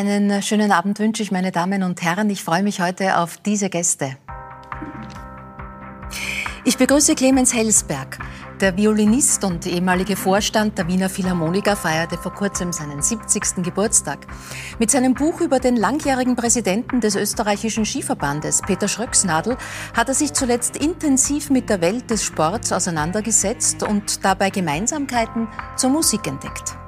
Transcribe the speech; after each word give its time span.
Einen 0.00 0.40
schönen 0.40 0.72
Abend 0.72 0.98
wünsche 0.98 1.22
ich, 1.22 1.30
meine 1.30 1.52
Damen 1.52 1.82
und 1.82 2.00
Herren. 2.00 2.30
Ich 2.30 2.42
freue 2.42 2.62
mich 2.62 2.80
heute 2.80 3.18
auf 3.18 3.36
diese 3.36 3.68
Gäste. 3.68 4.16
Ich 6.64 6.78
begrüße 6.78 7.14
Clemens 7.14 7.52
Helsberg. 7.52 8.18
Der 8.62 8.78
Violinist 8.78 9.44
und 9.44 9.66
ehemalige 9.66 10.16
Vorstand 10.16 10.78
der 10.78 10.88
Wiener 10.88 11.10
Philharmoniker 11.10 11.76
feierte 11.76 12.16
vor 12.16 12.32
kurzem 12.32 12.72
seinen 12.72 13.02
70. 13.02 13.62
Geburtstag. 13.62 14.26
Mit 14.78 14.90
seinem 14.90 15.12
Buch 15.12 15.42
über 15.42 15.60
den 15.60 15.76
langjährigen 15.76 16.34
Präsidenten 16.34 17.02
des 17.02 17.14
österreichischen 17.14 17.84
Skiverbandes, 17.84 18.62
Peter 18.62 18.88
Schröcksnadel, 18.88 19.58
hat 19.94 20.08
er 20.08 20.14
sich 20.14 20.32
zuletzt 20.32 20.78
intensiv 20.78 21.50
mit 21.50 21.68
der 21.68 21.82
Welt 21.82 22.08
des 22.08 22.24
Sports 22.24 22.72
auseinandergesetzt 22.72 23.82
und 23.82 24.24
dabei 24.24 24.48
Gemeinsamkeiten 24.48 25.46
zur 25.76 25.90
Musik 25.90 26.26
entdeckt. 26.26 26.79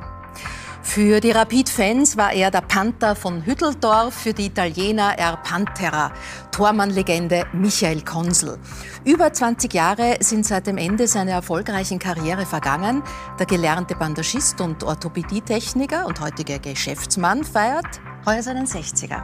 Für 0.82 1.20
die 1.20 1.30
Rapid-Fans 1.30 2.16
war 2.16 2.32
er 2.32 2.50
der 2.50 2.60
Panther 2.60 3.14
von 3.14 3.46
Hütteldorf, 3.46 4.14
für 4.14 4.34
die 4.34 4.46
Italiener 4.46 5.14
er 5.16 5.36
Pantera, 5.36 6.12
Tormann-Legende 6.50 7.46
Michael 7.52 8.02
Konsel. 8.02 8.58
Über 9.04 9.32
20 9.32 9.72
Jahre 9.72 10.16
sind 10.20 10.44
seit 10.44 10.66
dem 10.66 10.76
Ende 10.76 11.06
seiner 11.06 11.32
erfolgreichen 11.32 11.98
Karriere 11.98 12.44
vergangen. 12.44 13.02
Der 13.38 13.46
gelernte 13.46 13.94
Bandagist 13.94 14.60
und 14.60 14.82
Orthopädietechniker 14.82 16.04
und 16.04 16.20
heutiger 16.20 16.58
Geschäftsmann 16.58 17.44
feiert 17.44 18.00
heuer 18.26 18.42
seinen 18.42 18.66
60er. 18.66 19.22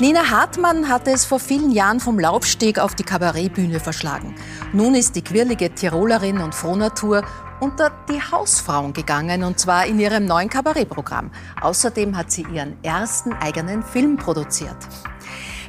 Nina 0.00 0.30
Hartmann 0.30 0.88
hatte 0.88 1.12
es 1.12 1.24
vor 1.24 1.38
vielen 1.38 1.70
Jahren 1.70 2.00
vom 2.00 2.18
Laubsteg 2.18 2.78
auf 2.78 2.94
die 2.94 3.04
Kabarettbühne 3.04 3.78
verschlagen. 3.78 4.34
Nun 4.72 4.94
ist 4.94 5.14
die 5.14 5.22
quirlige 5.22 5.74
Tirolerin 5.74 6.38
und 6.38 6.54
Frohnatur 6.54 7.22
unter 7.64 7.90
die 8.10 8.20
Hausfrauen 8.20 8.92
gegangen, 8.92 9.42
und 9.42 9.58
zwar 9.58 9.86
in 9.86 9.98
ihrem 9.98 10.26
neuen 10.26 10.50
Kabarettprogramm. 10.50 11.30
Außerdem 11.62 12.14
hat 12.14 12.30
sie 12.30 12.42
ihren 12.52 12.76
ersten 12.84 13.32
eigenen 13.32 13.82
Film 13.82 14.18
produziert. 14.18 14.76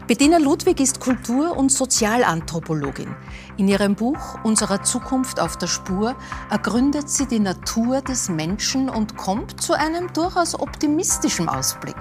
Bettina 0.05 0.37
Ludwig 0.37 0.81
ist 0.81 0.99
Kultur- 0.99 1.55
und 1.55 1.71
Sozialanthropologin. 1.71 3.15
In 3.55 3.69
ihrem 3.69 3.95
Buch 3.95 4.37
Unserer 4.43 4.83
Zukunft 4.83 5.39
auf 5.39 5.55
der 5.55 5.67
Spur 5.67 6.15
ergründet 6.51 7.09
sie 7.09 7.27
die 7.27 7.39
Natur 7.39 8.01
des 8.01 8.27
Menschen 8.27 8.89
und 8.89 9.15
kommt 9.15 9.61
zu 9.61 9.73
einem 9.73 10.11
durchaus 10.11 10.59
optimistischen 10.59 11.47
Ausblick. 11.47 11.95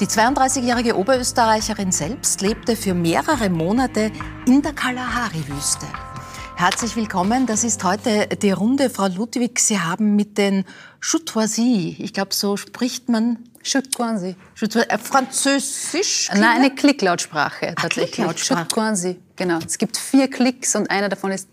Die 0.00 0.06
32-jährige 0.06 0.98
Oberösterreicherin 0.98 1.92
selbst 1.92 2.42
lebte 2.42 2.76
für 2.76 2.92
mehrere 2.92 3.48
Monate 3.48 4.12
in 4.46 4.60
der 4.60 4.74
Kalahari-Wüste. 4.74 5.86
Herzlich 6.60 6.94
willkommen. 6.94 7.46
Das 7.46 7.64
ist 7.64 7.84
heute 7.84 8.26
die 8.26 8.50
Runde. 8.50 8.90
Frau 8.90 9.06
Ludwig, 9.06 9.58
Sie 9.60 9.80
haben 9.80 10.14
mit 10.14 10.36
den 10.36 10.66
Choutoisie, 11.00 11.96
ich 11.98 12.12
glaube, 12.12 12.34
so 12.34 12.58
spricht 12.58 13.08
man. 13.08 13.38
Choutoisie. 13.64 14.36
Äh, 14.60 14.98
Französisch? 14.98 16.28
Nein, 16.34 16.44
eine 16.44 16.74
Klicklautsprache 16.74 17.74
tatsächlich. 17.76 18.12
Klicklautsprache. 18.12 19.16
genau. 19.36 19.58
Es 19.66 19.78
gibt 19.78 19.96
vier 19.96 20.28
Klicks 20.28 20.76
und 20.76 20.90
einer 20.90 21.08
davon 21.08 21.32
ist 21.32 21.48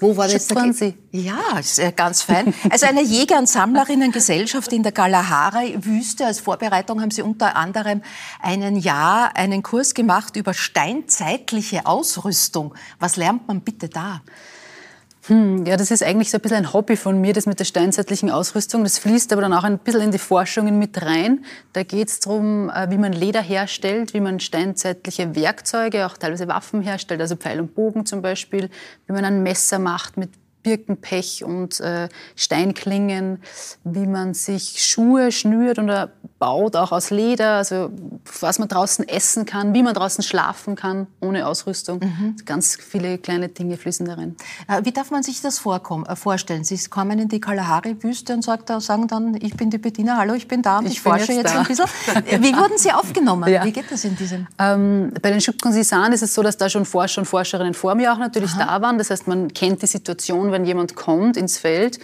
wo 0.00 0.16
war 0.16 0.28
das? 0.28 0.46
Sie. 0.72 0.94
Ja, 1.10 1.60
sehr 1.62 1.92
ganz 1.92 2.22
fein. 2.22 2.54
Also 2.70 2.86
eine 2.86 3.02
Jäger- 3.02 3.38
und 3.38 3.48
Sammlerinnengesellschaft 3.48 4.72
in 4.72 4.82
der 4.82 4.92
Kalahari-Wüste. 4.92 6.26
Als 6.26 6.40
Vorbereitung 6.40 7.00
haben 7.00 7.10
Sie 7.10 7.22
unter 7.22 7.56
anderem 7.56 8.02
einen 8.40 8.76
Jahr 8.76 9.36
einen 9.36 9.62
Kurs 9.62 9.94
gemacht 9.94 10.36
über 10.36 10.54
steinzeitliche 10.54 11.86
Ausrüstung. 11.86 12.74
Was 13.00 13.16
lernt 13.16 13.48
man 13.48 13.62
bitte 13.62 13.88
da? 13.88 14.22
Hm, 15.28 15.66
ja, 15.66 15.76
das 15.76 15.90
ist 15.90 16.02
eigentlich 16.02 16.30
so 16.30 16.38
ein 16.38 16.40
bisschen 16.40 16.56
ein 16.56 16.72
Hobby 16.72 16.96
von 16.96 17.20
mir, 17.20 17.34
das 17.34 17.44
mit 17.44 17.58
der 17.60 17.66
steinzeitlichen 17.66 18.30
Ausrüstung. 18.30 18.82
Das 18.82 18.98
fließt 18.98 19.30
aber 19.34 19.42
dann 19.42 19.52
auch 19.52 19.62
ein 19.62 19.78
bisschen 19.78 20.00
in 20.00 20.10
die 20.10 20.18
Forschungen 20.18 20.78
mit 20.78 21.02
rein. 21.02 21.44
Da 21.74 21.82
geht 21.82 22.08
es 22.08 22.20
darum, 22.20 22.70
äh, 22.70 22.90
wie 22.90 22.96
man 22.96 23.12
Leder 23.12 23.42
herstellt, 23.42 24.14
wie 24.14 24.20
man 24.20 24.40
steinzeitliche 24.40 25.36
Werkzeuge, 25.36 26.06
auch 26.06 26.16
teilweise 26.16 26.48
Waffen 26.48 26.80
herstellt, 26.80 27.20
also 27.20 27.36
Pfeil 27.36 27.60
und 27.60 27.74
Bogen 27.74 28.06
zum 28.06 28.22
Beispiel, 28.22 28.70
wie 29.06 29.12
man 29.12 29.26
ein 29.26 29.42
Messer 29.42 29.78
macht 29.78 30.16
mit 30.16 30.30
Birkenpech 30.62 31.44
und 31.44 31.78
äh, 31.80 32.08
Steinklingen, 32.34 33.42
wie 33.84 34.06
man 34.06 34.32
sich 34.32 34.82
Schuhe 34.82 35.30
schnürt 35.30 35.78
oder 35.78 36.12
baut, 36.38 36.76
auch 36.76 36.92
aus 36.92 37.10
Leder, 37.10 37.56
also 37.56 37.90
was 38.40 38.58
man 38.58 38.68
draußen 38.68 39.08
essen 39.08 39.44
kann, 39.44 39.74
wie 39.74 39.82
man 39.82 39.94
draußen 39.94 40.22
schlafen 40.22 40.76
kann, 40.76 41.08
ohne 41.20 41.46
Ausrüstung. 41.46 42.00
Mhm. 42.00 42.36
Ganz 42.44 42.76
viele 42.76 43.18
kleine 43.18 43.48
Dinge 43.48 43.76
fließen 43.76 44.06
darin. 44.06 44.36
Äh, 44.68 44.84
wie 44.84 44.92
darf 44.92 45.10
man 45.10 45.22
sich 45.22 45.40
das 45.40 45.64
äh, 45.66 46.16
vorstellen? 46.16 46.64
Sie 46.64 46.78
kommen 46.88 47.18
in 47.18 47.28
die 47.28 47.40
Kalahari-Wüste 47.40 48.34
und 48.34 48.44
sagen 48.44 49.08
dann, 49.08 49.36
ich 49.40 49.56
bin 49.56 49.70
die 49.70 49.78
Bediener, 49.78 50.16
hallo, 50.16 50.34
ich 50.34 50.46
bin 50.46 50.62
da 50.62 50.78
und 50.78 50.86
ich, 50.86 50.92
ich 50.92 51.00
forsche 51.00 51.32
jetzt, 51.32 51.54
jetzt 51.54 51.56
ein 51.56 51.64
bisschen. 51.64 51.86
Wie 52.42 52.54
wurden 52.54 52.78
Sie 52.78 52.92
aufgenommen? 52.92 53.48
Ja. 53.48 53.64
Wie 53.64 53.72
geht 53.72 53.90
das 53.90 54.04
in 54.04 54.14
diesem? 54.14 54.46
Ähm, 54.58 55.10
bei 55.22 55.30
den 55.30 55.40
Schubkonsisan 55.40 56.12
ist 56.12 56.22
es 56.22 56.34
so, 56.34 56.42
dass 56.42 56.58
da 56.58 56.68
schon 56.68 56.84
Forscher 56.84 57.22
und 57.22 57.24
Forscherinnen 57.24 57.72
vor 57.72 57.94
mir 57.94 58.12
auch 58.12 58.18
natürlich 58.18 58.52
Aha. 58.52 58.76
da 58.76 58.82
waren. 58.82 58.98
Das 58.98 59.08
heißt, 59.08 59.26
man 59.26 59.48
kennt 59.54 59.80
die 59.80 59.86
Situation, 59.86 60.52
wenn 60.52 60.66
jemand 60.66 60.94
kommt 60.94 61.38
ins 61.38 61.56
Feld. 61.56 61.98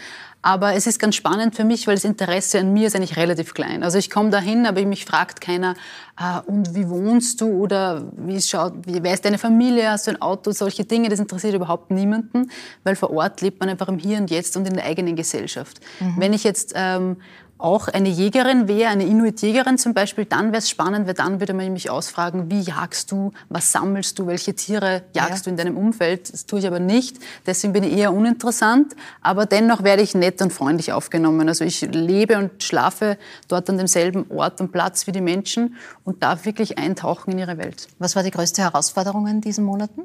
Aber 0.44 0.74
es 0.74 0.86
ist 0.86 0.98
ganz 0.98 1.14
spannend 1.14 1.56
für 1.56 1.64
mich, 1.64 1.86
weil 1.86 1.94
das 1.94 2.04
Interesse 2.04 2.58
an 2.58 2.74
mir 2.74 2.86
ist 2.88 2.94
eigentlich 2.94 3.16
relativ 3.16 3.54
klein. 3.54 3.82
Also 3.82 3.96
ich 3.96 4.10
komme 4.10 4.28
dahin, 4.28 4.66
aber 4.66 4.84
mich 4.84 5.06
fragt 5.06 5.40
keiner, 5.40 5.74
ah, 6.16 6.40
und 6.40 6.74
wie 6.74 6.86
wohnst 6.90 7.40
du 7.40 7.46
oder 7.46 8.12
wie 8.18 8.38
schaut, 8.42 8.74
wie, 8.84 9.02
wer 9.02 9.14
ist 9.14 9.24
deine 9.24 9.38
Familie, 9.38 9.90
hast 9.90 10.06
du 10.06 10.10
ein 10.10 10.20
Auto, 10.20 10.50
solche 10.50 10.84
Dinge, 10.84 11.08
das 11.08 11.18
interessiert 11.18 11.54
überhaupt 11.54 11.90
niemanden, 11.90 12.50
weil 12.82 12.94
vor 12.94 13.10
Ort 13.10 13.40
lebt 13.40 13.58
man 13.58 13.70
einfach 13.70 13.88
im 13.88 13.96
Hier 13.96 14.18
und 14.18 14.30
Jetzt 14.30 14.54
und 14.58 14.68
in 14.68 14.74
der 14.74 14.84
eigenen 14.84 15.16
Gesellschaft. 15.16 15.80
Mhm. 15.98 16.14
Wenn 16.18 16.34
ich 16.34 16.44
jetzt 16.44 16.74
ähm, 16.76 17.16
auch 17.58 17.88
eine 17.88 18.08
Jägerin 18.08 18.68
wäre, 18.68 18.90
eine 18.90 19.04
Inuit-Jägerin 19.04 19.78
zum 19.78 19.94
Beispiel, 19.94 20.24
dann 20.24 20.48
wäre 20.48 20.58
es 20.58 20.68
spannend, 20.68 21.06
weil 21.06 21.14
dann 21.14 21.40
würde 21.40 21.54
man 21.54 21.72
mich 21.72 21.88
ausfragen, 21.88 22.50
wie 22.50 22.60
jagst 22.60 23.12
du, 23.12 23.32
was 23.48 23.70
sammelst 23.70 24.18
du, 24.18 24.26
welche 24.26 24.54
Tiere 24.54 25.02
jagst 25.14 25.38
ja. 25.38 25.42
du 25.44 25.50
in 25.50 25.56
deinem 25.56 25.76
Umfeld. 25.76 26.32
Das 26.32 26.46
tue 26.46 26.58
ich 26.58 26.66
aber 26.66 26.80
nicht, 26.80 27.18
deswegen 27.46 27.72
bin 27.72 27.84
ich 27.84 27.96
eher 27.96 28.12
uninteressant, 28.12 28.94
aber 29.22 29.46
dennoch 29.46 29.84
werde 29.84 30.02
ich 30.02 30.14
nett 30.14 30.42
und 30.42 30.52
freundlich 30.52 30.92
aufgenommen. 30.92 31.48
Also 31.48 31.64
ich 31.64 31.80
lebe 31.80 32.38
und 32.38 32.62
schlafe 32.62 33.16
dort 33.48 33.70
an 33.70 33.78
demselben 33.78 34.26
Ort 34.30 34.60
und 34.60 34.72
Platz 34.72 35.06
wie 35.06 35.12
die 35.12 35.20
Menschen 35.20 35.76
und 36.02 36.22
darf 36.22 36.44
wirklich 36.44 36.78
eintauchen 36.78 37.32
in 37.32 37.38
ihre 37.38 37.56
Welt. 37.56 37.88
Was 37.98 38.16
war 38.16 38.22
die 38.22 38.32
größte 38.32 38.62
Herausforderung 38.62 39.26
in 39.28 39.40
diesen 39.40 39.64
Monaten? 39.64 40.02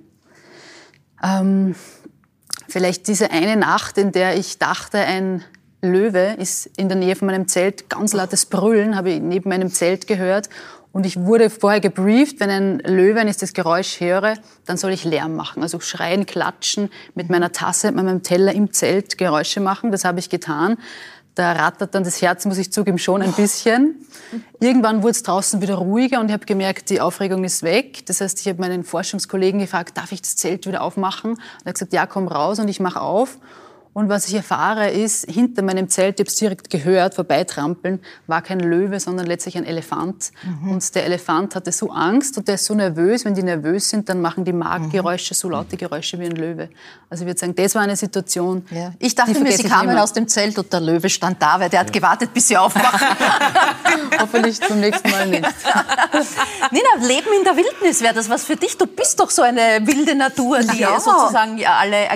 Ähm, 1.23 1.75
vielleicht 2.67 3.07
diese 3.07 3.31
eine 3.31 3.55
Nacht, 3.55 3.97
in 3.97 4.11
der 4.11 4.37
ich 4.37 4.59
dachte, 4.59 4.99
ein 4.99 5.43
Löwe 5.81 6.35
ist 6.37 6.67
in 6.77 6.89
der 6.89 6.97
Nähe 6.97 7.15
von 7.15 7.27
meinem 7.27 7.47
Zelt. 7.47 7.89
Ganz 7.89 8.13
lautes 8.13 8.45
Brüllen 8.45 8.95
habe 8.95 9.11
ich 9.11 9.21
neben 9.21 9.49
meinem 9.49 9.71
Zelt 9.71 10.07
gehört. 10.07 10.49
Und 10.91 11.05
ich 11.05 11.17
wurde 11.17 11.49
vorher 11.49 11.79
gebrieft, 11.79 12.39
wenn 12.39 12.49
ein 12.49 12.79
Löwe, 12.79 13.15
wenn 13.15 13.27
ich 13.27 13.37
das 13.37 13.53
Geräusch 13.53 13.99
höre, 13.99 14.33
dann 14.65 14.77
soll 14.77 14.91
ich 14.91 15.03
Lärm 15.03 15.35
machen. 15.35 15.61
Also 15.61 15.79
schreien, 15.79 16.25
klatschen, 16.25 16.89
mit 17.13 17.29
meiner 17.29 17.51
Tasse, 17.51 17.91
mit 17.91 18.03
meinem 18.03 18.23
Teller 18.23 18.53
im 18.53 18.73
Zelt 18.73 19.17
Geräusche 19.17 19.59
machen. 19.59 19.91
Das 19.91 20.03
habe 20.03 20.19
ich 20.19 20.29
getan. 20.29 20.77
Da 21.35 21.53
rattert 21.53 21.95
dann 21.95 22.03
das 22.03 22.21
Herz, 22.21 22.43
muss 22.45 22.57
ich 22.57 22.73
zugeben, 22.73 22.97
schon 22.97 23.21
ein 23.21 23.31
bisschen. 23.31 23.95
Irgendwann 24.59 25.03
wurde 25.03 25.11
es 25.11 25.23
draußen 25.23 25.61
wieder 25.61 25.75
ruhiger 25.75 26.19
und 26.19 26.25
ich 26.25 26.33
habe 26.33 26.45
gemerkt, 26.45 26.89
die 26.89 26.99
Aufregung 26.99 27.43
ist 27.45 27.63
weg. 27.63 28.05
Das 28.07 28.19
heißt, 28.19 28.41
ich 28.41 28.47
habe 28.47 28.59
meinen 28.59 28.83
Forschungskollegen 28.83 29.61
gefragt, 29.61 29.95
darf 29.95 30.11
ich 30.11 30.21
das 30.21 30.35
Zelt 30.35 30.67
wieder 30.67 30.81
aufmachen? 30.81 31.31
Und 31.33 31.39
er 31.63 31.69
hat 31.69 31.75
gesagt, 31.75 31.93
ja, 31.93 32.07
komm 32.07 32.27
raus 32.27 32.59
und 32.59 32.67
ich 32.67 32.79
mache 32.81 32.99
auf. 32.99 33.37
Und 33.91 34.07
was 34.07 34.27
ich 34.27 34.35
erfahre, 34.35 34.91
ist, 34.91 35.25
hinter 35.29 35.63
meinem 35.63 35.89
Zelt, 35.89 36.19
ich 36.19 36.23
habe 36.23 36.29
es 36.29 36.35
direkt 36.35 36.69
gehört, 36.69 37.15
vorbeitrampeln, 37.15 37.99
war 38.27 38.41
kein 38.41 38.59
Löwe, 38.59 38.99
sondern 38.99 39.25
letztlich 39.25 39.57
ein 39.57 39.65
Elefant. 39.65 40.31
Mhm. 40.43 40.71
Und 40.71 40.95
der 40.95 41.05
Elefant 41.05 41.55
hatte 41.55 41.71
so 41.71 41.89
Angst 41.89 42.37
und 42.37 42.47
der 42.47 42.55
ist 42.55 42.65
so 42.65 42.75
nervös. 42.75 43.25
Wenn 43.25 43.33
die 43.33 43.43
nervös 43.43 43.89
sind, 43.89 44.07
dann 44.07 44.21
machen 44.21 44.45
die 44.45 44.53
Magengeräusche 44.53 45.33
so 45.33 45.49
laute 45.49 45.75
Geräusche 45.75 46.19
wie 46.19 46.25
ein 46.25 46.35
Löwe. 46.35 46.69
Also 47.09 47.23
ich 47.23 47.27
würde 47.27 47.39
sagen, 47.39 47.55
das 47.55 47.73
war 47.73 47.81
eine 47.81 47.95
Situation. 47.95 48.63
Ja. 48.69 48.93
Ich 48.99 49.15
dachte 49.15 49.39
mir, 49.39 49.51
Sie 49.51 49.63
kamen 49.63 49.97
aus 49.97 50.13
dem 50.13 50.27
Zelt 50.27 50.57
und 50.59 50.71
der 50.71 50.81
Löwe 50.81 51.09
stand 51.09 51.41
da, 51.41 51.59
weil 51.59 51.69
der 51.69 51.79
hat 51.79 51.91
gewartet, 51.91 52.31
bis 52.31 52.47
Sie 52.47 52.57
aufwachen. 52.57 52.99
Hoffentlich 54.19 54.61
zum 54.61 54.79
nächsten 54.79 55.09
Mal 55.09 55.27
nicht. 55.27 55.43
Nina, 56.71 57.07
Leben 57.07 57.29
in 57.37 57.43
der 57.43 57.55
Wildnis 57.55 58.01
wäre 58.01 58.13
das 58.13 58.29
was 58.29 58.45
für 58.45 58.55
dich? 58.55 58.77
Du 58.77 58.85
bist 58.85 59.19
doch 59.19 59.31
so 59.31 59.41
eine 59.41 59.85
wilde 59.87 60.13
Natur, 60.13 60.59
die 60.59 60.79
ja. 60.79 60.99
sozusagen 60.99 61.57
ja, 61.57 61.77
alle 61.77 62.09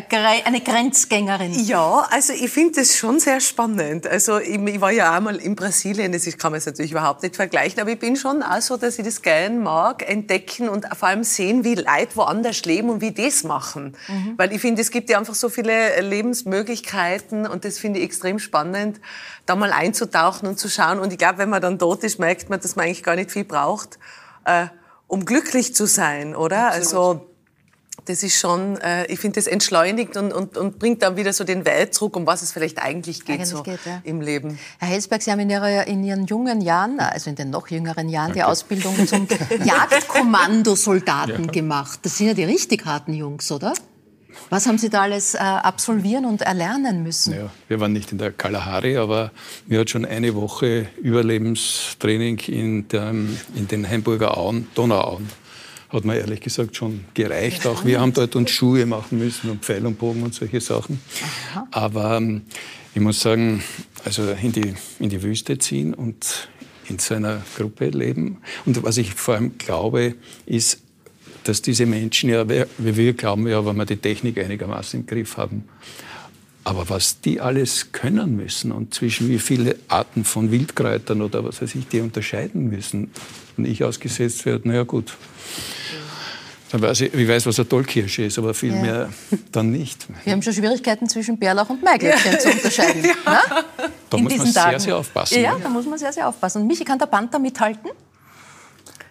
eine 0.45 0.61
Grenzgängerin. 0.61 1.62
Ja, 1.65 2.07
also 2.09 2.33
ich 2.33 2.51
finde 2.51 2.81
das 2.81 2.97
schon 2.97 3.19
sehr 3.19 3.39
spannend. 3.39 4.05
Also 4.05 4.37
ich, 4.39 4.59
ich, 4.59 4.81
war 4.81 4.91
ja 4.91 5.15
einmal 5.15 5.37
in 5.37 5.55
Brasilien, 5.55 6.11
das 6.11 6.25
kann 6.37 6.51
man 6.51 6.59
jetzt 6.59 6.65
natürlich 6.65 6.91
überhaupt 6.91 7.23
nicht 7.23 7.35
vergleichen, 7.35 7.79
aber 7.79 7.91
ich 7.91 7.99
bin 7.99 8.15
schon 8.15 8.43
auch 8.43 8.61
so, 8.61 8.75
dass 8.75 8.99
ich 8.99 9.05
das 9.05 9.21
gerne 9.21 9.57
mag, 9.57 10.07
entdecken 10.09 10.67
und 10.67 10.85
vor 10.97 11.07
allem 11.07 11.23
sehen, 11.23 11.63
wie 11.63 11.75
Leute 11.75 12.15
woanders 12.15 12.65
leben 12.65 12.89
und 12.89 13.01
wie 13.01 13.11
die 13.11 13.25
das 13.25 13.43
machen. 13.43 13.95
Mhm. 14.07 14.33
Weil 14.37 14.51
ich 14.51 14.61
finde, 14.61 14.81
es 14.81 14.91
gibt 14.91 15.09
ja 15.09 15.17
einfach 15.17 15.35
so 15.35 15.47
viele 15.49 16.01
Lebensmöglichkeiten 16.01 17.47
und 17.47 17.63
das 17.63 17.77
finde 17.77 17.99
ich 17.99 18.05
extrem 18.05 18.39
spannend, 18.39 18.99
da 19.45 19.55
mal 19.55 19.71
einzutauchen 19.71 20.47
und 20.47 20.59
zu 20.59 20.69
schauen. 20.69 20.99
Und 20.99 21.11
ich 21.13 21.17
glaube, 21.17 21.37
wenn 21.37 21.49
man 21.49 21.61
dann 21.61 21.79
tot 21.79 22.03
ist, 22.03 22.19
merkt 22.19 22.49
man, 22.49 22.59
dass 22.59 22.75
man 22.75 22.85
eigentlich 22.85 23.03
gar 23.03 23.15
nicht 23.15 23.31
viel 23.31 23.45
braucht, 23.45 23.99
äh, 24.45 24.67
um 25.07 25.25
glücklich 25.25 25.73
zu 25.75 25.85
sein, 25.85 26.35
oder? 26.35 26.67
Absolut. 26.67 26.85
Also 26.85 27.32
das 28.05 28.23
ist 28.23 28.37
schon, 28.37 28.77
äh, 28.81 29.05
ich 29.05 29.19
finde, 29.19 29.35
das 29.35 29.47
entschleunigt 29.47 30.17
und, 30.17 30.33
und, 30.33 30.57
und 30.57 30.79
bringt 30.79 31.01
dann 31.01 31.15
wieder 31.15 31.31
so 31.31 31.43
den 31.43 31.65
Weitdruck, 31.65 32.15
um 32.15 32.27
was 32.27 32.41
es 32.41 32.51
vielleicht 32.51 32.79
eigentlich 32.79 33.25
geht, 33.25 33.35
eigentlich 33.35 33.49
so 33.49 33.63
geht, 33.63 33.79
ja. 33.85 34.01
im 34.03 34.21
Leben. 34.21 34.59
Herr 34.79 34.89
Helsberg, 34.89 35.21
Sie 35.21 35.31
haben 35.31 35.39
in, 35.39 35.49
Ihrer, 35.49 35.87
in, 35.87 36.03
Ihren 36.03 36.25
jungen 36.25 36.61
Jahren, 36.61 36.99
also 36.99 37.29
in 37.29 37.35
den 37.35 37.49
noch 37.49 37.67
jüngeren 37.67 38.09
Jahren, 38.09 38.31
okay. 38.31 38.39
die 38.39 38.43
Ausbildung 38.43 39.07
zum 39.07 39.27
Jagdkommandosoldaten 39.63 41.45
ja. 41.45 41.51
gemacht. 41.51 41.99
Das 42.03 42.17
sind 42.17 42.27
ja 42.27 42.33
die 42.33 42.43
richtig 42.43 42.85
harten 42.85 43.13
Jungs, 43.13 43.51
oder? 43.51 43.73
Was 44.49 44.65
haben 44.65 44.77
Sie 44.77 44.89
da 44.89 45.03
alles 45.03 45.35
äh, 45.35 45.37
absolvieren 45.37 46.25
und 46.25 46.41
erlernen 46.41 47.03
müssen? 47.03 47.35
Ja, 47.35 47.49
wir 47.67 47.79
waren 47.79 47.93
nicht 47.93 48.11
in 48.11 48.17
der 48.17 48.31
Kalahari, 48.31 48.97
aber 48.97 49.31
mir 49.67 49.79
hat 49.81 49.89
schon 49.89 50.05
eine 50.05 50.35
Woche 50.35 50.87
Überlebenstraining 51.01 52.39
in, 52.47 52.87
der, 52.87 53.09
in 53.11 53.67
den 53.69 53.87
Hamburger 53.87 54.37
Auen, 54.37 54.67
Donauauen, 54.75 55.29
hat 55.93 56.05
mir 56.05 56.17
ehrlich 56.17 56.41
gesagt 56.41 56.75
schon 56.75 57.05
gereicht. 57.13 57.67
Auch 57.67 57.85
wir 57.85 57.99
haben 58.01 58.13
dort 58.13 58.35
uns 58.35 58.49
Schuhe 58.49 58.85
machen 58.85 59.19
müssen 59.19 59.49
und 59.49 59.63
Pfeil 59.63 59.85
und 59.85 59.99
Bogen 59.99 60.23
und 60.23 60.33
solche 60.33 60.59
Sachen. 60.59 60.99
Aber 61.71 62.17
ähm, 62.17 62.41
ich 62.95 63.01
muss 63.01 63.21
sagen, 63.21 63.63
also 64.03 64.23
in 64.41 64.51
die, 64.51 64.73
in 64.99 65.09
die 65.09 65.21
Wüste 65.21 65.57
ziehen 65.59 65.93
und 65.93 66.49
in 66.89 66.99
seiner 66.99 67.41
Gruppe 67.55 67.89
leben. 67.89 68.39
Und 68.65 68.83
was 68.83 68.97
ich 68.97 69.13
vor 69.13 69.35
allem 69.35 69.57
glaube, 69.57 70.15
ist, 70.45 70.81
dass 71.43 71.61
diese 71.61 71.85
Menschen 71.85 72.29
ja, 72.29 72.47
wie 72.49 72.97
wir 72.97 73.13
glauben 73.13 73.47
ja, 73.47 73.65
wenn 73.65 73.75
wir 73.75 73.85
die 73.85 73.97
Technik 73.97 74.37
einigermaßen 74.37 75.01
im 75.01 75.05
Griff 75.05 75.37
haben, 75.37 75.65
aber 76.63 76.89
was 76.89 77.19
die 77.21 77.41
alles 77.41 77.91
können 77.91 78.35
müssen 78.35 78.71
und 78.71 78.93
zwischen 78.93 79.29
wie 79.29 79.39
viele 79.39 79.75
Arten 79.87 80.23
von 80.23 80.51
Wildkräutern 80.51 81.21
oder 81.21 81.43
was 81.43 81.61
weiß 81.61 81.75
ich, 81.75 81.87
die 81.87 82.01
unterscheiden 82.01 82.69
müssen, 82.69 83.11
und 83.57 83.65
ich 83.65 83.83
ausgesetzt 83.83 84.45
werde, 84.45 84.67
naja 84.67 84.83
gut. 84.83 85.15
Dann 86.71 86.81
weiß 86.81 87.01
ich, 87.01 87.13
ich 87.13 87.27
weiß, 87.27 87.45
was 87.45 87.59
eine 87.59 87.69
Tollkirsche 87.69 88.23
ist, 88.23 88.39
aber 88.39 88.55
viel 88.55 88.73
ja. 88.73 88.81
mehr 88.81 89.09
dann 89.51 89.69
nicht. 89.69 90.07
Wir 90.23 90.33
haben 90.33 90.41
schon 90.41 90.53
Schwierigkeiten 90.53 91.07
zwischen 91.07 91.37
Bärlauch 91.37 91.69
und 91.69 91.83
Maiglöckchen 91.83 92.31
ja. 92.31 92.39
zu 92.39 92.49
unterscheiden. 92.49 93.03
ja. 93.25 93.31
Ne? 93.31 93.85
Da 94.09 94.17
In 94.17 94.23
muss 94.23 94.37
man 94.37 94.47
sehr, 94.47 94.79
sehr 94.79 94.97
aufpassen. 94.97 95.39
Ja, 95.39 95.55
da 95.61 95.69
muss 95.69 95.85
man 95.85 95.99
sehr, 95.99 96.11
sehr 96.11 96.27
aufpassen. 96.27 96.63
Und 96.63 96.67
Michi, 96.67 96.83
kann 96.83 96.97
der 96.97 97.05
Panther 97.05 97.37
mithalten? 97.37 97.91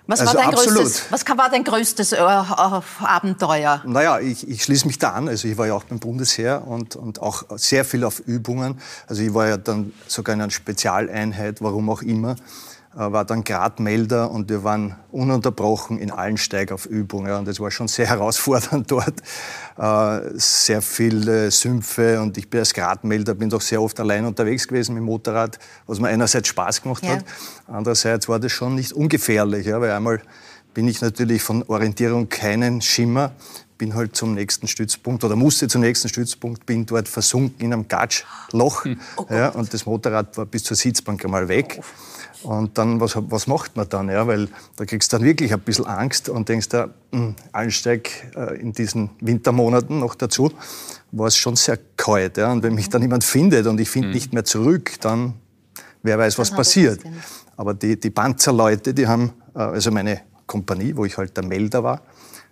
Was, 0.06 0.20
also 0.20 0.34
war, 0.34 0.44
dein 0.44 0.54
größtes, 0.54 1.02
was 1.10 1.28
war 1.28 1.50
dein 1.50 1.64
größtes 1.64 2.12
äh, 2.12 2.16
Abenteuer? 2.18 3.82
Naja, 3.86 4.18
ich, 4.18 4.48
ich 4.48 4.64
schließe 4.64 4.86
mich 4.86 4.98
da 4.98 5.10
an. 5.10 5.28
Also 5.28 5.46
ich 5.46 5.56
war 5.56 5.68
ja 5.68 5.74
auch 5.74 5.84
beim 5.84 6.00
Bundesheer 6.00 6.66
und, 6.66 6.96
und 6.96 7.22
auch 7.22 7.44
sehr 7.56 7.84
viel 7.84 8.04
auf 8.04 8.18
Übungen. 8.20 8.80
Also 9.06 9.22
ich 9.22 9.32
war 9.32 9.48
ja 9.48 9.56
dann 9.56 9.92
sogar 10.08 10.34
in 10.34 10.40
einer 10.40 10.50
Spezialeinheit, 10.50 11.62
warum 11.62 11.88
auch 11.88 12.02
immer. 12.02 12.34
Äh, 12.94 13.10
war 13.10 13.24
dann 13.24 13.42
Gradmelder 13.42 14.30
und 14.30 14.50
wir 14.50 14.64
waren 14.64 14.96
ununterbrochen 15.10 15.98
in 15.98 16.10
allen 16.10 16.36
Steigaufübungen. 16.36 17.32
Und 17.32 17.48
das 17.48 17.58
war 17.58 17.70
schon 17.70 17.88
sehr 17.88 18.06
herausfordernd 18.08 18.90
dort. 18.90 19.22
Äh, 19.78 20.38
sehr 20.38 20.82
viele 20.82 21.50
Sümpfe 21.50 22.20
und 22.20 22.36
ich 22.36 22.50
bin 22.50 22.60
als 22.60 22.74
Gradmelder, 22.74 23.34
bin 23.34 23.48
doch 23.48 23.62
sehr 23.62 23.80
oft 23.80 23.98
allein 23.98 24.26
unterwegs 24.26 24.68
gewesen 24.68 24.94
mit 24.94 25.00
dem 25.00 25.06
Motorrad, 25.06 25.58
was 25.86 26.00
mir 26.00 26.08
einerseits 26.08 26.48
Spaß 26.48 26.82
gemacht 26.82 27.02
ja. 27.04 27.16
hat, 27.16 27.24
andererseits 27.66 28.28
war 28.28 28.38
das 28.38 28.52
schon 28.52 28.74
nicht 28.74 28.92
ungefährlich, 28.92 29.66
ja, 29.66 29.80
weil 29.80 29.92
einmal 29.92 30.20
bin 30.74 30.88
ich 30.88 31.00
natürlich 31.00 31.42
von 31.42 31.62
Orientierung 31.62 32.28
keinen 32.28 32.82
Schimmer, 32.82 33.32
bin 33.78 33.94
halt 33.94 34.14
zum 34.14 34.34
nächsten 34.34 34.68
Stützpunkt 34.68 35.24
oder 35.24 35.36
musste 35.36 35.68
zum 35.68 35.80
nächsten 35.80 36.10
Stützpunkt, 36.10 36.66
bin 36.66 36.84
dort 36.84 37.08
versunken 37.08 37.64
in 37.64 37.72
einem 37.72 37.88
Gatschloch 37.88 38.84
oh 39.16 39.26
ja, 39.30 39.48
und 39.48 39.72
das 39.72 39.86
Motorrad 39.86 40.36
war 40.36 40.44
bis 40.44 40.64
zur 40.64 40.76
Sitzbank 40.76 41.24
einmal 41.24 41.48
weg. 41.48 41.80
Oh. 41.80 41.84
Und 42.42 42.76
dann, 42.78 43.00
was, 43.00 43.16
was 43.16 43.46
macht 43.46 43.76
man 43.76 43.88
dann? 43.88 44.08
Ja? 44.08 44.26
Weil 44.26 44.48
da 44.76 44.84
kriegst 44.84 45.12
du 45.12 45.16
dann 45.16 45.26
wirklich 45.26 45.52
ein 45.52 45.60
bisschen 45.60 45.86
Angst 45.86 46.28
und 46.28 46.48
denkst 46.48 46.68
da, 46.68 46.88
hm, 47.12 47.34
Einsteig 47.52 48.10
äh, 48.36 48.60
in 48.60 48.72
diesen 48.72 49.10
Wintermonaten 49.20 49.98
noch 49.98 50.14
dazu, 50.14 50.50
war 51.12 51.26
es 51.26 51.36
schon 51.36 51.56
sehr 51.56 51.78
kalt. 51.96 52.36
Ja? 52.36 52.52
Und 52.52 52.62
wenn 52.62 52.74
mich 52.74 52.88
dann 52.88 53.02
jemand 53.02 53.24
findet 53.24 53.66
und 53.66 53.80
ich 53.80 53.90
finde 53.90 54.08
mhm. 54.08 54.14
nicht 54.14 54.32
mehr 54.32 54.44
zurück, 54.44 54.92
dann 55.00 55.34
wer 56.02 56.18
weiß, 56.18 56.38
was 56.38 56.50
passiert. 56.50 57.00
Aber 57.56 57.74
die, 57.74 57.98
die 57.98 58.10
Panzerleute, 58.10 58.94
die 58.94 59.06
haben, 59.06 59.32
äh, 59.54 59.60
also 59.60 59.90
meine 59.90 60.22
Kompanie, 60.46 60.96
wo 60.96 61.04
ich 61.04 61.16
halt 61.16 61.36
der 61.36 61.44
Melder 61.44 61.82
war, 61.84 62.02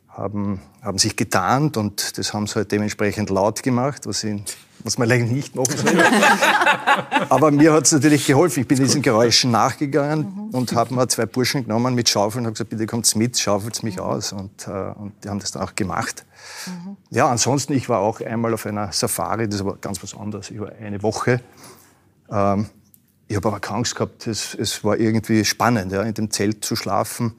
haben, 0.08 0.60
haben 0.82 0.98
sich 0.98 1.16
getarnt 1.16 1.76
und 1.76 2.18
das 2.18 2.32
haben 2.32 2.46
sie 2.46 2.56
halt 2.56 2.72
dementsprechend 2.72 3.30
laut 3.30 3.62
gemacht, 3.62 4.06
was, 4.06 4.24
ich, 4.24 4.42
was 4.84 4.98
man 4.98 5.10
eigentlich 5.10 5.30
nicht 5.30 5.56
machen 5.56 5.76
soll. 5.76 5.92
Aber 7.28 7.50
mir 7.50 7.72
hat 7.72 7.84
es 7.84 7.92
natürlich 7.92 8.26
geholfen. 8.26 8.60
Ich 8.60 8.68
bin 8.68 8.78
diesen 8.78 9.02
Geräuschen 9.02 9.50
nachgegangen 9.50 10.48
mhm. 10.48 10.54
und 10.54 10.74
habe 10.74 10.94
mir 10.94 11.08
zwei 11.08 11.26
Burschen 11.26 11.64
genommen 11.64 11.94
mit 11.94 12.08
Schaufeln 12.08 12.42
und 12.42 12.46
habe 12.46 12.54
gesagt, 12.54 12.70
bitte 12.70 12.86
kommt 12.86 13.14
mit, 13.16 13.38
schaufelt 13.38 13.82
mich 13.82 13.96
mhm. 13.96 14.02
aus. 14.02 14.32
Und, 14.32 14.66
äh, 14.66 14.70
und 14.70 15.12
die 15.24 15.28
haben 15.28 15.40
das 15.40 15.52
dann 15.52 15.62
auch 15.62 15.74
gemacht. 15.74 16.24
Mhm. 16.66 16.96
Ja, 17.10 17.28
ansonsten, 17.28 17.72
ich 17.72 17.88
war 17.88 18.00
auch 18.00 18.20
einmal 18.20 18.54
auf 18.54 18.66
einer 18.66 18.92
Safari, 18.92 19.48
das 19.48 19.64
war 19.64 19.76
ganz 19.76 20.02
was 20.02 20.16
anderes. 20.16 20.50
Ich 20.50 20.60
war 20.60 20.72
eine 20.80 21.02
Woche. 21.02 21.40
Ähm, 22.30 22.66
ich 23.28 23.36
habe 23.36 23.48
aber 23.48 23.60
keine 23.60 23.78
Angst 23.78 23.94
gehabt, 23.94 24.26
es, 24.26 24.54
es 24.54 24.82
war 24.82 24.98
irgendwie 24.98 25.44
spannend, 25.44 25.92
ja, 25.92 26.02
in 26.02 26.14
dem 26.14 26.30
Zelt 26.30 26.64
zu 26.64 26.74
schlafen. 26.74 27.34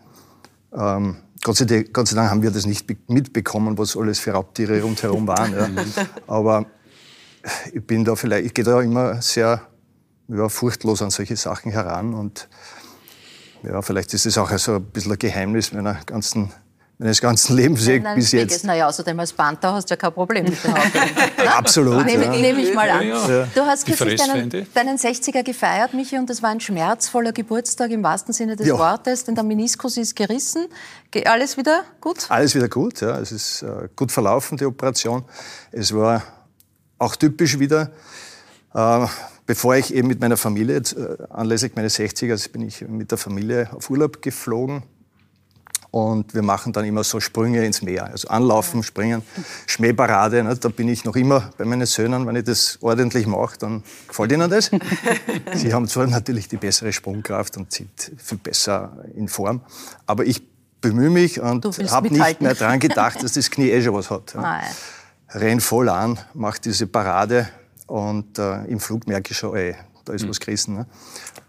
Ähm, 0.73 1.17
Gott 1.43 1.57
sei, 1.57 1.65
Dank, 1.65 1.93
Gott 1.93 2.07
sei, 2.07 2.15
Dank, 2.15 2.29
haben 2.29 2.43
wir 2.43 2.51
das 2.51 2.65
nicht 2.65 2.88
mitbekommen, 3.09 3.77
was 3.77 3.97
alles 3.97 4.19
für 4.19 4.31
Raubtiere 4.31 4.81
rundherum 4.83 5.27
waren. 5.27 5.53
Ja. 5.53 5.67
Aber 6.27 6.65
ich 7.73 7.85
bin 7.85 8.05
da 8.05 8.15
vielleicht, 8.15 8.45
ich 8.45 8.53
gehe 8.53 8.65
da 8.65 8.81
immer 8.81 9.21
sehr 9.21 9.61
ja, 10.27 10.49
furchtlos 10.49 11.01
an 11.01 11.09
solche 11.09 11.35
Sachen 11.35 11.71
heran 11.71 12.13
und 12.13 12.47
ja, 13.63 13.81
vielleicht 13.81 14.13
ist 14.13 14.25
es 14.25 14.38
auch 14.38 14.51
so 14.57 14.75
ein 14.75 14.83
bisschen 14.83 15.11
ein 15.11 15.19
Geheimnis 15.19 15.71
meiner 15.71 15.99
ganzen 16.05 16.51
meines 17.01 17.19
ganzen 17.19 17.55
Lebens 17.55 17.88
nein, 17.88 18.03
nein, 18.03 18.15
bis 18.15 18.31
jetzt. 18.31 18.63
Naja, 18.63 18.88
außerdem 18.88 19.19
als 19.19 19.33
Panther 19.33 19.73
hast 19.73 19.89
du 19.89 19.93
ja 19.93 19.95
kein 19.95 20.13
Problem 20.13 20.43
mit 20.43 20.63
dem 20.63 20.71
Auto. 20.71 20.99
Absolut. 21.47 22.05
Nehme, 22.05 22.25
ja. 22.25 22.31
nehme 22.31 22.61
ich 22.61 22.75
mal 22.75 22.89
an. 22.89 23.07
Ja. 23.07 23.47
Du 23.55 23.61
hast 23.61 23.88
kürzlich 23.88 24.21
deinen, 24.21 24.67
deinen 24.73 24.97
60er 24.97 25.43
gefeiert, 25.43 25.95
Michi, 25.95 26.19
und 26.19 26.29
das 26.29 26.43
war 26.43 26.51
ein 26.51 26.59
schmerzvoller 26.59 27.31
Geburtstag 27.31 27.89
im 27.89 28.03
wahrsten 28.03 28.35
Sinne 28.35 28.55
des 28.55 28.67
ja. 28.67 28.77
Wortes, 28.77 29.23
denn 29.23 29.33
der 29.33 29.43
Meniskus 29.43 29.97
ist 29.97 30.15
gerissen. 30.15 30.67
Alles 31.25 31.57
wieder 31.57 31.83
gut? 31.99 32.27
Alles 32.29 32.53
wieder 32.53 32.69
gut, 32.69 33.01
ja. 33.01 33.17
Es 33.17 33.31
ist 33.31 33.63
äh, 33.63 33.89
gut 33.95 34.11
verlaufen, 34.11 34.57
die 34.57 34.65
Operation. 34.65 35.23
Es 35.71 35.95
war 35.95 36.21
auch 37.01 37.15
typisch 37.15 37.59
wieder. 37.59 37.92
Äh, 38.74 39.06
bevor 39.45 39.75
ich 39.75 39.94
eben 39.94 40.07
mit 40.07 40.21
meiner 40.21 40.38
Familie, 40.38 40.75
jetzt, 40.75 40.94
äh, 40.94 41.18
anlässlich 41.30 41.75
meines 41.75 41.98
60er, 42.00 42.31
also 42.31 42.50
bin 42.50 42.62
ich 42.62 42.88
mit 42.88 43.12
der 43.12 43.18
Familie 43.18 43.69
auf 43.74 43.89
Urlaub 43.89 44.21
geflogen 44.21 44.83
und 45.89 46.33
wir 46.33 46.42
machen 46.42 46.71
dann 46.71 46.86
immer 46.86 47.03
so 47.03 47.19
Sprünge 47.19 47.65
ins 47.65 47.81
Meer. 47.81 48.05
Also 48.05 48.29
anlaufen, 48.29 48.81
springen, 48.81 49.24
Schmähparade. 49.67 50.41
Ne? 50.41 50.55
Da 50.55 50.70
bin 50.70 50.88
ich 50.88 51.03
noch 51.03 51.17
immer 51.17 51.50
bei 51.58 51.65
meinen 51.65 51.86
Söhnen. 51.86 52.25
Wenn 52.25 52.38
ich 52.38 52.46
das 52.46 52.77
ordentlich 52.81 53.27
mache, 53.27 53.58
dann 53.58 53.84
gefällt 54.08 54.31
ihnen 54.31 54.50
das. 54.50 54.72
Sie 55.53 55.74
haben 55.74 55.89
zwar 55.89 56.08
natürlich 56.08 56.48
die 56.48 56.55
bessere 56.55 56.93
Sprungkraft 56.93 57.58
und 57.58 57.74
sind 57.74 57.89
viel 58.17 58.38
besser 58.38 59.03
in 59.15 59.27
Form. 59.27 59.62
Aber 60.05 60.25
ich 60.25 60.41
bemühe 60.79 61.10
mich 61.10 61.41
und 61.41 61.65
habe 61.91 62.10
nicht 62.10 62.41
mehr 62.41 62.55
daran 62.55 62.79
gedacht, 62.79 63.22
dass 63.22 63.34
das 63.34 63.51
Knie 63.51 63.70
eh 63.70 63.84
schon 63.84 63.93
was 63.93 64.10
hat. 64.10 64.34
Ja. 64.34 64.62
Renn 65.33 65.59
voll 65.61 65.89
an, 65.89 66.19
mache 66.33 66.59
diese 66.61 66.88
Parade 66.88 67.47
und 67.88 68.38
äh, 68.38 68.65
im 68.65 68.79
Flug 68.79 69.07
merke 69.07 69.31
ich 69.31 69.38
schon, 69.38 69.55
ey, 69.55 69.75
da 70.05 70.13
ist 70.13 70.25
mhm. 70.25 70.29
was 70.29 70.39
gerissen. 70.39 70.75
Ne? 70.75 70.85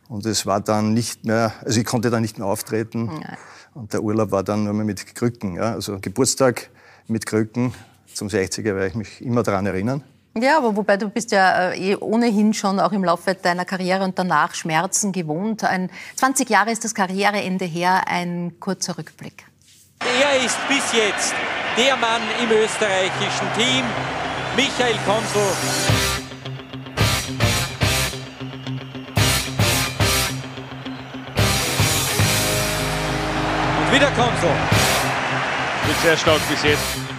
Und 0.08 0.26
es 0.26 0.46
war 0.46 0.60
dann 0.60 0.92
nicht 0.92 1.24
mehr, 1.24 1.52
also 1.64 1.80
ich 1.80 1.86
konnte 1.86 2.10
dann 2.10 2.22
nicht 2.22 2.38
mehr 2.38 2.46
auftreten. 2.46 3.06
Nein. 3.06 3.36
Und 3.74 3.92
der 3.92 4.02
Urlaub 4.02 4.30
war 4.30 4.42
dann 4.42 4.64
nur 4.64 4.74
mehr 4.74 4.84
mit 4.84 5.14
Krücken. 5.14 5.54
Ja? 5.54 5.72
Also 5.72 5.98
Geburtstag 6.00 6.70
mit 7.08 7.26
Krücken 7.26 7.74
zum 8.12 8.28
60er 8.28 8.64
werde 8.64 8.88
ich 8.88 8.94
mich 8.94 9.22
immer 9.22 9.42
daran 9.42 9.66
erinnern. 9.66 10.04
Ja, 10.34 10.56
aber 10.58 10.76
wobei 10.76 10.96
du 10.96 11.10
bist 11.10 11.30
ja 11.30 11.72
äh, 11.72 11.92
eh 11.92 11.96
ohnehin 11.96 12.54
schon 12.54 12.80
auch 12.80 12.92
im 12.92 13.04
Laufe 13.04 13.34
deiner 13.34 13.66
Karriere 13.66 14.04
und 14.04 14.18
danach 14.18 14.54
Schmerzen 14.54 15.12
gewohnt. 15.12 15.62
Ein, 15.62 15.90
20 16.16 16.48
Jahre 16.48 16.70
ist 16.70 16.84
das 16.84 16.94
Karriereende 16.94 17.66
her, 17.66 18.04
ein 18.06 18.58
kurzer 18.58 18.96
Rückblick. 18.96 19.44
Er 20.00 20.44
ist 20.44 20.56
bis 20.68 20.92
jetzt 20.92 21.34
der 21.76 21.96
Mann 21.96 22.22
im 22.42 22.50
österreichischen 22.50 23.52
Team, 23.56 23.84
Michael 24.56 24.98
Konsel. 25.06 25.42
Wieder 33.90 34.10
Konso. 34.12 34.48
Wird 35.86 36.00
sehr 36.02 36.16
stark 36.16 36.40
bis 36.48 36.62
jetzt. 36.62 37.11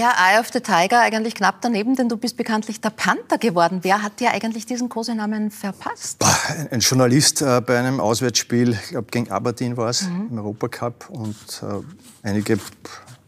Ja, 0.00 0.14
Eye 0.16 0.40
of 0.40 0.48
the 0.50 0.60
Tiger 0.60 1.02
eigentlich 1.02 1.34
knapp 1.34 1.60
daneben, 1.60 1.94
denn 1.94 2.08
du 2.08 2.16
bist 2.16 2.38
bekanntlich 2.38 2.80
der 2.80 2.88
Panther 2.88 3.36
geworden. 3.36 3.80
Wer 3.82 4.02
hat 4.02 4.18
dir 4.18 4.30
eigentlich 4.30 4.64
diesen 4.64 4.88
Kosenamen 4.88 5.50
verpasst? 5.50 6.24
Ein 6.70 6.80
Journalist 6.80 7.42
äh, 7.42 7.60
bei 7.60 7.78
einem 7.78 8.00
Auswärtsspiel, 8.00 8.70
ich 8.70 8.88
glaube 8.88 9.08
gegen 9.10 9.30
Aberdeen 9.30 9.76
war 9.76 9.90
es, 9.90 10.08
mhm. 10.08 10.28
im 10.30 10.38
Europacup 10.38 11.10
und 11.10 11.36
äh, 11.62 12.26
einige 12.26 12.58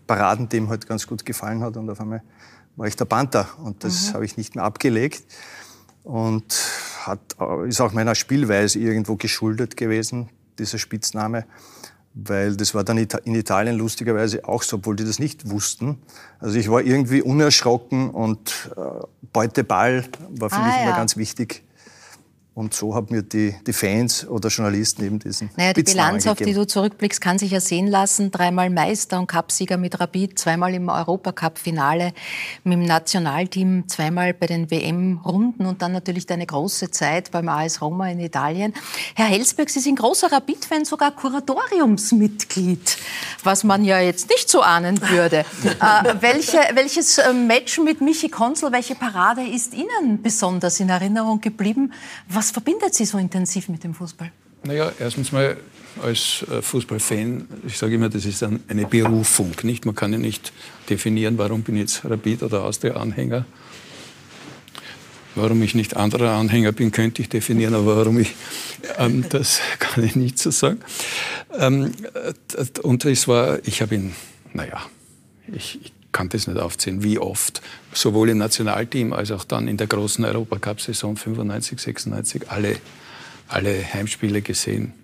Paraden, 0.07 0.49
die 0.49 0.57
ihm 0.57 0.71
halt 0.71 0.89
ganz 0.89 1.07
gut 1.07 1.27
gefallen 1.27 1.63
hat 1.63 1.77
und 1.77 1.91
auf 1.91 2.01
einmal 2.01 2.23
war 2.77 2.87
ich 2.87 2.97
der 2.97 3.05
Panther 3.05 3.51
und 3.63 3.85
das 3.85 4.09
mhm. 4.09 4.15
habe 4.15 4.25
ich 4.25 4.39
nicht 4.39 4.57
mehr 4.57 4.65
abgelegt 4.65 5.25
und 6.05 6.55
hat, 7.05 7.21
äh, 7.39 7.69
ist 7.69 7.83
auch 7.83 7.93
meiner 7.93 8.15
Spielweise 8.15 8.79
irgendwo 8.79 9.17
geschuldet 9.17 9.77
gewesen, 9.77 10.31
dieser 10.59 10.79
Spitzname 10.79 11.45
weil 12.15 12.57
das 12.57 12.75
war 12.75 12.85
dann 12.85 12.99
in 12.99 13.35
Italien 13.35 13.77
lustigerweise 13.77 14.47
auch 14.47 14.63
so, 14.63 14.77
obwohl 14.77 14.97
die 14.97 15.05
das 15.05 15.19
nicht 15.19 15.49
wussten. 15.51 15.99
Also 16.39 16.59
ich 16.59 16.71
war 16.71 16.83
irgendwie 16.83 17.23
unerschrocken 17.23 18.11
und 18.11 18.71
äh, 18.77 18.81
Beuteball 19.33 20.05
war 20.31 20.51
für 20.51 20.57
ah, 20.57 20.67
mich 20.67 20.77
ja. 20.77 20.83
immer 20.83 20.97
ganz 20.97 21.17
wichtig. 21.17 21.63
Und 22.55 22.75
so 22.75 22.95
haben 22.95 23.07
mir 23.09 23.23
die, 23.23 23.55
die 23.67 23.73
Fans 23.73 24.29
oder 24.29 24.51
Journalisten 24.51 25.03
eben 25.03 25.19
diesen 25.19 25.49
Naja, 25.57 25.73
die 25.73 25.85
Bilanz, 25.85 26.25
gegeben. 26.25 26.31
auf 26.31 26.47
die 26.47 26.53
du 26.53 26.67
zurückblickst, 26.67 27.19
kann 27.19 27.39
sich 27.39 27.51
ja 27.51 27.61
sehen 27.61 27.87
lassen. 27.87 28.31
Dreimal 28.31 28.69
Meister 28.69 29.19
und 29.19 29.27
Cupsieger 29.27 29.79
mit 29.79 29.99
Rapid, 29.99 30.39
zweimal 30.39 30.75
im 30.75 30.91
Europacup-Finale 30.91 32.13
mit 32.65 32.75
dem 32.75 32.85
Nationalteam, 32.85 33.89
zweimal 33.89 34.35
bei 34.35 34.49
den 34.49 34.71
WM-Runden 34.71 35.65
und 35.65 35.81
dann 35.81 35.93
natürlich 35.93 36.27
deine 36.27 36.45
große 36.45 36.91
Zeit 36.91 37.31
beim 37.31 37.49
AS 37.49 37.81
Roma 37.81 38.11
in 38.11 38.21
Italien. 38.21 38.75
Herr 39.15 39.27
Helsberg, 39.27 39.71
Sie 39.71 39.81
sind 39.81 39.99
großer 39.99 40.31
Rapid-Fan, 40.31 40.85
sogar 40.85 41.13
Kuratoriumsmitglied, 41.13 42.99
was 43.45 43.65
man 43.65 43.83
ja 43.83 43.99
jetzt 43.99 44.29
nicht 44.29 44.51
so 44.51 44.61
ahnen 44.61 45.01
würde. 45.01 45.39
äh, 45.65 46.15
welche, 46.21 46.59
welches 46.75 47.17
äh, 47.17 47.33
Match 47.33 47.79
mit 47.79 48.03
Michi 48.03 48.29
Konzel, 48.29 48.73
welche 48.73 48.95
Parade 48.95 49.41
ist 49.41 49.73
Ihnen 49.73 50.21
besonders 50.21 50.81
in 50.81 50.91
Erinnerung 50.91 51.41
geblieben? 51.41 51.95
Was 52.29 52.42
was 52.43 52.51
verbindet 52.51 52.93
Sie 52.93 53.05
so 53.05 53.19
intensiv 53.19 53.69
mit 53.69 53.85
dem 53.85 53.95
Fußball? 53.95 54.33
Naja, 54.65 54.91
erstens 54.99 55.31
mal 55.31 55.57
als 56.03 56.45
äh, 56.51 56.61
Fußballfan, 56.61 57.47
ich 57.69 57.79
sage 57.79 57.95
immer, 57.95 58.09
das 58.09 58.25
ist 58.25 58.43
eine 58.43 58.87
Berufung. 58.87 59.53
Nicht? 59.63 59.87
Man 59.87 59.95
kann 59.95 60.13
ja 60.13 60.19
nicht 60.19 60.53
definieren, 60.91 61.39
warum 61.39 61.63
bin 61.63 61.77
ich 61.77 61.83
jetzt 61.83 62.05
Rapid- 62.05 62.43
oder 62.43 62.65
Austria-Anhänger. 62.65 63.45
Warum 65.37 65.63
ich 65.63 65.77
nicht 65.77 65.97
anderer 65.97 66.33
Anhänger 66.33 66.73
bin, 66.73 66.91
könnte 66.91 67.23
ich 67.23 67.29
definieren, 67.29 67.75
aber 67.75 67.97
warum 67.97 68.19
ich, 68.19 68.35
ähm, 68.99 69.25
das 69.29 69.61
kann 69.79 70.03
ich 70.03 70.17
nicht 70.17 70.41
so 70.41 70.51
sagen. 70.51 70.81
Ähm, 71.57 71.93
äh, 72.15 72.81
und 72.83 73.05
es 73.05 73.29
war, 73.29 73.61
ich 73.65 73.83
habe 73.83 73.95
ihn, 73.95 74.17
naja, 74.53 74.81
ich, 75.47 75.79
ich 75.81 75.93
kann 76.13 76.29
das 76.29 76.47
nicht 76.47 76.61
aufzählen, 76.61 77.03
wie 77.03 77.19
oft, 77.19 77.63
sowohl 77.93 78.31
im 78.31 78.39
Nationalteam 78.39 79.13
als 79.13 79.31
auch 79.31 79.45
dann 79.45 79.67
in 79.67 79.77
der 79.77 79.87
großen 79.87 80.25
Europacup-Saison 80.25 81.17
95, 81.17 81.81
96, 81.81 82.51
alle, 82.51 82.77
alle 83.49 83.83
Heimspiele 83.93 84.43
gesehen. 84.43 84.95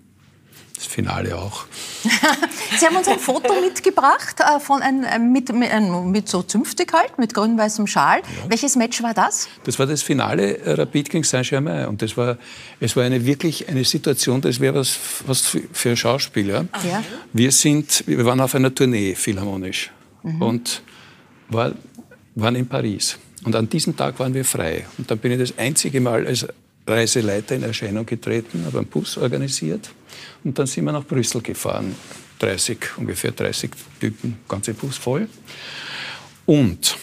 Das 0.75 0.87
Finale 0.87 1.37
auch. 1.37 1.65
Sie 2.79 2.85
haben 2.85 2.95
uns 2.95 3.09
ein 3.09 3.19
Foto 3.19 3.53
mitgebracht 3.59 4.37
äh, 4.39 4.61
von 4.61 4.81
ein, 4.81 5.03
äh, 5.03 5.19
mit, 5.19 5.51
mit, 5.51 5.69
mit, 6.05 6.29
so 6.29 6.41
zünftig 6.41 6.93
halt, 6.93 7.17
mit 7.17 7.33
grün-weißem 7.33 7.85
Schal. 7.85 8.19
Ja. 8.19 8.49
Welches 8.49 8.77
Match 8.77 9.03
war 9.03 9.13
das? 9.13 9.49
Das 9.65 9.77
war 9.77 9.87
das 9.87 10.03
Finale 10.03 10.57
äh, 10.59 10.71
Rapid 10.75 11.09
gegen 11.09 11.25
Saint-Germain. 11.25 11.87
Und 11.87 12.01
das 12.01 12.15
war, 12.15 12.37
es 12.79 12.95
war 12.95 13.03
eine 13.03 13.25
wirklich 13.25 13.67
eine 13.67 13.83
Situation, 13.83 14.39
das 14.39 14.61
wäre 14.61 14.75
was, 14.75 14.97
was 15.27 15.57
für, 15.73 15.97
Schauspieler. 15.97 16.67
Ja. 16.89 17.03
Wir, 17.33 17.51
sind, 17.51 18.07
wir 18.07 18.23
waren 18.23 18.39
auf 18.39 18.55
einer 18.55 18.73
Tournee 18.73 19.15
philharmonisch. 19.15 19.91
Mhm. 20.23 20.41
Und 20.41 20.81
war, 21.49 21.73
waren 22.35 22.55
in 22.55 22.67
Paris. 22.67 23.17
Und 23.43 23.55
an 23.55 23.69
diesem 23.69 23.95
Tag 23.95 24.19
waren 24.19 24.33
wir 24.33 24.45
frei. 24.45 24.85
Und 24.97 25.09
dann 25.09 25.17
bin 25.17 25.31
ich 25.31 25.39
das 25.39 25.57
einzige 25.57 26.01
Mal 26.01 26.27
als 26.27 26.45
Reiseleiter 26.85 27.55
in 27.55 27.63
Erscheinung 27.63 28.05
getreten, 28.05 28.63
habe 28.65 28.79
einen 28.79 28.87
Bus 28.87 29.17
organisiert. 29.17 29.89
Und 30.43 30.57
dann 30.57 30.67
sind 30.67 30.85
wir 30.85 30.91
nach 30.91 31.05
Brüssel 31.05 31.41
gefahren. 31.41 31.95
30, 32.39 32.97
ungefähr 32.97 33.31
30 33.31 33.71
Typen, 33.99 34.37
ganze 34.47 34.73
Bus 34.73 34.97
voll. 34.97 35.27
Und 36.45 36.97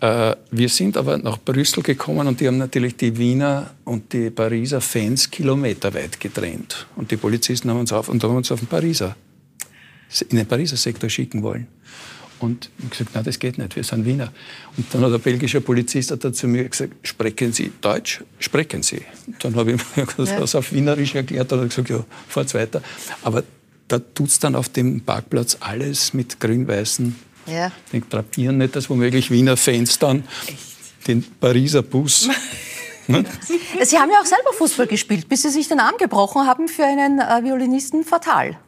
äh, 0.00 0.34
wir 0.50 0.68
sind 0.68 0.96
aber 0.96 1.18
nach 1.18 1.38
Brüssel 1.38 1.82
gekommen 1.82 2.26
und 2.26 2.40
die 2.40 2.46
haben 2.46 2.58
natürlich 2.58 2.96
die 2.96 3.16
Wiener 3.16 3.70
und 3.84 4.12
die 4.12 4.30
Pariser 4.30 4.80
Fans 4.80 5.30
kilometerweit 5.30 6.20
getrennt. 6.20 6.86
Und 6.96 7.10
die 7.10 7.16
Polizisten 7.16 7.70
haben 7.70 7.80
uns 7.80 7.92
auf, 7.92 8.08
und 8.08 8.22
haben 8.22 8.36
uns 8.36 8.52
auf 8.52 8.60
den 8.60 8.68
Pariser, 8.68 9.16
in 10.28 10.36
den 10.36 10.46
Pariser 10.46 10.76
Sektor 10.76 11.08
schicken 11.08 11.42
wollen. 11.42 11.66
Und 12.40 12.70
ich 12.78 12.84
habe 12.84 12.90
gesagt, 12.90 13.14
nein, 13.14 13.24
das 13.24 13.38
geht 13.38 13.58
nicht, 13.58 13.76
wir 13.76 13.84
sind 13.84 14.04
Wiener. 14.04 14.32
Und 14.76 14.86
dann 14.92 15.02
hat 15.02 15.12
der 15.12 15.18
belgische 15.18 15.60
Polizist 15.60 16.10
hat 16.10 16.34
zu 16.34 16.46
mir 16.46 16.68
gesagt, 16.68 16.94
sprechen 17.02 17.52
Sie 17.52 17.72
Deutsch? 17.80 18.22
Sprechen 18.38 18.82
Sie. 18.82 19.02
Und 19.26 19.44
dann 19.44 19.56
habe 19.56 19.72
ich 19.72 19.80
mir 19.96 20.06
das 20.16 20.52
ja. 20.52 20.58
auf 20.58 20.72
Wienerisch 20.72 21.14
erklärt 21.14 21.52
und 21.52 21.68
gesagt, 21.68 21.90
ja, 21.90 22.04
fahrt's 22.28 22.54
weiter. 22.54 22.82
Aber 23.22 23.44
da 23.88 23.98
tut 23.98 24.28
es 24.28 24.38
dann 24.38 24.54
auf 24.54 24.68
dem 24.68 25.00
Parkplatz 25.00 25.56
alles 25.60 26.14
mit 26.14 26.40
grün-weißen 26.40 27.16
ja. 27.46 27.72
den 27.92 28.08
Drapieren, 28.08 28.58
nicht 28.58 28.76
dass 28.76 28.90
womöglich 28.90 29.30
Wiener 29.30 29.56
Fans 29.56 29.98
dann 29.98 30.24
Echt? 30.46 31.06
den 31.06 31.24
Pariser 31.40 31.82
Bus 31.82 32.28
Ne? 33.08 33.24
Sie 33.84 33.98
haben 33.98 34.10
ja 34.10 34.20
auch 34.20 34.26
selber 34.26 34.52
Fußball 34.52 34.86
gespielt, 34.86 35.28
bis 35.28 35.42
Sie 35.42 35.50
sich 35.50 35.66
den 35.66 35.80
Arm 35.80 35.96
gebrochen 35.98 36.46
haben 36.46 36.68
für 36.68 36.84
einen 36.84 37.18
äh, 37.18 37.42
Violinisten 37.42 38.04
fatal. 38.04 38.58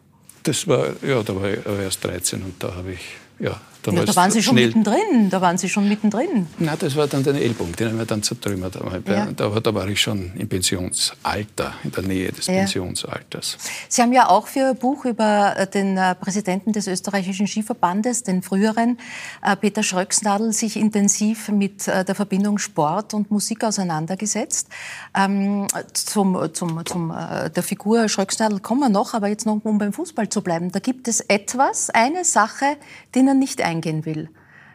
Das 0.42 0.66
war, 0.66 0.88
ja, 1.06 1.22
da 1.22 1.36
war 1.36 1.50
ich 1.50 1.58
erst 1.66 2.02
13 2.04 2.42
und 2.42 2.54
da 2.62 2.74
habe 2.74 2.92
ich 2.92 3.00
ja, 3.40 3.60
ja, 3.86 4.04
da 4.04 4.16
waren 4.16 4.30
Sie 4.30 4.42
schon 4.42 4.54
mittendrin. 4.54 5.30
Da 5.30 5.40
waren 5.40 5.58
Sie 5.58 5.68
schon 5.68 5.88
mittendrin. 5.88 6.46
Na, 6.58 6.76
das 6.76 6.96
war 6.96 7.06
dann 7.06 7.22
der 7.22 7.34
Ellbogen, 7.34 7.74
den 7.76 7.88
haben 7.88 7.98
wir 7.98 8.04
dann 8.04 8.22
zertrümmert. 8.22 8.76
Ja. 9.06 9.28
Da, 9.32 9.48
da, 9.60 9.74
war 9.74 9.88
ich 9.88 10.00
schon 10.00 10.32
im 10.36 10.48
Pensionsalter, 10.48 11.74
in 11.84 11.92
der 11.92 12.02
Nähe 12.02 12.32
des 12.32 12.46
ja. 12.46 12.54
Pensionsalters. 12.54 13.56
Sie 13.88 14.02
haben 14.02 14.12
ja 14.12 14.28
auch 14.28 14.46
für 14.46 14.60
Ihr 14.60 14.74
Buch 14.74 15.04
über 15.04 15.56
äh, 15.56 15.66
den 15.66 15.96
äh, 15.96 16.14
Präsidenten 16.14 16.72
des 16.72 16.86
österreichischen 16.86 17.46
Skiverbandes, 17.46 18.22
den 18.22 18.42
früheren 18.42 18.98
äh, 19.42 19.56
Peter 19.56 19.82
Schröcksnadel, 19.82 20.52
sich 20.52 20.76
intensiv 20.76 21.48
mit 21.48 21.86
der 21.86 22.14
Verbindung 22.14 22.58
Sport 22.58 23.14
und 23.14 23.30
Musik 23.30 23.64
auseinandergesetzt. 23.64 24.68
Ähm, 25.16 25.66
zum, 25.92 26.52
zum, 26.52 26.84
zum, 26.84 27.08
der 27.54 27.62
Figur 27.62 28.08
Schröcksnadel 28.08 28.60
kommen 28.60 28.80
wir 28.80 28.88
noch, 28.88 29.14
aber 29.14 29.28
jetzt 29.28 29.46
noch, 29.46 29.60
um 29.64 29.78
beim 29.78 29.92
Fußball 29.92 30.28
zu 30.28 30.42
bleiben. 30.42 30.70
Da 30.70 30.78
gibt 30.78 31.08
es 31.08 31.20
etwas, 31.20 31.90
eine 31.90 32.24
Sache, 32.24 32.76
die 33.14 33.26
er 33.26 33.34
nicht 33.34 33.60
eingehen 33.70 34.04
will. 34.04 34.28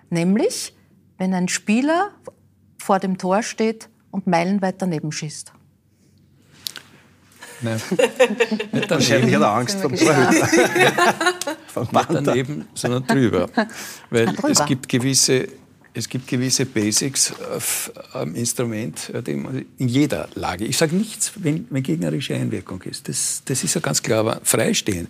Nämlich, 0.09 0.73
wenn 1.17 1.33
ein 1.33 1.47
Spieler 1.47 2.11
vor 2.77 2.99
dem 2.99 3.17
Tor 3.17 3.43
steht 3.43 3.89
und 4.11 4.27
meilenweit 4.27 4.81
daneben 4.81 5.11
schießt. 5.11 5.51
Nein. 7.61 7.81
Nicht 8.71 8.89
Wahrscheinlich 8.89 9.35
hat 9.35 9.41
er 9.41 9.49
Angst 9.49 9.79
vom 9.79 9.95
Torhüter. 9.95 10.31
Nicht 11.91 12.27
daneben, 12.27 12.67
sondern 12.73 13.07
drüber. 13.07 13.49
Weil 14.09 14.27
drüber. 14.27 14.49
es 14.49 14.65
gibt 14.65 14.89
gewisse 14.89 15.47
es 15.97 16.09
gibt 16.09 16.27
gewisse 16.27 16.65
Basics 16.65 17.33
am 18.11 18.35
Instrument 18.35 19.13
in 19.25 19.87
jeder 19.87 20.27
Lage. 20.35 20.65
Ich 20.65 20.77
sage 20.77 20.93
nichts, 20.93 21.31
wenn, 21.37 21.67
wenn, 21.69 21.83
gegnerische 21.83 22.35
Einwirkung 22.35 22.81
ist. 22.81 23.07
Das, 23.07 23.41
das 23.45 23.63
ist 23.63 23.75
ja 23.75 23.81
ganz 23.81 24.03
klar, 24.03 24.19
aber 24.19 24.41
freistehen, 24.43 25.07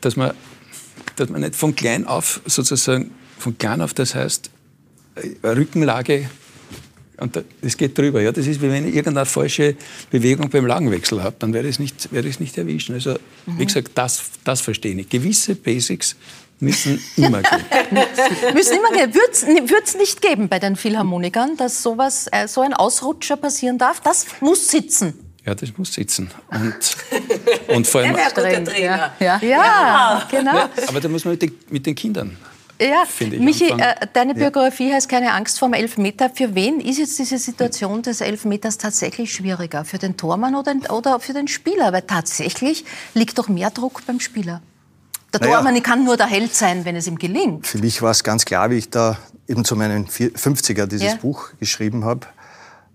dass 0.00 0.16
man, 0.16 0.32
dass 1.20 1.28
man 1.28 1.40
nicht 1.40 1.56
von 1.56 1.74
klein 1.74 2.06
auf 2.06 2.40
sozusagen 2.46 3.10
von 3.38 3.56
klein 3.56 3.80
auf, 3.80 3.94
das 3.94 4.14
heißt 4.14 4.50
äh, 5.16 5.46
Rückenlage 5.46 6.28
und 7.18 7.42
das 7.62 7.76
geht 7.76 7.98
drüber. 7.98 8.20
Ja, 8.20 8.30
das 8.30 8.46
ist 8.46 8.62
wie 8.62 8.70
wenn 8.70 8.86
ich 8.86 8.94
irgendeine 8.94 9.26
falsche 9.26 9.76
Bewegung 10.10 10.50
beim 10.50 10.66
Lagenwechsel 10.66 11.22
habe, 11.22 11.36
dann 11.38 11.52
werde 11.52 11.68
ich 11.68 11.76
es 11.76 11.78
nicht, 11.80 12.12
werde 12.12 12.28
ich 12.28 12.38
nicht 12.38 12.56
erwischen. 12.56 12.94
Also 12.94 13.16
mhm. 13.46 13.58
wie 13.58 13.66
gesagt, 13.66 13.90
das, 13.94 14.22
das 14.44 14.60
verstehe 14.60 14.94
ich. 14.94 15.08
Gewisse 15.08 15.56
Basics 15.56 16.16
müssen 16.60 17.00
immer 17.16 17.42
gehen. 17.42 17.64
müssen 18.54 18.76
immer 18.76 18.92
gehen. 18.92 19.14
Würde 19.14 19.82
es 19.84 19.96
nicht 19.96 20.22
geben 20.22 20.48
bei 20.48 20.58
den 20.58 20.76
Philharmonikern, 20.76 21.56
dass 21.56 21.82
sowas, 21.82 22.28
äh, 22.30 22.46
so 22.46 22.60
ein 22.60 22.72
Ausrutscher 22.72 23.36
passieren 23.36 23.78
darf? 23.78 24.00
Das 24.00 24.26
muss 24.40 24.68
sitzen. 24.68 25.14
Ja, 25.44 25.54
das 25.54 25.76
muss 25.76 25.94
sitzen. 25.94 26.30
Und, 26.50 26.96
und 27.68 27.86
vor 27.86 28.00
allem. 28.00 28.14
Der 28.14 28.22
wäre 28.22 28.34
guter 28.34 28.72
Trainer. 28.72 29.12
Ja, 29.18 29.38
ja. 29.40 29.48
ja 29.48 30.22
genau. 30.30 30.54
Ja, 30.54 30.70
aber 30.86 31.00
da 31.00 31.08
muss 31.08 31.24
man 31.24 31.32
mit 31.32 31.42
den, 31.42 31.58
mit 31.70 31.86
den 31.86 31.94
Kindern 31.94 32.36
ja, 32.80 33.04
Michi, 33.38 33.70
äh, 33.70 34.06
deine 34.12 34.34
Biografie 34.34 34.90
ja. 34.90 34.94
heißt 34.94 35.08
keine 35.08 35.32
Angst 35.32 35.58
vor 35.58 35.68
dem 35.68 35.74
Elfmeter. 35.74 36.30
Für 36.30 36.54
wen 36.54 36.80
ist 36.80 36.98
jetzt 36.98 37.18
diese 37.18 37.38
Situation 37.38 38.02
des 38.02 38.20
Elfmeters 38.20 38.78
tatsächlich 38.78 39.32
schwieriger? 39.32 39.84
Für 39.84 39.98
den 39.98 40.16
Tormann 40.16 40.54
oder, 40.54 40.74
oder 40.90 41.20
für 41.20 41.32
den 41.32 41.48
Spieler? 41.48 41.92
Weil 41.92 42.02
tatsächlich 42.02 42.84
liegt 43.14 43.38
doch 43.38 43.48
mehr 43.48 43.70
Druck 43.70 44.06
beim 44.06 44.20
Spieler. 44.20 44.62
Der 45.32 45.40
naja, 45.40 45.56
Tormann 45.56 45.82
kann 45.82 46.04
nur 46.04 46.16
der 46.16 46.26
Held 46.26 46.54
sein, 46.54 46.84
wenn 46.84 46.96
es 46.96 47.06
ihm 47.06 47.18
gelingt. 47.18 47.66
Für 47.66 47.78
mich 47.78 48.00
war 48.00 48.12
es 48.12 48.22
ganz 48.22 48.44
klar, 48.44 48.70
wie 48.70 48.76
ich 48.76 48.90
da 48.90 49.18
eben 49.48 49.64
zu 49.64 49.74
meinen 49.76 50.06
50er 50.06 50.86
dieses 50.86 51.12
ja. 51.12 51.16
Buch 51.16 51.50
geschrieben 51.58 52.04
habe, 52.04 52.26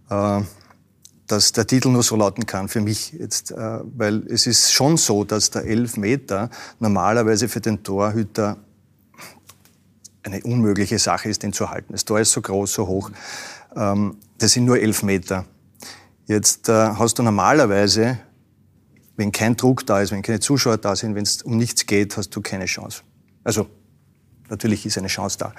äh, 0.09 0.43
dass 1.33 1.51
der 1.51 1.65
Titel 1.65 1.89
nur 1.89 2.03
so 2.03 2.15
lauten 2.15 2.45
kann 2.45 2.67
für 2.67 2.79
mich 2.79 3.13
jetzt, 3.13 3.49
äh, 3.51 3.55
weil 3.55 4.27
es 4.27 4.45
ist 4.45 4.71
schon 4.71 4.97
so, 4.97 5.23
dass 5.23 5.49
der 5.49 5.65
Elfmeter 5.65 6.51
normalerweise 6.79 7.49
für 7.49 7.59
den 7.59 7.81
Torhüter 7.81 8.57
eine 10.21 10.41
unmögliche 10.43 10.99
Sache 10.99 11.29
ist, 11.29 11.41
den 11.41 11.51
zu 11.51 11.71
halten. 11.71 11.93
Das 11.93 12.05
Tor 12.05 12.19
ist 12.19 12.31
so 12.31 12.41
groß, 12.41 12.71
so 12.71 12.85
hoch. 12.85 13.09
Ähm, 13.75 14.17
das 14.37 14.51
sind 14.51 14.65
nur 14.65 14.79
elf 14.79 15.01
Meter. 15.01 15.45
Jetzt 16.27 16.69
äh, 16.69 16.71
hast 16.71 17.17
du 17.17 17.23
normalerweise, 17.23 18.19
wenn 19.17 19.31
kein 19.31 19.57
Druck 19.57 19.87
da 19.87 20.01
ist, 20.01 20.11
wenn 20.11 20.21
keine 20.21 20.39
Zuschauer 20.39 20.77
da 20.77 20.95
sind, 20.95 21.15
wenn 21.15 21.23
es 21.23 21.41
um 21.41 21.57
nichts 21.57 21.87
geht, 21.87 22.15
hast 22.15 22.29
du 22.29 22.41
keine 22.41 22.65
Chance. 22.65 23.01
Also 23.43 23.65
natürlich 24.49 24.85
ist 24.85 24.99
eine 24.99 25.07
Chance 25.07 25.39
da. 25.39 25.53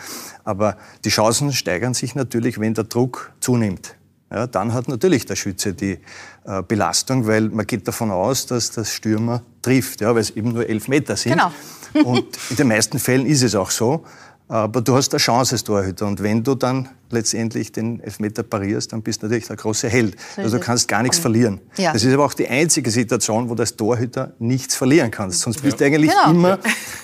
Aber 0.44 0.78
die 1.04 1.10
Chancen 1.10 1.52
steigern 1.52 1.94
sich 1.94 2.14
natürlich, 2.14 2.60
wenn 2.60 2.74
der 2.74 2.84
Druck 2.84 3.32
zunimmt. 3.40 3.96
Ja, 4.34 4.48
dann 4.48 4.74
hat 4.74 4.88
natürlich 4.88 5.26
der 5.26 5.36
Schütze 5.36 5.74
die 5.74 5.98
äh, 6.44 6.62
Belastung, 6.66 7.28
weil 7.28 7.50
man 7.50 7.66
geht 7.68 7.86
davon 7.86 8.10
aus, 8.10 8.46
dass 8.46 8.72
das 8.72 8.92
Stürmer 8.92 9.42
trifft, 9.62 10.00
ja, 10.00 10.12
weil 10.12 10.22
es 10.22 10.30
eben 10.30 10.52
nur 10.52 10.68
elf 10.68 10.88
Meter 10.88 11.14
sind. 11.16 11.32
Genau. 11.32 11.52
Und 12.10 12.26
in 12.50 12.56
den 12.56 12.66
meisten 12.66 12.98
Fällen 12.98 13.26
ist 13.26 13.42
es 13.42 13.54
auch 13.54 13.70
so. 13.70 14.04
Aber 14.48 14.80
du 14.80 14.96
hast 14.96 15.14
eine 15.14 15.20
Chance 15.20 15.54
als 15.54 15.62
Torhüter. 15.62 16.06
Und 16.06 16.20
wenn 16.20 16.42
du 16.42 16.56
dann 16.56 16.88
letztendlich 17.10 17.70
den 17.70 18.00
Elfmeter 18.00 18.42
parierst, 18.42 18.92
dann 18.92 19.02
bist 19.02 19.22
du 19.22 19.26
natürlich 19.26 19.46
der 19.46 19.56
große 19.56 19.88
Held. 19.88 20.16
So 20.34 20.42
also 20.42 20.58
du 20.58 20.64
kannst 20.64 20.88
gar 20.88 21.02
nichts 21.02 21.18
verlieren. 21.18 21.60
Ja. 21.76 21.92
Das 21.92 22.02
ist 22.02 22.12
aber 22.12 22.24
auch 22.24 22.34
die 22.34 22.48
einzige 22.48 22.90
Situation, 22.90 23.48
wo 23.48 23.54
du 23.54 23.62
als 23.62 23.76
Torhüter 23.76 24.32
nichts 24.40 24.74
verlieren 24.74 25.12
kannst. 25.12 25.42
Sonst 25.42 25.62
bist 25.62 25.80
du 25.80 25.84
eigentlich 25.84 26.10
Genau. 26.10 26.30
immer 26.30 26.58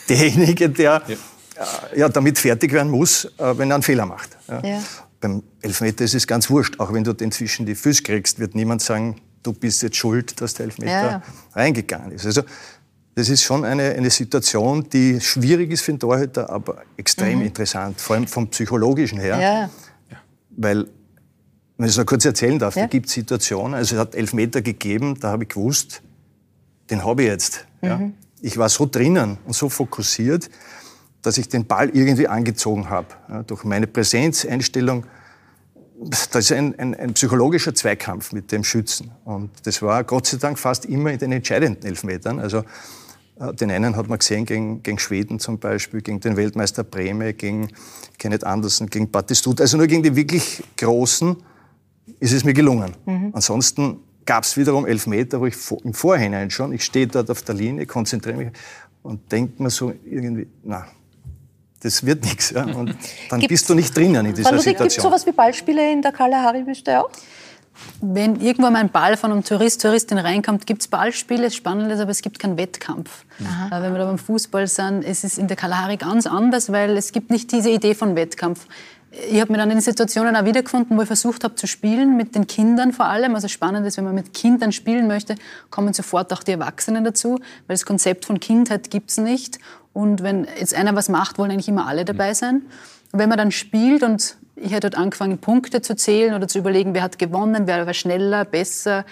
derjenige, 0.08 0.68
der 0.68 1.02
äh, 1.08 1.98
ja, 2.00 2.08
damit 2.08 2.38
fertig 2.38 2.72
werden 2.72 2.90
muss, 2.90 3.24
äh, 3.24 3.56
wenn 3.56 3.70
er 3.70 3.74
einen 3.74 3.84
Fehler 3.84 4.06
macht. 4.06 4.36
Ja. 4.48 4.82
Beim 5.20 5.42
Elfmeter 5.60 6.04
ist 6.04 6.14
es 6.14 6.26
ganz 6.26 6.48
wurscht. 6.48 6.80
Auch 6.80 6.92
wenn 6.92 7.04
du 7.04 7.12
den 7.12 7.30
zwischen 7.30 7.66
die 7.66 7.74
Füße 7.74 8.02
kriegst, 8.02 8.38
wird 8.38 8.54
niemand 8.54 8.82
sagen, 8.82 9.16
du 9.42 9.52
bist 9.52 9.82
jetzt 9.82 9.96
schuld, 9.96 10.40
dass 10.40 10.54
der 10.54 10.66
Elfmeter 10.66 10.90
Ja, 10.90 11.10
ja. 11.10 11.22
reingegangen 11.54 12.12
ist. 12.12 12.26
Also 12.26 12.42
das 13.14 13.28
ist 13.28 13.42
schon 13.42 13.64
eine, 13.64 13.90
eine 13.90 14.10
Situation, 14.10 14.88
die 14.88 15.20
schwierig 15.20 15.70
ist 15.72 15.82
für 15.82 15.92
den 15.92 16.00
Torhüter, 16.00 16.48
aber 16.48 16.82
extrem 16.96 17.42
interessant, 17.42 18.00
vor 18.00 18.16
allem 18.16 18.26
vom 18.26 18.48
Psychologischen 18.48 19.18
her. 19.18 19.36
Mhm. 19.36 19.42
Ja. 19.42 19.70
Weil, 20.50 20.86
wenn 21.76 21.86
ich 21.86 21.92
es 21.92 21.98
noch 21.98 22.06
kurz 22.06 22.24
erzählen 22.24 22.58
darf, 22.58 22.74
da 22.74 22.86
gibt 22.86 23.06
es 23.06 23.12
Situationen, 23.12 23.74
also 23.74 23.96
es 23.96 24.00
hat 24.00 24.14
Elfmeter 24.14 24.62
gegeben, 24.62 25.18
da 25.20 25.30
habe 25.32 25.44
ich 25.44 25.50
gewusst, 25.50 26.02
den 26.88 27.04
habe 27.04 27.22
ich 27.22 27.28
jetzt. 27.28 27.66
Mhm. 27.82 28.14
Ich 28.40 28.56
war 28.56 28.68
so 28.68 28.86
drinnen 28.86 29.38
und 29.44 29.54
so 29.54 29.68
fokussiert, 29.68 30.48
dass 31.22 31.38
ich 31.38 31.48
den 31.48 31.66
Ball 31.66 31.90
irgendwie 31.90 32.28
angezogen 32.28 32.88
habe. 32.88 33.08
Ja, 33.28 33.42
durch 33.42 33.64
meine 33.64 33.86
Präsenz, 33.86 34.44
Einstellung. 34.44 35.04
Das 36.02 36.28
ist 36.34 36.52
ein, 36.52 36.78
ein, 36.78 36.94
ein 36.94 37.12
psychologischer 37.12 37.74
Zweikampf 37.74 38.32
mit 38.32 38.52
dem 38.52 38.64
Schützen. 38.64 39.10
Und 39.24 39.50
das 39.64 39.82
war 39.82 40.02
Gott 40.04 40.26
sei 40.26 40.38
Dank 40.38 40.58
fast 40.58 40.86
immer 40.86 41.12
in 41.12 41.18
den 41.18 41.32
entscheidenden 41.32 41.86
Elfmetern. 41.86 42.40
Also 42.40 42.64
äh, 43.38 43.52
den 43.52 43.70
einen 43.70 43.96
hat 43.96 44.08
man 44.08 44.18
gesehen 44.18 44.46
gegen, 44.46 44.82
gegen 44.82 44.98
Schweden 44.98 45.38
zum 45.38 45.58
Beispiel, 45.58 46.00
gegen 46.00 46.20
den 46.20 46.38
Weltmeister 46.38 46.84
Breme, 46.84 47.34
gegen 47.34 47.68
Kenneth 48.18 48.44
Anderson, 48.44 48.88
gegen 48.88 49.10
Battistuta. 49.10 49.62
Also 49.62 49.76
nur 49.76 49.86
gegen 49.86 50.02
die 50.02 50.16
wirklich 50.16 50.62
Großen 50.78 51.36
ist 52.18 52.32
es 52.32 52.44
mir 52.44 52.54
gelungen. 52.54 52.92
Ansonsten 53.32 53.98
gab 54.24 54.44
es 54.44 54.56
wiederum 54.56 54.86
Elfmeter, 54.86 55.40
wo 55.40 55.46
ich 55.46 55.56
im 55.84 55.94
Vorhinein 55.94 56.50
schon, 56.50 56.72
ich 56.72 56.84
stehe 56.84 57.06
dort 57.06 57.30
auf 57.30 57.42
der 57.42 57.54
Linie, 57.54 57.86
konzentriere 57.86 58.36
mich 58.36 58.48
und 59.02 59.32
denke 59.32 59.62
mir 59.62 59.70
so 59.70 59.92
irgendwie, 60.04 60.46
na, 60.62 60.86
das 61.82 62.04
wird 62.04 62.24
nichts. 62.24 62.50
Ja? 62.50 62.64
Und 62.64 62.94
dann 63.30 63.40
Gibt's- 63.40 63.48
bist 63.48 63.70
du 63.70 63.74
nicht 63.74 63.96
drinnen 63.96 64.26
in 64.26 64.34
dieser 64.34 64.50
Ludwig, 64.52 64.76
gibt 64.76 64.80
es 64.80 64.94
Situation. 64.94 65.02
sowas 65.12 65.26
wie 65.26 65.32
Ballspiele 65.32 65.92
in 65.92 66.02
der 66.02 66.12
Kalahari-Wüste 66.12 67.00
auch? 67.00 67.10
Wenn 68.02 68.40
irgendwann 68.40 68.74
mal 68.74 68.80
ein 68.80 68.90
Ball 68.90 69.16
von 69.16 69.32
einem 69.32 69.42
Tourist, 69.42 69.80
Touristin 69.80 70.18
reinkommt, 70.18 70.66
gibt 70.66 70.82
es 70.82 70.88
Ballspiele, 70.88 71.44
das 71.44 71.54
Spannende 71.54 71.94
ist, 71.94 72.00
aber 72.00 72.10
es 72.10 72.20
gibt 72.20 72.38
keinen 72.38 72.58
Wettkampf. 72.58 73.24
Äh, 73.38 73.80
wenn 73.82 73.92
wir 73.92 73.98
da 74.00 74.04
beim 74.06 74.18
Fußball 74.18 74.66
sind, 74.66 75.02
es 75.04 75.24
ist 75.24 75.38
in 75.38 75.48
der 75.48 75.56
Kalahari 75.56 75.96
ganz 75.96 76.26
anders, 76.26 76.70
weil 76.72 76.96
es 76.98 77.12
gibt 77.12 77.30
nicht 77.30 77.50
diese 77.52 77.70
Idee 77.70 77.94
von 77.94 78.16
Wettkampf. 78.16 78.66
Ich 79.30 79.40
habe 79.40 79.50
mich 79.50 79.60
dann 79.60 79.70
in 79.72 79.80
Situationen 79.80 80.36
auch 80.36 80.44
wiedergefunden, 80.44 80.96
wo 80.96 81.02
ich 81.02 81.06
versucht 81.08 81.42
habe 81.42 81.56
zu 81.56 81.66
spielen, 81.66 82.16
mit 82.16 82.34
den 82.36 82.46
Kindern 82.46 82.92
vor 82.92 83.06
allem. 83.06 83.34
Also 83.34 83.48
spannend 83.48 83.84
ist, 83.86 83.96
wenn 83.96 84.04
man 84.04 84.14
mit 84.14 84.34
Kindern 84.34 84.70
spielen 84.72 85.08
möchte, 85.08 85.34
kommen 85.70 85.92
sofort 85.94 86.32
auch 86.32 86.44
die 86.44 86.52
Erwachsenen 86.52 87.02
dazu, 87.02 87.36
weil 87.66 87.74
das 87.74 87.84
Konzept 87.86 88.24
von 88.24 88.38
Kindheit 88.38 88.88
gibt 88.90 89.10
es 89.10 89.16
nicht. 89.16 89.58
Und 89.92 90.22
wenn 90.22 90.46
jetzt 90.58 90.74
einer 90.74 90.94
was 90.94 91.08
macht, 91.08 91.38
wollen 91.38 91.50
eigentlich 91.50 91.68
immer 91.68 91.86
alle 91.86 92.04
dabei 92.04 92.34
sein. 92.34 92.62
Und 93.12 93.18
wenn 93.18 93.28
man 93.28 93.38
dann 93.38 93.50
spielt 93.50 94.02
und 94.02 94.36
ich 94.56 94.72
hätte 94.72 94.90
dort 94.90 94.96
angefangen, 94.96 95.38
Punkte 95.38 95.82
zu 95.82 95.96
zählen 95.96 96.34
oder 96.34 96.46
zu 96.46 96.58
überlegen, 96.58 96.94
wer 96.94 97.02
hat 97.02 97.18
gewonnen, 97.18 97.66
wer 97.66 97.86
war 97.86 97.94
schneller, 97.94 98.44
besser, 98.44 99.04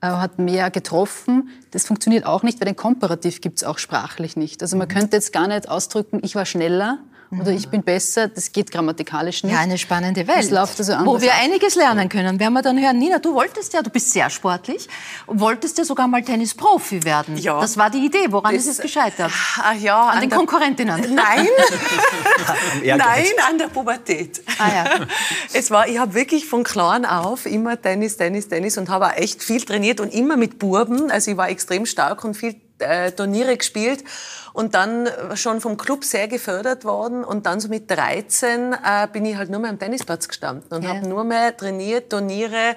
äh, 0.00 0.06
hat 0.06 0.38
mehr 0.38 0.70
getroffen. 0.70 1.50
Das 1.72 1.86
funktioniert 1.86 2.24
auch 2.24 2.42
nicht, 2.42 2.60
weil 2.60 2.66
den 2.66 2.76
Komparativ 2.76 3.40
gibt 3.40 3.58
es 3.58 3.64
auch 3.64 3.78
sprachlich 3.78 4.36
nicht. 4.36 4.62
Also 4.62 4.76
man 4.76 4.88
könnte 4.88 5.16
jetzt 5.16 5.32
gar 5.32 5.48
nicht 5.48 5.68
ausdrücken, 5.68 6.20
ich 6.22 6.34
war 6.34 6.46
schneller 6.46 6.98
oder 7.40 7.50
ich 7.50 7.68
bin 7.68 7.82
besser. 7.82 8.28
Das 8.28 8.52
geht 8.52 8.70
grammatikalisch 8.70 9.42
nicht. 9.44 9.52
Ja, 9.52 9.60
eine 9.60 9.78
spannende 9.78 10.26
Welt. 10.26 10.38
Das 10.38 10.50
läuft 10.50 10.78
also 10.78 10.92
wo 10.92 10.96
anders 10.96 11.22
wir 11.22 11.32
ab. 11.32 11.38
einiges 11.42 11.74
lernen 11.74 12.08
können. 12.08 12.38
Werden 12.38 12.52
wir 12.54 12.62
dann 12.62 12.78
hören, 12.80 12.98
Nina, 12.98 13.18
du 13.18 13.34
wolltest 13.34 13.72
ja, 13.72 13.82
du 13.82 13.90
bist 13.90 14.10
sehr 14.12 14.28
sportlich, 14.30 14.88
wolltest 15.26 15.78
ja 15.78 15.84
sogar 15.84 16.06
mal 16.08 16.22
Tennisprofi 16.22 17.04
werden. 17.04 17.36
Ja. 17.36 17.60
Das 17.60 17.76
war 17.76 17.90
die 17.90 18.04
Idee. 18.06 18.26
Woran 18.30 18.54
Das- 18.54 18.64
ist 18.66 18.72
es 18.72 18.78
gescheitert? 18.80 19.32
Ah, 19.62 19.72
ja, 19.74 20.00
An 20.08 20.20
den 20.20 20.28
der- 20.30 20.38
Konkurrentinnen. 20.38 21.00
Nein, 21.14 21.46
nein, 22.84 23.24
an 23.48 23.58
der 23.58 23.68
Pubertät. 23.68 24.42
Ah, 24.58 24.68
ja. 24.68 24.84
Es 25.52 25.70
war, 25.70 25.88
ich 25.88 25.98
habe 25.98 26.14
wirklich 26.14 26.46
von 26.46 26.64
klein 26.64 27.04
auf 27.06 27.46
immer 27.46 27.80
Tennis, 27.80 28.16
Tennis, 28.16 28.48
Tennis 28.48 28.78
und 28.78 28.88
habe 28.88 29.06
auch 29.06 29.16
echt 29.16 29.42
viel 29.42 29.60
trainiert 29.62 30.00
und 30.00 30.12
immer 30.12 30.36
mit 30.36 30.58
Burben. 30.58 31.10
Also 31.10 31.30
ich 31.32 31.36
war 31.36 31.48
extrem 31.48 31.86
stark 31.86 32.24
und 32.24 32.34
viel 32.36 32.54
äh, 32.82 33.12
Turniere 33.12 33.56
gespielt 33.56 34.04
und 34.52 34.74
dann 34.74 35.08
schon 35.34 35.60
vom 35.62 35.76
Club 35.78 36.04
sehr 36.04 36.28
gefördert 36.28 36.84
worden 36.84 37.24
und 37.24 37.46
dann 37.46 37.58
so 37.60 37.68
mit 37.68 37.90
13 37.90 38.72
äh, 38.74 39.08
bin 39.12 39.24
ich 39.24 39.36
halt 39.36 39.48
nur 39.50 39.60
mehr 39.60 39.70
am 39.70 39.78
Tennisplatz 39.78 40.28
gestanden 40.28 40.70
und 40.76 40.82
Ja. 40.82 40.90
habe 40.96 41.08
nur 41.08 41.24
mehr 41.24 41.56
trainiert, 41.56 42.10
Turniere 42.10 42.76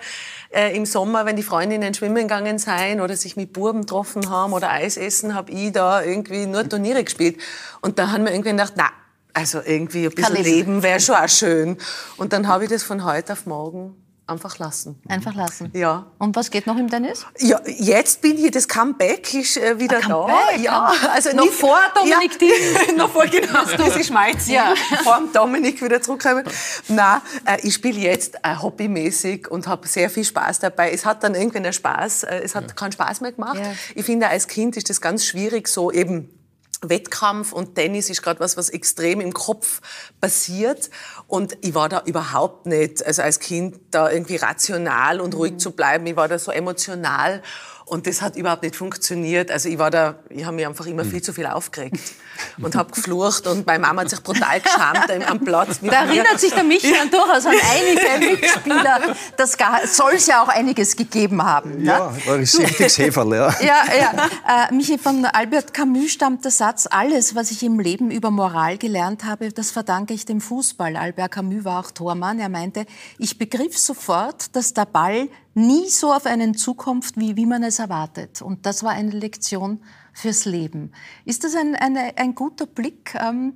äh, 0.51 0.75
im 0.75 0.85
Sommer, 0.85 1.25
wenn 1.25 1.35
die 1.35 1.43
Freundinnen 1.43 1.93
schwimmen 1.93 2.23
gegangen 2.27 2.59
seien 2.59 3.01
oder 3.01 3.15
sich 3.17 3.35
mit 3.35 3.51
Burben 3.51 3.81
getroffen 3.81 4.29
haben 4.29 4.53
oder 4.53 4.69
Eis 4.71 4.95
essen, 4.95 5.35
habe 5.35 5.51
ich 5.51 5.71
da 5.73 6.01
irgendwie 6.01 6.45
nur 6.45 6.67
Turniere 6.69 7.03
gespielt 7.03 7.37
und 7.81 7.99
da 7.99 8.11
haben 8.11 8.23
wir 8.23 8.31
irgendwie 8.31 8.51
gedacht, 8.51 8.73
na, 8.77 8.89
also 9.33 9.59
irgendwie 9.65 10.05
ein 10.05 10.11
bisschen 10.13 10.35
Leben. 10.35 10.45
Leben 10.49 10.83
wäre 10.83 11.01
schon 11.01 11.15
auch 11.15 11.27
schön. 11.27 11.77
Und 12.15 12.31
dann 12.31 12.47
habe 12.47 12.63
ich 12.63 12.69
das 12.69 12.83
von 12.83 13.03
heute 13.03 13.33
auf 13.33 13.45
morgen 13.45 13.93
einfach 14.27 14.57
lassen. 14.57 14.99
Einfach 15.07 15.35
lassen. 15.35 15.71
Ja. 15.73 16.07
Und 16.17 16.35
was 16.35 16.49
geht 16.49 16.67
noch 16.67 16.77
im 16.77 16.89
Tennis? 16.89 17.25
Ja, 17.39 17.59
jetzt 17.65 18.21
bin 18.21 18.37
ich, 18.37 18.51
das 18.51 18.67
Comeback 18.67 19.33
ist 19.33 19.57
äh, 19.57 19.79
wieder 19.79 19.99
da. 20.01 20.07
Comeback, 20.07 20.59
Ja, 20.61 20.93
ah. 20.93 21.07
also 21.13 21.35
Noch 21.35 21.45
nicht, 21.45 21.53
vor 21.53 21.79
Dominik 21.93 22.41
ja, 22.41 22.93
noch 22.97 23.11
vor, 23.11 23.25
genau, 23.25 23.63
das 23.77 23.95
ist 23.95 24.11
mein 24.11 24.37
Ziel. 24.39 24.55
Ja. 24.55 24.73
Vor 25.03 25.17
dem 25.17 25.31
Dominik 25.31 25.81
wieder 25.81 26.01
zurückkommen. 26.01 26.43
Nein, 26.87 27.21
äh, 27.45 27.57
ich 27.63 27.73
spiele 27.73 27.99
jetzt 27.99 28.35
äh, 28.43 28.55
hobbymäßig 28.55 29.49
und 29.49 29.67
habe 29.67 29.87
sehr 29.87 30.09
viel 30.09 30.23
Spaß 30.23 30.59
dabei. 30.59 30.91
Es 30.91 31.05
hat 31.05 31.23
dann 31.23 31.35
irgendwann 31.35 31.63
einen 31.63 31.73
Spaß, 31.73 32.23
äh, 32.23 32.41
es 32.43 32.55
hat 32.55 32.75
keinen 32.75 32.91
Spaß 32.91 33.21
mehr 33.21 33.31
gemacht. 33.31 33.57
Ja. 33.57 33.73
Ich 33.93 34.05
finde, 34.05 34.27
als 34.27 34.47
Kind 34.47 34.77
ist 34.77 34.89
das 34.89 35.01
ganz 35.01 35.25
schwierig, 35.25 35.67
so 35.67 35.91
eben 35.91 36.29
Wettkampf 36.89 37.53
und 37.53 37.75
Tennis 37.75 38.09
ist 38.09 38.21
gerade 38.21 38.39
was, 38.39 38.57
was 38.57 38.69
extrem 38.69 39.21
im 39.21 39.33
Kopf 39.33 39.81
passiert. 40.21 40.89
Und 41.27 41.57
ich 41.61 41.73
war 41.73 41.89
da 41.89 42.03
überhaupt 42.05 42.65
nicht, 42.65 43.05
also 43.05 43.21
als 43.21 43.39
Kind 43.39 43.79
da 43.91 44.09
irgendwie 44.09 44.37
rational 44.37 45.21
und 45.21 45.35
ruhig 45.35 45.57
zu 45.57 45.71
bleiben. 45.71 46.05
Ich 46.07 46.15
war 46.15 46.27
da 46.27 46.39
so 46.39 46.51
emotional. 46.51 47.41
Und 47.87 48.07
das 48.07 48.21
hat 48.23 48.35
überhaupt 48.35 48.63
nicht 48.63 48.75
funktioniert. 48.75 49.51
Also 49.51 49.69
ich 49.69 49.77
war 49.77 49.91
da, 49.91 50.15
ich 50.29 50.43
habe 50.43 50.55
mich 50.55 50.65
einfach 50.65 50.87
immer 50.87 51.05
viel 51.05 51.21
zu 51.21 51.33
viel 51.33 51.45
aufgeregt 51.45 51.99
und 52.59 52.75
habe 52.75 52.91
geflucht 52.91 53.45
und 53.45 53.65
meine 53.67 53.79
Mama 53.79 54.01
hat 54.01 54.09
sich 54.09 54.23
brutal 54.23 54.59
geschämt 54.59 55.29
am- 55.29 55.39
Platz. 55.39 55.79
Da 55.81 55.85
mir. 55.85 55.93
erinnert 55.93 56.39
sich 56.39 56.51
der 56.51 56.63
Michael 56.63 57.09
durchaus 57.11 57.45
an 57.45 57.53
einige 57.53 58.31
Mitspieler. 58.41 59.15
Das 59.37 59.55
soll 59.95 60.13
es 60.15 60.25
ja 60.25 60.41
auch 60.41 60.47
einiges 60.47 60.95
gegeben 60.95 61.43
haben. 61.43 61.77
Ne? 61.83 61.85
Ja, 61.85 61.99
war 62.25 62.33
ein 62.33 62.39
richtiges 62.39 62.97
Heferl, 62.97 63.35
ja. 63.35 63.55
Ja, 63.61 63.83
ja. 63.99 64.67
Äh, 64.69 64.73
Michi, 64.73 64.97
von 64.97 65.23
Albert 65.25 65.71
Camus 65.73 66.11
stammt 66.11 66.43
der 66.43 66.51
Satz, 66.51 66.87
alles, 66.89 67.35
was 67.35 67.51
ich 67.51 67.61
im 67.61 67.79
Leben 67.79 68.09
über 68.09 68.31
Moral 68.31 68.79
gelernt 68.79 69.25
habe, 69.25 69.51
das 69.51 69.69
verdanke 69.69 70.15
ich 70.15 70.25
dem 70.25 70.41
Fußball. 70.41 70.95
Albert 70.95 71.31
Camus 71.33 71.63
war 71.65 71.81
auch 71.85 71.91
Tormann. 71.91 72.39
Er 72.39 72.49
meinte, 72.49 72.87
ich 73.19 73.37
begriff 73.37 73.77
sofort, 73.77 74.55
dass 74.55 74.73
der 74.73 74.85
Ball 74.85 75.27
nie 75.55 75.89
so 75.89 76.13
auf 76.13 76.25
einen 76.25 76.55
zukommt, 76.55 77.13
wie, 77.15 77.35
wie 77.35 77.45
man 77.45 77.63
es 77.63 77.79
erwartet. 77.79 78.41
Und 78.41 78.65
das 78.65 78.83
war 78.83 78.91
eine 78.91 79.11
Lektion 79.11 79.81
fürs 80.13 80.45
Leben. 80.45 80.91
Ist 81.25 81.43
das 81.43 81.55
ein, 81.55 81.75
eine, 81.75 82.17
ein 82.17 82.35
guter 82.35 82.65
Blick? 82.65 83.15
Ähm, 83.15 83.55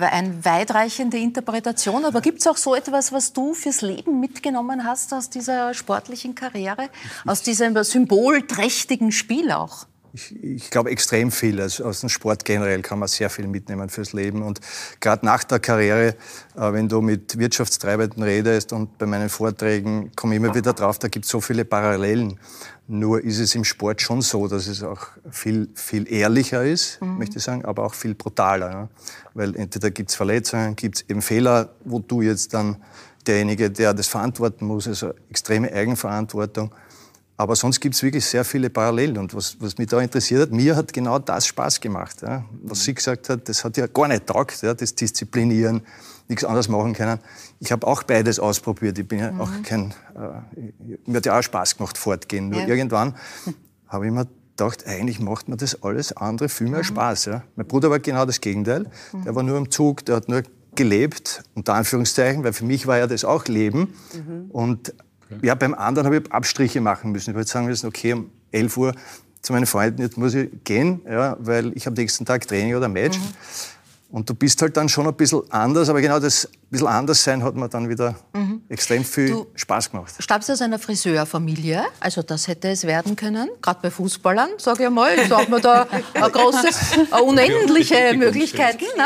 eine 0.00 0.44
weitreichende 0.44 1.18
Interpretation, 1.18 2.04
aber 2.04 2.20
gibt 2.20 2.40
es 2.40 2.46
auch 2.46 2.56
so 2.56 2.74
etwas, 2.74 3.12
was 3.12 3.32
du 3.32 3.54
fürs 3.54 3.82
Leben 3.82 4.18
mitgenommen 4.18 4.84
hast 4.84 5.12
aus 5.12 5.30
dieser 5.30 5.74
sportlichen 5.74 6.34
Karriere, 6.34 6.88
aus 7.26 7.42
diesem 7.42 7.80
symbolträchtigen 7.84 9.12
Spiel 9.12 9.52
auch? 9.52 9.86
Ich, 10.12 10.42
ich 10.42 10.70
glaube 10.70 10.90
extrem 10.90 11.30
viel. 11.30 11.60
Also 11.60 11.84
aus 11.84 12.00
dem 12.00 12.08
Sport 12.08 12.44
generell 12.44 12.82
kann 12.82 12.98
man 12.98 13.08
sehr 13.08 13.30
viel 13.30 13.46
mitnehmen 13.46 13.88
fürs 13.88 14.12
Leben. 14.12 14.42
Und 14.42 14.60
gerade 15.00 15.24
nach 15.24 15.44
der 15.44 15.60
Karriere, 15.60 16.16
äh, 16.56 16.72
wenn 16.72 16.88
du 16.88 17.00
mit 17.00 17.38
Wirtschaftstreibenden 17.38 18.22
redest 18.22 18.72
und 18.72 18.98
bei 18.98 19.06
meinen 19.06 19.28
Vorträgen 19.28 20.10
komme 20.16 20.34
ich 20.34 20.42
immer 20.42 20.54
wieder 20.54 20.72
drauf, 20.72 20.98
da 20.98 21.08
gibt 21.08 21.24
es 21.24 21.30
so 21.30 21.40
viele 21.40 21.64
Parallelen. 21.64 22.38
Nur 22.88 23.22
ist 23.22 23.38
es 23.38 23.54
im 23.54 23.64
Sport 23.64 24.02
schon 24.02 24.20
so, 24.20 24.48
dass 24.48 24.66
es 24.66 24.82
auch 24.82 25.06
viel, 25.30 25.68
viel 25.74 26.12
ehrlicher 26.12 26.64
ist, 26.64 27.00
mhm. 27.00 27.18
möchte 27.18 27.38
ich 27.38 27.44
sagen, 27.44 27.64
aber 27.64 27.84
auch 27.84 27.94
viel 27.94 28.14
brutaler. 28.14 28.70
Ja? 28.70 28.88
Weil 29.34 29.54
entweder 29.54 29.92
gibt 29.92 30.10
es 30.10 30.16
Verletzungen, 30.16 30.74
gibt 30.74 30.96
es 30.96 31.04
eben 31.08 31.22
Fehler, 31.22 31.70
wo 31.84 32.00
du 32.00 32.20
jetzt 32.20 32.52
dann 32.52 32.76
derjenige, 33.26 33.70
der 33.70 33.94
das 33.94 34.08
verantworten 34.08 34.66
muss, 34.66 34.88
also 34.88 35.12
extreme 35.28 35.72
Eigenverantwortung. 35.72 36.72
Aber 37.40 37.56
sonst 37.56 37.80
gibt 37.80 37.94
es 37.94 38.02
wirklich 38.02 38.26
sehr 38.26 38.44
viele 38.44 38.68
Parallelen. 38.68 39.16
Und 39.16 39.34
was, 39.34 39.56
was 39.60 39.78
mich 39.78 39.86
da 39.86 39.98
interessiert 39.98 40.42
hat, 40.42 40.50
mir 40.50 40.76
hat 40.76 40.92
genau 40.92 41.18
das 41.18 41.46
Spaß 41.46 41.80
gemacht. 41.80 42.20
Ja. 42.20 42.44
Was 42.64 42.84
sie 42.84 42.92
gesagt 42.92 43.30
hat, 43.30 43.48
das 43.48 43.64
hat 43.64 43.78
ja 43.78 43.86
gar 43.86 44.08
nicht 44.08 44.26
taugt, 44.26 44.60
ja, 44.60 44.74
das 44.74 44.94
Disziplinieren, 44.94 45.80
nichts 46.28 46.44
anderes 46.44 46.68
machen 46.68 46.92
können. 46.92 47.18
Ich 47.58 47.72
habe 47.72 47.86
auch 47.86 48.02
beides 48.02 48.38
ausprobiert. 48.38 48.98
Ich 48.98 49.08
bin 49.08 49.20
ja 49.20 49.32
mhm. 49.32 49.40
auch 49.40 49.50
kein, 49.62 49.94
äh, 50.16 50.90
mir 51.06 51.16
hat 51.16 51.24
ja 51.24 51.38
auch 51.38 51.42
Spaß 51.42 51.78
gemacht, 51.78 51.96
fortgehen. 51.96 52.50
Nur 52.50 52.60
ja. 52.60 52.66
irgendwann 52.68 53.16
habe 53.88 54.04
ich 54.04 54.12
mir 54.12 54.26
gedacht, 54.54 54.86
eigentlich 54.86 55.18
macht 55.18 55.48
mir 55.48 55.56
das 55.56 55.82
alles 55.82 56.14
andere 56.14 56.50
viel 56.50 56.68
mehr 56.68 56.80
mhm. 56.80 56.84
Spaß. 56.84 57.24
Ja. 57.24 57.42
Mein 57.56 57.66
Bruder 57.66 57.88
war 57.88 58.00
genau 58.00 58.26
das 58.26 58.42
Gegenteil. 58.42 58.84
Mhm. 59.14 59.24
Der 59.24 59.34
war 59.34 59.42
nur 59.42 59.56
im 59.56 59.70
Zug, 59.70 60.04
der 60.04 60.16
hat 60.16 60.28
nur 60.28 60.42
gelebt, 60.74 61.42
unter 61.54 61.72
Anführungszeichen, 61.72 62.44
weil 62.44 62.52
für 62.52 62.66
mich 62.66 62.86
war 62.86 62.98
ja 62.98 63.06
das 63.06 63.24
auch 63.24 63.46
Leben. 63.46 63.94
Mhm. 64.14 64.50
Und 64.50 64.92
ja, 65.42 65.54
beim 65.54 65.74
anderen 65.74 66.06
habe 66.06 66.18
ich 66.18 66.32
Abstriche 66.32 66.80
machen 66.80 67.12
müssen. 67.12 67.30
Ich 67.30 67.36
würde 67.36 67.48
sagen 67.48 67.66
müssen, 67.66 67.86
okay, 67.86 68.12
um 68.12 68.30
11 68.52 68.76
Uhr 68.76 68.94
zu 69.42 69.52
meinen 69.52 69.66
Freunden, 69.66 70.02
jetzt 70.02 70.18
muss 70.18 70.34
ich 70.34 70.50
gehen, 70.64 71.00
ja, 71.08 71.36
weil 71.40 71.72
ich 71.76 71.86
am 71.86 71.94
nächsten 71.94 72.24
Tag 72.24 72.46
Training 72.46 72.74
oder 72.74 72.88
Match. 72.88 73.18
Mhm. 73.18 73.22
Und 74.10 74.28
du 74.28 74.34
bist 74.34 74.60
halt 74.60 74.76
dann 74.76 74.88
schon 74.88 75.06
ein 75.06 75.14
bisschen 75.14 75.42
anders, 75.50 75.88
aber 75.88 76.00
genau 76.00 76.18
das 76.18 76.48
bisschen 76.70 76.86
anders 76.86 77.24
sein 77.24 77.42
hat 77.42 77.56
mir 77.56 77.68
dann 77.68 77.88
wieder 77.88 78.14
mhm. 78.32 78.62
extrem 78.68 79.04
viel 79.04 79.30
du 79.30 79.46
Spaß 79.54 79.90
gemacht. 79.90 80.14
Stammst 80.18 80.50
aus 80.50 80.62
einer 80.62 80.78
Friseurfamilie, 80.78 81.82
also 81.98 82.22
das 82.22 82.46
hätte 82.46 82.68
es 82.68 82.84
werden 82.84 83.16
können, 83.16 83.48
gerade 83.60 83.80
bei 83.82 83.90
Fußballern, 83.90 84.50
sage 84.58 84.84
ich 84.84 84.90
mal. 84.90 85.16
Da 85.28 85.40
hat 85.40 85.48
man 85.48 85.60
da 85.60 85.86
eine 86.14 86.30
große, 86.30 86.68
eine 87.10 87.22
unendliche 87.22 88.14
Möglichkeiten. 88.16 88.84
Ne? 88.96 89.04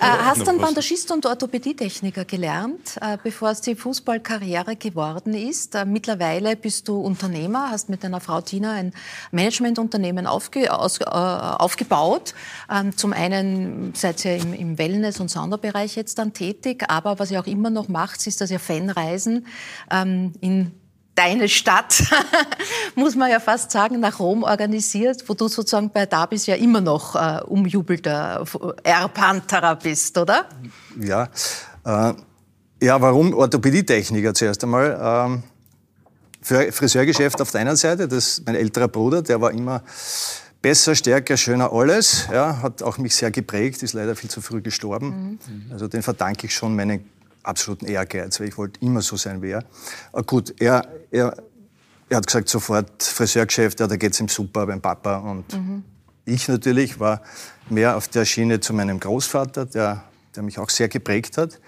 Äh, 0.00 0.04
hast 0.04 0.46
dann 0.46 0.58
Bandagist 0.58 1.10
und 1.10 1.26
Orthopädietechniker 1.26 2.24
gelernt, 2.24 2.96
äh, 3.00 3.18
bevor 3.22 3.50
es 3.50 3.60
die 3.60 3.74
Fußballkarriere 3.74 4.76
geworden 4.76 5.34
ist. 5.34 5.74
Äh, 5.74 5.84
mittlerweile 5.84 6.54
bist 6.54 6.86
du 6.86 7.00
Unternehmer, 7.00 7.70
hast 7.70 7.88
mit 7.88 8.04
deiner 8.04 8.20
Frau 8.20 8.40
Tina 8.40 8.74
ein 8.74 8.92
Managementunternehmen 9.32 10.28
aufge, 10.28 10.72
aus, 10.72 11.00
äh, 11.00 11.04
aufgebaut. 11.04 12.34
Ähm, 12.72 12.96
zum 12.96 13.12
einen 13.12 13.94
seid 13.96 14.24
ihr 14.24 14.36
im, 14.36 14.54
im 14.54 14.78
Wellness- 14.78 15.18
und 15.18 15.28
Sonderbereich 15.28 15.96
jetzt 15.96 16.18
dann 16.18 16.32
tätig, 16.32 16.84
aber 16.88 16.99
was 17.04 17.30
ihr 17.30 17.40
auch 17.40 17.46
immer 17.46 17.70
noch 17.70 17.88
macht, 17.88 18.26
ist, 18.26 18.40
dass 18.40 18.50
ihr 18.50 18.60
Fanreisen 18.60 19.46
ähm, 19.90 20.32
in 20.40 20.72
deine 21.14 21.48
Stadt, 21.48 22.02
muss 22.94 23.14
man 23.14 23.30
ja 23.30 23.40
fast 23.40 23.70
sagen, 23.70 24.00
nach 24.00 24.18
Rom 24.18 24.42
organisiert, 24.42 25.28
wo 25.28 25.34
du 25.34 25.48
sozusagen 25.48 25.90
bei 25.90 26.06
Davis 26.06 26.46
ja 26.46 26.54
immer 26.54 26.80
noch 26.80 27.14
äh, 27.14 27.42
umjubelter 27.44 28.44
Erpanterer 28.82 29.76
bist, 29.76 30.16
oder? 30.16 30.46
Ja, 30.98 31.28
äh, 31.84 32.14
ja 32.80 33.00
warum 33.00 33.34
Orthopädietechniker 33.34 34.32
zuerst 34.32 34.64
einmal? 34.64 34.98
Ähm, 35.02 35.42
Friseurgeschäft 36.42 37.40
auf 37.42 37.50
der 37.50 37.60
einen 37.60 37.76
Seite, 37.76 38.08
das 38.08 38.42
mein 38.46 38.54
älterer 38.54 38.88
Bruder, 38.88 39.20
der 39.20 39.40
war 39.42 39.50
immer 39.50 39.82
Besser, 40.62 40.94
stärker, 40.94 41.38
schöner, 41.38 41.72
alles. 41.72 42.28
Ja, 42.30 42.60
hat 42.60 42.82
auch 42.82 42.98
mich 42.98 43.14
sehr 43.14 43.30
geprägt, 43.30 43.82
ist 43.82 43.94
leider 43.94 44.14
viel 44.14 44.28
zu 44.28 44.42
früh 44.42 44.60
gestorben. 44.60 45.38
Mhm. 45.46 45.72
Also 45.72 45.88
den 45.88 46.02
verdanke 46.02 46.46
ich 46.46 46.54
schon 46.54 46.76
meinen 46.76 47.08
absoluten 47.42 47.86
Ehrgeiz, 47.86 48.38
weil 48.40 48.48
ich 48.48 48.58
wollte 48.58 48.78
immer 48.84 49.00
so 49.00 49.16
sein 49.16 49.40
wie 49.40 49.50
er. 49.50 49.64
Aber 50.12 50.24
gut, 50.24 50.60
er, 50.60 50.86
er, 51.10 51.34
er 52.10 52.16
hat 52.16 52.26
gesagt 52.26 52.50
sofort 52.50 53.02
Friseurgeschäft, 53.02 53.80
ja, 53.80 53.86
da 53.86 53.96
geht's 53.96 54.20
ihm 54.20 54.28
super 54.28 54.66
beim 54.66 54.82
Papa. 54.82 55.16
Und 55.16 55.50
mhm. 55.54 55.82
ich 56.26 56.46
natürlich 56.48 57.00
war 57.00 57.22
mehr 57.70 57.96
auf 57.96 58.08
der 58.08 58.26
Schiene 58.26 58.60
zu 58.60 58.74
meinem 58.74 59.00
Großvater, 59.00 59.64
der, 59.64 60.04
der 60.36 60.42
mich 60.42 60.58
auch 60.58 60.68
sehr 60.68 60.88
geprägt 60.88 61.38
hat, 61.38 61.58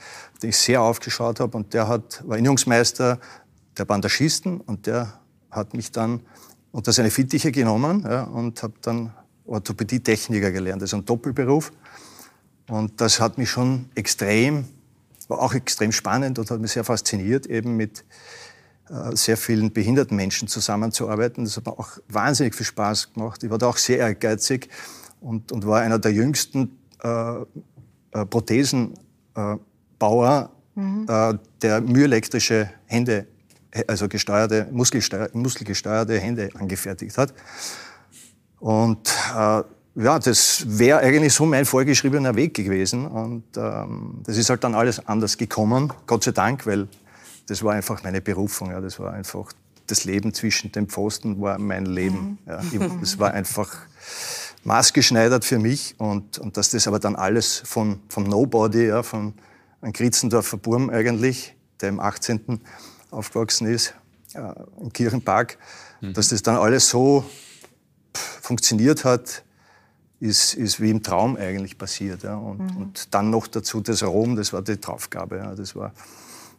den 0.42 0.50
ich 0.50 0.58
sehr 0.58 0.82
aufgeschaut 0.82 1.40
habe. 1.40 1.56
Und 1.56 1.72
der 1.72 1.88
hat, 1.88 2.22
war 2.26 2.36
Innungsmeister 2.36 3.18
der 3.78 3.84
Bandagisten 3.86 4.60
und 4.60 4.86
der 4.86 5.14
hat 5.50 5.72
mich 5.72 5.92
dann 5.92 6.20
unter 6.72 6.92
seine 6.92 7.10
Fittiche 7.10 7.52
genommen 7.52 8.04
ja, 8.04 8.24
und 8.24 8.62
habe 8.62 8.74
dann 8.80 9.12
Orthopädie-Techniker 9.46 10.50
gelernt. 10.50 10.82
Das 10.82 10.90
ist 10.90 10.94
ein 10.94 11.04
Doppelberuf. 11.04 11.72
Und 12.68 13.00
das 13.00 13.20
hat 13.20 13.38
mich 13.38 13.50
schon 13.50 13.86
extrem, 13.94 14.64
war 15.28 15.40
auch 15.40 15.54
extrem 15.54 15.92
spannend 15.92 16.38
und 16.38 16.50
hat 16.50 16.60
mich 16.60 16.72
sehr 16.72 16.84
fasziniert, 16.84 17.46
eben 17.46 17.76
mit 17.76 18.04
äh, 18.88 19.14
sehr 19.14 19.36
vielen 19.36 19.72
behinderten 19.72 20.16
Menschen 20.16 20.48
zusammenzuarbeiten. 20.48 21.44
Das 21.44 21.56
hat 21.56 21.66
mir 21.66 21.78
auch 21.78 21.98
wahnsinnig 22.08 22.54
viel 22.54 22.66
Spaß 22.66 23.12
gemacht. 23.12 23.42
Ich 23.44 23.50
war 23.50 23.58
da 23.58 23.66
auch 23.66 23.76
sehr 23.76 23.98
ehrgeizig 23.98 24.68
und, 25.20 25.52
und 25.52 25.66
war 25.66 25.80
einer 25.80 25.98
der 25.98 26.12
jüngsten 26.12 26.78
äh, 27.02 27.42
äh, 28.12 28.26
Prothesenbauer, 28.26 30.50
mhm. 30.74 31.06
äh, 31.08 31.34
der 31.60 31.80
myoelektrische 31.80 32.70
Hände 32.86 33.26
also 33.86 34.08
gesteuerte, 34.08 34.68
muskelgesteuerte 34.70 36.18
Hände 36.18 36.50
angefertigt 36.54 37.16
hat. 37.16 37.32
Und 38.60 39.08
äh, 39.36 39.62
ja, 39.94 40.18
das 40.18 40.64
wäre 40.66 41.00
eigentlich 41.00 41.32
so 41.32 41.46
mein 41.46 41.64
vorgeschriebener 41.64 42.34
Weg 42.34 42.54
gewesen. 42.54 43.06
Und 43.06 43.44
ähm, 43.56 44.22
das 44.24 44.36
ist 44.36 44.50
halt 44.50 44.64
dann 44.64 44.74
alles 44.74 45.06
anders 45.06 45.36
gekommen, 45.36 45.92
Gott 46.06 46.24
sei 46.24 46.32
Dank, 46.32 46.66
weil 46.66 46.88
das 47.46 47.62
war 47.62 47.74
einfach 47.74 48.02
meine 48.02 48.20
Berufung. 48.20 48.70
Ja. 48.70 48.80
Das 48.80 48.98
war 48.98 49.12
einfach 49.12 49.52
das 49.86 50.04
Leben 50.04 50.32
zwischen 50.32 50.72
den 50.72 50.86
Pfosten 50.86 51.40
war 51.40 51.58
mein 51.58 51.86
Leben. 51.86 52.38
Mhm. 52.46 52.80
Ja. 52.80 52.88
Das 53.00 53.18
war 53.18 53.34
einfach 53.34 53.68
maßgeschneidert 54.64 55.44
für 55.44 55.58
mich 55.58 55.96
und, 55.98 56.38
und 56.38 56.56
dass 56.56 56.70
das 56.70 56.86
aber 56.86 56.98
dann 56.98 57.16
alles 57.16 57.62
von, 57.64 58.00
vom 58.08 58.24
Nobody, 58.24 58.86
ja, 58.86 59.02
von 59.02 59.34
einem 59.80 59.92
Kritzendorfer 59.92 60.56
Burm 60.56 60.88
eigentlich, 60.88 61.56
der 61.80 61.88
im 61.88 62.00
18 62.00 62.60
aufgewachsen 63.12 63.66
ist, 63.66 63.94
äh, 64.34 64.40
im 64.80 64.92
Kirchenpark, 64.92 65.58
mhm. 66.00 66.14
dass 66.14 66.28
das 66.28 66.42
dann 66.42 66.56
alles 66.56 66.88
so 66.88 67.24
funktioniert 68.12 69.04
hat, 69.04 69.44
ist, 70.20 70.54
ist 70.54 70.80
wie 70.80 70.90
im 70.90 71.02
Traum 71.02 71.36
eigentlich 71.36 71.76
passiert. 71.78 72.22
Ja. 72.22 72.36
Und, 72.36 72.58
mhm. 72.58 72.76
und 72.76 73.14
dann 73.14 73.30
noch 73.30 73.46
dazu 73.46 73.80
das 73.80 74.02
Rom, 74.02 74.36
das 74.36 74.52
war 74.52 74.62
die 74.62 74.80
Draufgabe. 74.80 75.38
Ja. 75.38 75.54
Das 75.54 75.74
war, 75.74 75.92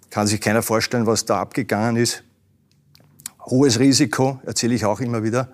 kann 0.10 0.28
sich 0.28 0.42
keiner 0.42 0.62
vorstellen, 0.62 1.06
was 1.06 1.26
da 1.26 1.39
abgegangen 1.39 1.96
ist. 1.96 2.24
Hohes 3.46 3.80
Risiko, 3.80 4.39
erzähle 4.46 4.76
ich 4.76 4.86
auch 4.86 5.00
immer 5.00 5.24
wieder. 5.24 5.50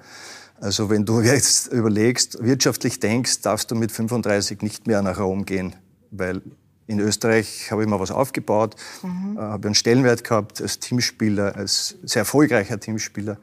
Also 0.60 0.90
wenn 0.90 1.06
du 1.06 1.22
jetzt 1.22 1.68
überlegst, 1.68 2.44
wirtschaftlich 2.44 3.00
denkst, 3.00 3.42
darfst 3.42 3.72
du 3.72 3.76
mit 3.76 3.92
35 3.92 4.62
nicht 4.62 4.88
mehr 4.88 5.02
nach 5.02 5.20
Rom 5.20 5.46
gehen, 5.46 5.76
weil 6.12 6.42
in 6.90 7.00
Österreich 7.00 7.70
habe 7.70 7.84
ich 7.84 7.88
mal 7.88 8.00
was 8.00 8.10
aufgebaut, 8.10 8.76
mhm. 9.04 9.38
Äh, 9.38 9.42
habe 9.42 9.68
einen 9.68 9.76
Stellenwert 9.76 10.24
gehabt 10.24 10.60
als 10.60 10.80
Teamspieler, 10.80 11.56
als 11.56 11.96
sehr 12.04 12.22
erfolgreicher 12.22 12.80
Teamspieler 12.80 13.38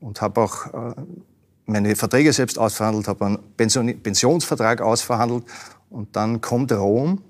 und 0.00 0.22
habe 0.22 0.40
auch 0.40 0.66
äh, 0.72 0.94
meine 1.66 1.94
Verträge 1.96 2.32
selbst 2.32 2.58
ausverhandelt, 2.58 3.06
habe 3.06 3.26
einen 3.26 3.38
Pension 3.58 4.00
Pensionsvertrag 4.02 4.80
ausverhandelt 4.80 5.44
und 5.90 6.16
dann 6.16 6.40
kommt 6.40 6.72
Rom 6.72 7.22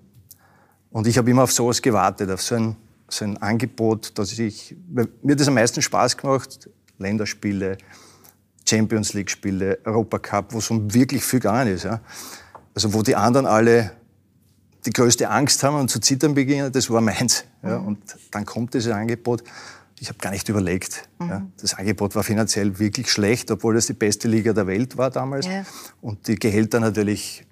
und 0.90 1.08
ich 1.08 1.18
habe 1.18 1.28
immer 1.28 1.42
auf 1.42 1.52
sowas 1.52 1.82
gewartet, 1.82 2.30
auf 2.30 2.40
so 2.40 2.54
ein, 2.54 2.76
so 3.08 3.24
ein 3.24 3.36
Angebot, 3.38 4.16
dass 4.16 4.38
ich, 4.38 4.76
mir 4.88 5.34
das 5.34 5.48
am 5.48 5.54
meisten 5.54 5.82
Spaß 5.82 6.16
gemacht, 6.16 6.70
Länderspiele, 6.98 7.78
Champions 8.64 9.12
League 9.12 9.30
Spiele, 9.30 9.80
Europacup, 9.84 10.52
wo 10.52 10.58
es 10.58 10.70
um 10.70 10.94
wirklich 10.94 11.24
viel 11.24 11.40
gegangen 11.40 11.74
ist. 11.74 11.82
Ja. 11.82 12.00
Also 12.76 12.94
wo 12.94 13.02
die 13.02 13.16
anderen 13.16 13.46
alle 13.46 13.97
die 14.88 14.92
größte 14.92 15.28
Angst 15.28 15.62
haben 15.62 15.76
und 15.76 15.90
zu 15.90 16.00
zittern 16.00 16.34
beginnen, 16.34 16.72
das 16.72 16.88
war 16.88 17.00
meins. 17.00 17.44
Ja, 17.62 17.78
mhm. 17.78 17.86
Und 17.88 17.98
dann 18.30 18.46
kommt 18.46 18.72
dieses 18.72 18.90
Angebot. 18.92 19.44
Ich 20.00 20.08
habe 20.08 20.18
gar 20.18 20.30
nicht 20.30 20.48
überlegt. 20.48 21.08
Mhm. 21.18 21.28
Ja. 21.28 21.46
Das 21.60 21.74
Angebot 21.74 22.14
war 22.14 22.22
finanziell 22.22 22.78
wirklich 22.78 23.10
schlecht, 23.10 23.50
obwohl 23.50 23.76
es 23.76 23.86
die 23.86 23.92
beste 23.92 24.28
Liga 24.28 24.52
der 24.52 24.66
Welt 24.66 24.96
war 24.96 25.10
damals. 25.10 25.46
Ja. 25.46 25.64
Und 26.00 26.26
die 26.26 26.36
Gehälter 26.36 26.80
natürlich 26.80 27.44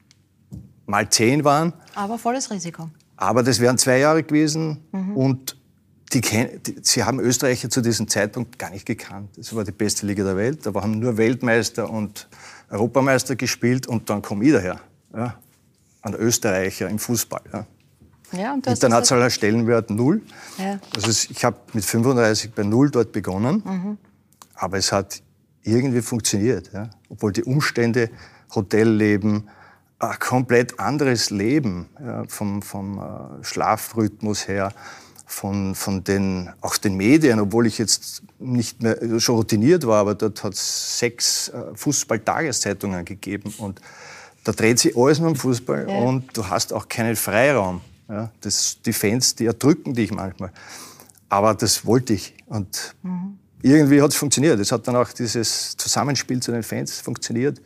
mal 0.86 1.08
zehn 1.10 1.44
waren. 1.44 1.74
Aber 1.94 2.18
volles 2.18 2.50
Risiko. 2.50 2.88
Aber 3.16 3.42
das 3.42 3.60
wären 3.60 3.76
zwei 3.76 3.98
Jahre 3.98 4.22
gewesen 4.22 4.78
mhm. 4.92 5.16
und 5.16 5.60
die, 6.12 6.20
die, 6.20 6.76
sie 6.82 7.02
haben 7.02 7.18
Österreicher 7.18 7.68
zu 7.68 7.82
diesem 7.82 8.08
Zeitpunkt 8.08 8.58
gar 8.58 8.70
nicht 8.70 8.86
gekannt. 8.86 9.30
Das 9.36 9.54
war 9.54 9.64
die 9.64 9.72
beste 9.72 10.06
Liga 10.06 10.24
der 10.24 10.36
Welt. 10.36 10.64
Da 10.64 10.72
haben 10.72 11.00
nur 11.00 11.16
Weltmeister 11.16 11.90
und 11.90 12.28
Europameister 12.70 13.36
gespielt 13.36 13.86
und 13.88 14.08
dann 14.08 14.22
komme 14.22 14.44
ich 14.44 14.52
daher. 14.52 14.80
Ja 15.14 15.36
an 16.06 16.14
Österreicher 16.14 16.88
im 16.88 16.98
Fußball. 16.98 17.42
Ja. 17.52 17.66
Ja, 18.32 18.54
Internationaler 18.54 19.30
Stellenwert 19.30 19.90
null. 19.90 20.20
Ja. 20.58 20.80
Also 20.94 21.10
ich 21.30 21.44
habe 21.44 21.56
mit 21.72 21.84
35 21.84 22.52
bei 22.52 22.64
null 22.64 22.90
dort 22.90 23.12
begonnen, 23.12 23.62
mhm. 23.64 23.98
aber 24.54 24.78
es 24.78 24.90
hat 24.90 25.22
irgendwie 25.62 26.02
funktioniert. 26.02 26.70
Ja. 26.72 26.90
obwohl 27.08 27.32
die 27.32 27.44
Umstände, 27.44 28.10
Hotelleben, 28.54 29.48
ein 29.98 30.18
komplett 30.18 30.78
anderes 30.78 31.30
Leben 31.30 31.88
ja, 32.00 32.24
vom, 32.28 32.62
vom 32.62 32.98
äh, 32.98 33.44
Schlafrhythmus 33.44 34.48
her, 34.48 34.72
von, 35.24 35.74
von 35.74 36.04
den, 36.04 36.50
auch 36.60 36.76
den 36.76 36.96
Medien, 36.96 37.40
obwohl 37.40 37.66
ich 37.66 37.78
jetzt 37.78 38.22
nicht 38.38 38.82
mehr 38.82 38.98
also 39.00 39.18
schon 39.18 39.36
routiniert 39.36 39.86
war, 39.86 40.00
aber 40.00 40.14
dort 40.14 40.44
hat 40.44 40.54
es 40.54 40.98
sechs 40.98 41.48
äh, 41.48 41.74
Fußball-Tageszeitungen 41.74 43.04
gegeben 43.04 43.54
und 43.58 43.80
da 44.46 44.52
dreht 44.52 44.78
sich 44.78 44.96
alles 44.96 45.18
nur 45.18 45.30
um 45.30 45.36
Fußball 45.36 45.88
ja. 45.88 45.96
und 45.96 46.36
du 46.36 46.48
hast 46.48 46.72
auch 46.72 46.88
keinen 46.88 47.16
Freiraum. 47.16 47.80
Ja, 48.08 48.30
das, 48.40 48.78
die 48.86 48.92
Fans, 48.92 49.34
die 49.34 49.46
erdrücken 49.46 49.92
dich 49.92 50.12
manchmal. 50.12 50.52
Aber 51.28 51.54
das 51.54 51.84
wollte 51.84 52.12
ich 52.12 52.34
und 52.46 52.94
mhm. 53.02 53.38
irgendwie 53.62 54.00
hat 54.00 54.12
es 54.12 54.16
funktioniert. 54.16 54.60
Es 54.60 54.70
hat 54.70 54.86
dann 54.86 54.94
auch 54.94 55.12
dieses 55.12 55.76
Zusammenspiel 55.76 56.38
zu 56.40 56.52
den 56.52 56.62
Fans 56.62 57.00
funktioniert 57.00 57.60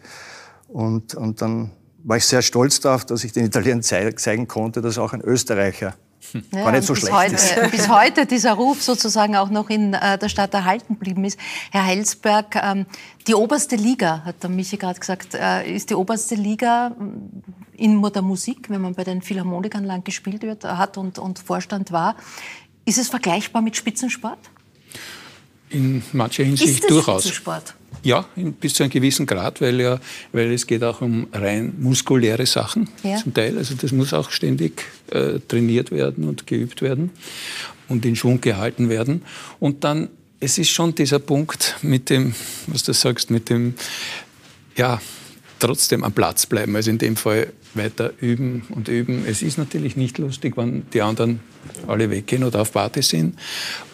und, 0.68 1.14
und 1.14 1.42
dann 1.42 1.72
war 2.02 2.16
ich 2.16 2.24
sehr 2.24 2.40
stolz 2.40 2.80
darauf, 2.80 3.04
dass 3.04 3.24
ich 3.24 3.32
den 3.32 3.44
Italienern 3.44 3.82
zeigen 3.82 4.48
konnte, 4.48 4.80
dass 4.80 4.96
auch 4.96 5.12
ein 5.12 5.20
Österreicher 5.20 5.94
ja, 6.52 6.62
gar 6.64 6.72
nicht 6.72 6.86
so 6.86 6.94
schlecht 6.94 7.14
heute, 7.14 7.34
ist. 7.34 7.54
Bis 7.70 7.88
heute 7.88 8.26
dieser 8.26 8.52
Ruf 8.52 8.82
sozusagen 8.82 9.36
auch 9.36 9.50
noch 9.50 9.70
in 9.70 9.94
äh, 9.94 10.18
der 10.18 10.28
Stadt 10.28 10.54
erhalten 10.54 10.94
geblieben 10.94 11.24
ist. 11.24 11.38
Herr 11.70 11.84
Heilsberg, 11.84 12.56
ähm, 12.56 12.86
die 13.26 13.34
oberste 13.34 13.76
Liga, 13.76 14.22
hat 14.24 14.42
der 14.42 14.50
Michi 14.50 14.76
gerade 14.76 15.00
gesagt, 15.00 15.34
äh, 15.34 15.70
ist 15.72 15.90
die 15.90 15.94
oberste 15.94 16.34
Liga 16.34 16.88
äh, 16.88 17.84
in 17.84 18.02
der 18.02 18.22
Musik, 18.22 18.68
wenn 18.68 18.82
man 18.82 18.94
bei 18.94 19.04
den 19.04 19.22
Philharmonikern 19.22 19.84
lang 19.84 20.04
gespielt 20.04 20.42
wird, 20.42 20.64
hat 20.64 20.98
und, 20.98 21.18
und 21.18 21.38
Vorstand 21.38 21.92
war. 21.92 22.16
Ist 22.84 22.98
es 22.98 23.08
vergleichbar 23.08 23.62
mit 23.62 23.76
Spitzensport? 23.76 24.38
In 25.70 26.02
mancher 26.12 26.44
Hinsicht 26.44 26.80
ist 26.80 26.90
durchaus. 26.90 27.22
Spitzensport? 27.22 27.74
Ja, 28.02 28.24
bis 28.60 28.74
zu 28.74 28.82
einem 28.82 28.90
gewissen 28.90 29.26
Grad, 29.26 29.60
weil, 29.60 29.80
ja, 29.80 30.00
weil 30.32 30.52
es 30.52 30.66
geht 30.66 30.82
auch 30.82 31.00
um 31.00 31.26
rein 31.32 31.74
muskuläre 31.78 32.46
Sachen 32.46 32.88
ja. 33.02 33.16
zum 33.16 33.34
Teil. 33.34 33.58
Also 33.58 33.74
das 33.74 33.92
muss 33.92 34.14
auch 34.14 34.30
ständig 34.30 34.84
äh, 35.10 35.38
trainiert 35.46 35.90
werden 35.90 36.26
und 36.26 36.46
geübt 36.46 36.82
werden 36.82 37.10
und 37.88 38.06
in 38.06 38.16
Schwung 38.16 38.40
gehalten 38.40 38.88
werden. 38.88 39.22
Und 39.58 39.84
dann, 39.84 40.08
es 40.38 40.56
ist 40.56 40.70
schon 40.70 40.94
dieser 40.94 41.18
Punkt 41.18 41.76
mit 41.82 42.08
dem, 42.08 42.34
was 42.68 42.84
du 42.84 42.94
sagst, 42.94 43.30
mit 43.30 43.50
dem, 43.50 43.74
ja, 44.76 45.00
trotzdem 45.58 46.02
am 46.02 46.12
Platz 46.12 46.46
bleiben. 46.46 46.74
Also 46.76 46.90
in 46.90 46.98
dem 46.98 47.16
Fall 47.16 47.52
weiter 47.74 48.12
üben 48.20 48.62
und 48.70 48.88
üben. 48.88 49.24
Es 49.26 49.42
ist 49.42 49.58
natürlich 49.58 49.96
nicht 49.96 50.18
lustig, 50.18 50.56
wenn 50.56 50.84
die 50.92 51.02
anderen 51.02 51.40
alle 51.86 52.10
weggehen 52.10 52.44
oder 52.44 52.62
auf 52.62 52.72
Party 52.72 53.02
sind. 53.02 53.38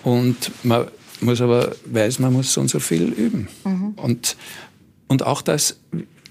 Und 0.02 0.52
man 0.62 0.86
muss 1.20 1.40
aber 1.40 1.74
weiß, 1.86 2.18
man 2.18 2.32
muss 2.32 2.52
so 2.52 2.60
und 2.60 2.68
so 2.68 2.80
viel 2.80 3.04
üben. 3.12 3.48
Mhm. 3.64 3.94
Und, 3.96 4.36
und 5.08 5.24
auch 5.24 5.42
das, 5.42 5.78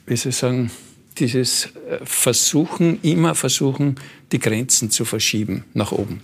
wie 0.06 0.15
soll 0.15 0.30
ich 0.30 0.36
sagen, 0.36 0.71
dieses 1.17 1.67
äh, 1.89 2.00
Versuchen, 2.04 3.02
immer 3.02 3.36
versuchen, 3.36 3.95
die 4.32 4.39
Grenzen 4.39 4.89
zu 4.91 5.06
verschieben 5.06 5.63
nach 5.74 5.91
oben. 5.91 6.21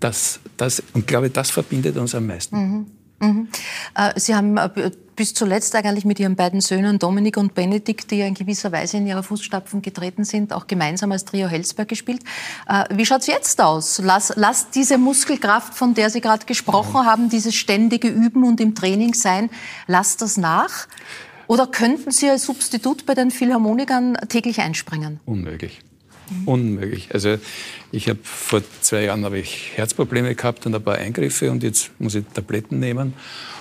Das, 0.00 0.40
das, 0.56 0.82
und 0.92 1.00
ich 1.00 1.06
glaube, 1.06 1.30
das 1.30 1.50
verbindet 1.50 1.96
uns 1.96 2.14
am 2.14 2.26
meisten. 2.26 2.56
Mhm. 2.56 2.86
Mhm. 3.20 3.48
Äh, 3.94 4.18
Sie 4.18 4.34
haben 4.34 4.56
äh, 4.56 4.90
bis 5.16 5.34
zuletzt 5.34 5.74
eigentlich 5.74 6.04
mit 6.04 6.20
Ihren 6.20 6.36
beiden 6.36 6.60
Söhnen 6.60 6.98
Dominik 6.98 7.36
und 7.36 7.54
Benedikt, 7.54 8.10
die 8.10 8.18
ja 8.18 8.26
in 8.26 8.34
gewisser 8.34 8.70
Weise 8.70 8.98
in 8.98 9.06
ihre 9.06 9.24
Fußstapfen 9.24 9.82
getreten 9.82 10.24
sind, 10.24 10.52
auch 10.52 10.68
gemeinsam 10.68 11.10
als 11.10 11.24
Trio 11.24 11.48
Helsberg 11.48 11.88
gespielt. 11.88 12.22
Äh, 12.68 12.84
wie 12.90 13.04
schaut 13.04 13.22
es 13.22 13.26
jetzt 13.26 13.60
aus? 13.60 14.00
Lass, 14.02 14.32
lass 14.36 14.70
diese 14.70 14.96
Muskelkraft, 14.96 15.74
von 15.74 15.94
der 15.94 16.10
Sie 16.10 16.20
gerade 16.20 16.46
gesprochen 16.46 17.04
haben, 17.04 17.28
dieses 17.28 17.54
ständige 17.54 18.08
Üben 18.08 18.44
und 18.44 18.60
im 18.60 18.74
Training 18.74 19.14
sein, 19.14 19.50
lass 19.88 20.16
das 20.16 20.36
nach? 20.36 20.86
Oder 21.48 21.66
könnten 21.66 22.12
Sie 22.12 22.28
als 22.28 22.44
Substitut 22.44 23.06
bei 23.06 23.14
den 23.14 23.30
Philharmonikern 23.30 24.16
täglich 24.28 24.60
einspringen? 24.60 25.18
Unmöglich. 25.24 25.80
Unmöglich. 26.44 27.08
Also 27.12 27.38
ich 27.92 28.08
habe 28.08 28.18
vor 28.22 28.62
zwei 28.80 29.04
Jahren 29.04 29.24
habe 29.24 29.38
ich 29.38 29.72
Herzprobleme 29.74 30.34
gehabt 30.34 30.66
und 30.66 30.74
ein 30.74 30.82
paar 30.82 30.96
Eingriffe 30.96 31.50
und 31.50 31.62
jetzt 31.62 31.90
muss 31.98 32.14
ich 32.14 32.24
Tabletten 32.34 32.78
nehmen 32.78 33.14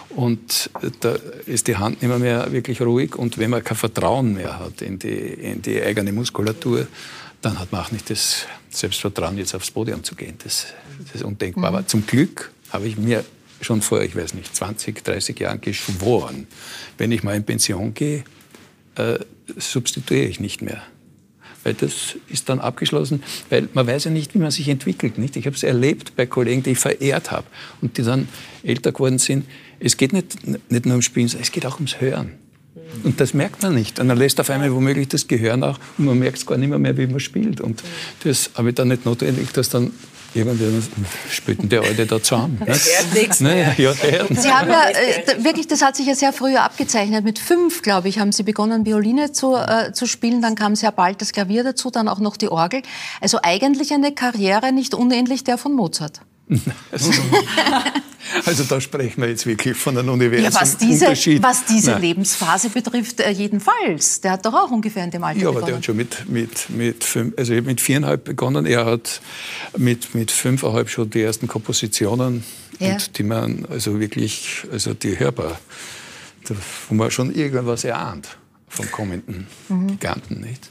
und 0.09 0.69
da 1.01 1.17
ist 1.45 1.67
die 1.67 1.77
Hand 1.77 2.01
nicht 2.01 2.19
mehr, 2.19 2.51
wirklich 2.51 2.81
ruhig 2.81 3.15
und 3.15 3.37
wenn 3.37 3.49
man 3.49 3.63
kein 3.63 3.77
Vertrauen 3.77 4.33
mehr 4.33 4.59
hat 4.59 4.81
in 4.81 4.99
die, 4.99 5.09
in 5.09 5.61
die 5.61 5.81
eigene 5.81 6.11
Muskulatur, 6.11 6.87
dann 7.41 7.59
hat 7.59 7.71
man 7.71 7.81
auch 7.81 7.91
nicht 7.91 8.09
das 8.09 8.45
Selbstvertrauen, 8.69 9.37
jetzt 9.37 9.53
aufs 9.53 9.71
Podium 9.71 10.03
zu 10.03 10.15
gehen. 10.15 10.35
Das, 10.43 10.67
das 11.05 11.15
ist 11.15 11.23
undenkbar. 11.23 11.71
Mhm. 11.71 11.77
Aber 11.77 11.87
zum 11.87 12.05
Glück 12.05 12.51
habe 12.71 12.87
ich 12.87 12.97
mir 12.97 13.23
schon 13.61 13.81
vor, 13.81 14.01
ich 14.01 14.15
weiß 14.15 14.33
nicht, 14.33 14.55
20, 14.55 15.03
30 15.03 15.39
Jahren 15.39 15.61
geschworen, 15.61 16.47
wenn 16.97 17.11
ich 17.11 17.23
mal 17.23 17.35
in 17.35 17.43
Pension 17.43 17.93
gehe, 17.93 18.23
äh, 18.95 19.19
substituiere 19.55 20.25
ich 20.25 20.39
nicht 20.39 20.61
mehr 20.61 20.81
weil 21.67 21.73
das 21.73 22.15
ist 22.29 22.47
dann 22.47 22.59
abgeschlossen, 22.59 23.21
weil 23.49 23.67
man 23.73 23.85
weiß 23.85 24.05
ja 24.05 24.11
nicht, 24.11 24.33
wie 24.33 24.37
man 24.37 24.51
sich 24.51 24.69
entwickelt. 24.69 25.17
Nicht? 25.17 25.35
Ich 25.35 25.45
habe 25.47 25.55
es 25.55 25.63
erlebt 25.63 26.15
bei 26.15 26.25
Kollegen, 26.25 26.63
die 26.63 26.71
ich 26.71 26.79
verehrt 26.79 27.29
habe 27.29 27.45
und 27.81 27.97
die 27.97 28.03
dann 28.03 28.29
älter 28.63 28.93
geworden 28.93 29.19
sind. 29.19 29.45
Es 29.77 29.97
geht 29.97 30.13
nicht, 30.13 30.47
nicht 30.47 30.85
nur 30.85 30.93
ums 30.93 31.03
Spielen, 31.03 31.25
es 31.25 31.51
geht 31.51 31.65
auch 31.65 31.75
ums 31.75 31.99
Hören. 31.99 32.31
Und 33.03 33.19
das 33.19 33.33
merkt 33.33 33.63
man 33.63 33.75
nicht. 33.75 33.99
Und 33.99 34.07
dann 34.07 34.17
lässt 34.17 34.39
auf 34.39 34.49
einmal 34.49 34.73
womöglich 34.73 35.09
das 35.09 35.27
Gehör 35.27 35.57
nach 35.57 35.77
und 35.97 36.05
man 36.05 36.17
merkt 36.17 36.37
es 36.37 36.45
gar 36.45 36.57
nicht 36.57 36.69
mehr, 36.69 36.79
mehr, 36.79 36.95
wie 36.95 37.05
man 37.05 37.19
spielt. 37.19 37.59
Und 37.59 37.83
das 38.23 38.51
habe 38.53 38.69
ich 38.69 38.75
dann 38.75 38.87
nicht 38.87 39.05
notwendig, 39.05 39.51
dass 39.51 39.67
dann 39.67 39.91
irgendwie 40.37 40.81
spielt 41.29 41.71
der 41.71 41.81
Alte 41.81 42.05
da 42.05 42.21
zusammen. 42.21 42.61
Naja, 43.39 43.73
ja, 43.77 43.93
Sie 43.93 44.51
haben 44.51 44.69
ja 44.69 44.89
äh, 44.89 45.43
wirklich, 45.43 45.67
das 45.67 45.81
hat 45.81 45.95
sich 45.95 46.07
ja 46.07 46.15
sehr 46.15 46.33
früh 46.33 46.55
abgezeichnet. 46.55 47.23
Mit 47.23 47.39
fünf, 47.39 47.81
glaube 47.81 48.07
ich, 48.07 48.19
haben 48.19 48.31
Sie 48.31 48.43
begonnen, 48.43 48.85
Violine 48.85 49.31
zu, 49.31 49.55
äh, 49.55 49.91
zu 49.93 50.05
spielen. 50.05 50.41
Dann 50.41 50.55
kam 50.55 50.75
sehr 50.75 50.91
bald 50.91 51.21
das 51.21 51.31
Klavier 51.31 51.63
dazu, 51.63 51.89
dann 51.89 52.07
auch 52.07 52.19
noch 52.19 52.37
die 52.37 52.49
Orgel. 52.49 52.81
Also 53.21 53.39
eigentlich 53.43 53.93
eine 53.93 54.13
Karriere 54.13 54.71
nicht 54.71 54.93
unähnlich 54.93 55.43
der 55.43 55.57
von 55.57 55.73
Mozart. 55.73 56.21
Also 58.45 58.63
da 58.63 58.79
sprechen 58.81 59.21
wir 59.21 59.29
jetzt 59.29 59.45
wirklich 59.45 59.77
von 59.77 59.97
einem 59.97 60.09
Universum. 60.09 60.51
Ja, 60.51 60.61
was 60.61 60.77
diese, 60.77 61.07
was 61.41 61.65
diese 61.65 61.97
Lebensphase 61.97 62.69
betrifft, 62.69 63.19
äh, 63.19 63.31
jedenfalls. 63.31 64.21
Der 64.21 64.31
hat 64.31 64.45
doch 64.45 64.53
auch 64.53 64.71
ungefähr 64.71 65.03
in 65.03 65.11
dem 65.11 65.23
Alter 65.23 65.39
Ja, 65.39 65.47
aber 65.47 65.61
begonnen. 65.61 65.67
der 65.67 65.77
hat 65.77 65.85
schon 65.85 65.97
mit, 65.97 66.29
mit, 66.29 66.69
mit, 66.69 67.03
fünf, 67.03 67.33
also 67.37 67.53
mit 67.53 67.81
viereinhalb 67.81 68.25
begonnen. 68.25 68.65
Er 68.65 68.85
hat 68.85 69.21
mit, 69.77 70.13
mit 70.13 70.31
fünfeinhalb 70.31 70.89
schon 70.89 71.09
die 71.09 71.21
ersten 71.21 71.47
Kompositionen, 71.47 72.43
ja. 72.79 72.93
und 72.93 73.17
die 73.17 73.23
man 73.23 73.65
also 73.69 73.99
wirklich, 73.99 74.63
also 74.71 74.93
die 74.93 75.17
hörbar, 75.17 75.59
wo 76.89 76.95
man 76.95 77.11
schon 77.11 77.33
irgendwas 77.33 77.83
erahnt 77.83 78.37
vom 78.67 78.91
kommenden 78.91 79.47
mhm. 79.69 79.87
Giganten, 79.87 80.41
nicht? 80.41 80.69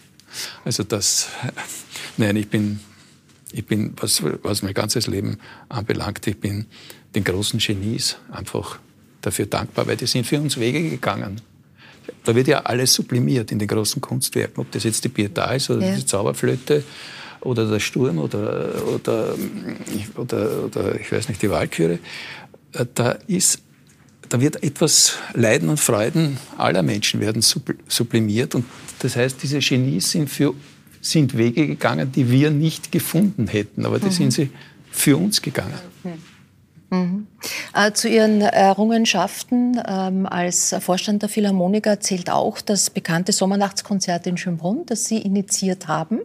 Also 0.64 0.82
das, 0.82 1.28
nein, 2.16 2.36
ich 2.36 2.48
bin 2.48 2.80
ich 3.56 3.64
bin, 3.64 3.94
was, 3.96 4.22
was 4.42 4.62
mein 4.62 4.74
ganzes 4.74 5.06
Leben 5.06 5.38
anbelangt, 5.70 6.26
ich 6.26 6.38
bin 6.38 6.66
den 7.14 7.24
großen 7.24 7.58
Genies 7.58 8.16
einfach 8.30 8.78
dafür 9.22 9.46
dankbar, 9.46 9.86
weil 9.86 9.96
die 9.96 10.06
sind 10.06 10.26
für 10.26 10.38
uns 10.38 10.58
Wege 10.58 10.90
gegangen. 10.90 11.40
Da 12.24 12.34
wird 12.34 12.48
ja 12.48 12.60
alles 12.60 12.92
sublimiert 12.92 13.50
in 13.50 13.58
den 13.58 13.66
großen 13.66 14.00
Kunstwerken, 14.02 14.60
ob 14.60 14.70
das 14.72 14.84
jetzt 14.84 15.04
die 15.04 15.08
Pietà 15.08 15.54
ist 15.56 15.70
oder 15.70 15.86
ja. 15.86 15.96
die 15.96 16.04
Zauberflöte 16.04 16.84
oder 17.40 17.68
der 17.68 17.80
Sturm 17.80 18.18
oder, 18.18 18.82
oder, 18.94 19.34
oder, 20.16 20.64
oder 20.64 21.00
ich 21.00 21.10
weiß 21.10 21.28
nicht, 21.30 21.40
die 21.40 21.50
Walküre. 21.50 21.98
Da, 22.94 23.12
ist, 23.26 23.62
da 24.28 24.38
wird 24.38 24.62
etwas 24.62 25.14
Leiden 25.32 25.70
und 25.70 25.80
Freuden 25.80 26.36
aller 26.58 26.82
Menschen 26.82 27.20
werden 27.20 27.40
sublimiert 27.42 28.54
und 28.54 28.66
das 28.98 29.16
heißt, 29.16 29.42
diese 29.42 29.60
Genies 29.60 30.10
sind 30.10 30.28
für 30.28 30.54
sind 31.10 31.36
Wege 31.36 31.66
gegangen, 31.66 32.12
die 32.12 32.30
wir 32.30 32.50
nicht 32.50 32.92
gefunden 32.92 33.48
hätten, 33.48 33.86
aber 33.86 33.98
die 33.98 34.06
mhm. 34.06 34.10
sind 34.10 34.30
sie 34.32 34.50
für 34.90 35.16
uns 35.16 35.42
gegangen. 35.42 35.74
Mhm. 36.90 37.26
Äh, 37.74 37.92
zu 37.92 38.08
Ihren 38.08 38.40
Errungenschaften 38.40 39.80
ähm, 39.86 40.26
als 40.26 40.74
Vorstand 40.78 41.22
der 41.22 41.28
Philharmoniker 41.28 41.98
zählt 41.98 42.30
auch 42.30 42.60
das 42.60 42.90
bekannte 42.90 43.32
Sommernachtskonzert 43.32 44.26
in 44.26 44.36
Schönbrunn, 44.36 44.86
das 44.86 45.06
Sie 45.06 45.18
initiiert 45.18 45.88
haben. 45.88 46.20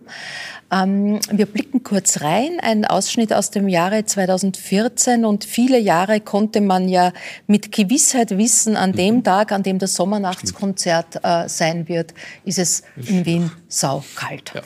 Ähm, 0.72 1.20
wir 1.32 1.48
blicken 1.48 1.84
kurz 1.84 2.22
rein, 2.22 2.60
ein 2.62 2.86
Ausschnitt 2.86 3.34
aus 3.34 3.50
dem 3.50 3.68
Jahre 3.68 4.06
2014 4.06 5.26
und 5.26 5.46
viele 5.46 5.80
Jahre 5.80 6.22
konnte 6.22 6.62
man 6.62 6.88
ja 6.88 7.12
mit 7.48 7.72
Gewissheit 7.72 8.38
wissen, 8.38 8.78
an 8.78 8.94
dem 8.94 9.18
mhm. 9.18 9.24
Tag, 9.24 9.52
an 9.52 9.64
dem 9.64 9.80
das 9.80 9.96
Sommernachtskonzert 9.96 11.24
äh, 11.24 11.50
sein 11.50 11.88
wird, 11.88 12.14
ist 12.46 12.60
es 12.60 12.84
in 12.96 13.26
Wien 13.26 13.52
saukalt. 13.68 14.52
Ja. 14.54 14.62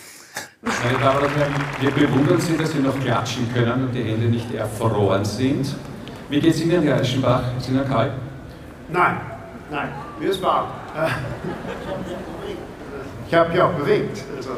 Meine 0.61 0.97
Damen 0.99 1.25
und 1.25 1.37
Herren, 1.37 1.53
wir 1.79 1.91
bewundern 1.91 2.39
Sie, 2.39 2.57
dass 2.57 2.71
Sie 2.71 2.79
noch 2.79 2.99
klatschen 2.99 3.51
können 3.53 3.87
und 3.87 3.93
die 3.93 4.03
Hände 4.03 4.27
nicht 4.27 4.53
erfroren 4.53 5.23
sind. 5.25 5.75
Wie 6.29 6.39
geht 6.39 6.53
es 6.55 6.61
Ihnen, 6.61 6.83
Herr 6.83 7.01
Eschenbach? 7.01 7.43
Ist 7.57 7.69
Ihnen 7.69 7.87
kalt? 7.87 8.11
Nein, 8.89 9.17
nein, 9.69 9.89
mir 10.19 10.29
ist 10.29 10.41
warm. 10.41 10.67
Ich 13.27 13.33
habe 13.33 13.49
mich 13.51 13.61
auch 13.61 13.73
bewegt. 13.73 14.23
Also. 14.35 14.51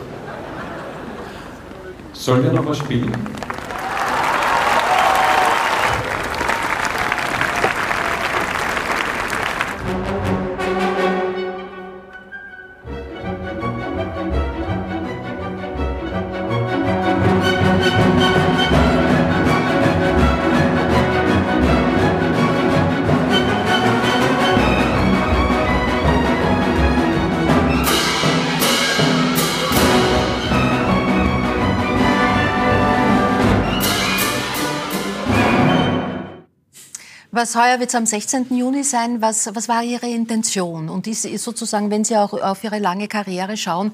Sollen 2.14 2.44
wir 2.44 2.52
noch 2.54 2.66
was 2.66 2.78
spielen? 2.78 3.12
Was 37.38 37.56
heuer 37.56 37.80
wird 37.80 37.90
es 37.90 37.96
am 37.96 38.08
16. 38.08 38.48
Juni 38.58 38.84
sein? 38.84 39.22
Was, 39.22 39.48
was 39.54 39.70
war 39.70 39.84
Ihre 39.84 40.08
Intention? 40.08 40.90
Und 40.90 41.06
ist, 41.06 41.24
ist 41.24 41.44
sozusagen, 41.44 41.92
wenn 41.92 42.04
Sie 42.04 42.18
auch 42.18 42.34
auf 42.34 42.64
Ihre 42.64 42.80
lange 42.80 43.08
Karriere 43.08 43.58
schauen, 43.58 43.92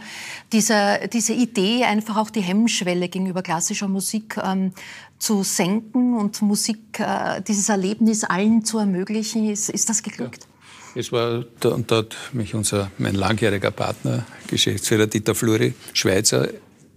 diese, 0.54 1.10
diese 1.12 1.34
Idee, 1.34 1.84
einfach 1.84 2.16
auch 2.16 2.30
die 2.30 2.40
Hemmschwelle 2.40 3.10
gegenüber 3.10 3.42
klassischer 3.42 3.90
Musik 3.90 4.38
ähm, 4.42 4.72
zu 5.20 5.44
senken 5.44 6.14
und 6.14 6.42
Musik, 6.42 7.02
äh, 7.02 7.42
dieses 7.46 7.68
Erlebnis 7.68 8.24
allen 8.24 8.64
zu 8.64 8.78
ermöglichen, 8.78 9.50
ist, 9.50 9.70
ist 9.70 9.90
das 9.90 10.04
geglückt? 10.04 10.48
Ja. 10.96 11.02
Es 11.02 11.12
war, 11.12 11.44
und 11.66 11.92
da 11.92 11.98
hat 11.98 12.16
mich 12.32 12.56
unser, 12.56 12.92
mein 12.98 13.16
langjähriger 13.16 13.72
Partner, 13.72 14.26
Geschäftsführer 14.48 15.08
Dieter 15.08 15.36
Fluri, 15.36 15.74
Schweizer, 15.92 16.48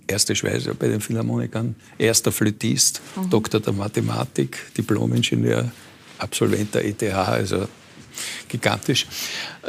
erste 0.06 0.36
Schweizer 0.36 0.74
bei 0.74 0.86
den 0.86 1.00
Philharmonikern, 1.00 1.74
erster 1.98 2.30
Flötist, 2.30 3.00
mhm. 3.16 3.30
Doktor 3.30 3.58
der 3.58 3.72
Mathematik, 3.72 4.58
Diplomingenieur, 4.78 5.72
Absolvent 6.18 6.74
der 6.74 6.84
ETH, 6.84 7.02
also 7.02 7.68
gigantisch. 8.48 9.06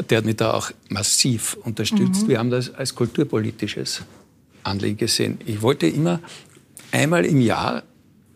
Der 0.09 0.19
hat 0.19 0.25
mich 0.25 0.37
da 0.37 0.53
auch 0.53 0.71
massiv 0.89 1.57
unterstützt. 1.63 2.23
Mhm. 2.23 2.27
Wir 2.27 2.39
haben 2.39 2.49
das 2.49 2.73
als 2.73 2.95
kulturpolitisches 2.95 4.01
Anliegen 4.63 4.97
gesehen. 4.97 5.39
Ich 5.45 5.61
wollte 5.61 5.87
immer 5.87 6.19
einmal 6.91 7.25
im 7.25 7.41
Jahr 7.41 7.83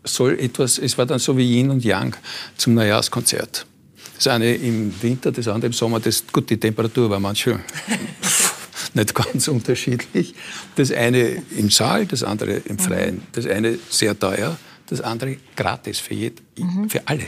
soll 0.04 0.38
etwas, 0.38 0.78
es 0.78 0.98
war 0.98 1.06
dann 1.06 1.18
so 1.18 1.36
wie 1.36 1.58
Yin 1.58 1.70
und 1.70 1.84
Yang 1.84 2.16
zum 2.56 2.74
Neujahrskonzert. 2.74 3.66
Das 4.16 4.26
eine 4.26 4.54
im 4.54 4.92
Winter, 5.02 5.32
das 5.32 5.48
andere 5.48 5.66
im 5.66 5.72
Sommer. 5.72 6.00
Das, 6.00 6.24
gut, 6.32 6.48
die 6.50 6.58
Temperatur 6.58 7.10
war 7.10 7.20
manchmal 7.20 7.60
nicht 8.94 9.14
ganz 9.14 9.48
unterschiedlich. 9.48 10.34
Das 10.76 10.92
eine 10.92 11.42
im 11.56 11.70
Saal, 11.70 12.06
das 12.06 12.22
andere 12.22 12.62
im 12.64 12.78
Freien. 12.78 13.22
Das 13.32 13.46
eine 13.46 13.78
sehr 13.90 14.18
teuer, 14.18 14.56
das 14.86 15.00
andere 15.00 15.36
gratis 15.56 15.98
für, 15.98 16.14
jed, 16.14 16.42
mhm. 16.58 16.88
für 16.88 17.06
alle. 17.06 17.26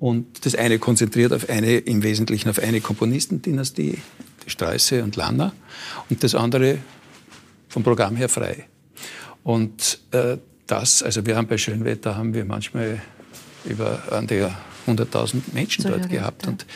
Und 0.00 0.46
das 0.46 0.54
eine 0.54 0.78
konzentriert 0.78 1.32
auf 1.32 1.48
eine, 1.48 1.76
im 1.76 2.02
Wesentlichen 2.02 2.48
auf 2.48 2.58
eine 2.58 2.80
Komponistendynastie, 2.80 3.98
die 4.44 4.50
Sträuße 4.50 5.04
und 5.04 5.14
Lanner, 5.14 5.52
und 6.08 6.24
das 6.24 6.34
andere 6.34 6.78
vom 7.68 7.82
Programm 7.82 8.16
her 8.16 8.30
frei. 8.30 8.66
Und 9.44 10.00
äh, 10.10 10.38
das, 10.66 11.02
also 11.02 11.24
wir 11.26 11.36
haben 11.36 11.46
bei 11.46 11.58
Schönwetter 11.58 12.16
haben 12.16 12.32
wir 12.34 12.44
manchmal 12.44 13.02
über 13.64 14.02
an 14.10 14.26
der 14.26 14.56
100.000 14.86 15.42
Menschen 15.52 15.82
so 15.82 15.90
dort 15.90 16.08
gehabt 16.08 16.44
ja. 16.44 16.48
und 16.48 16.66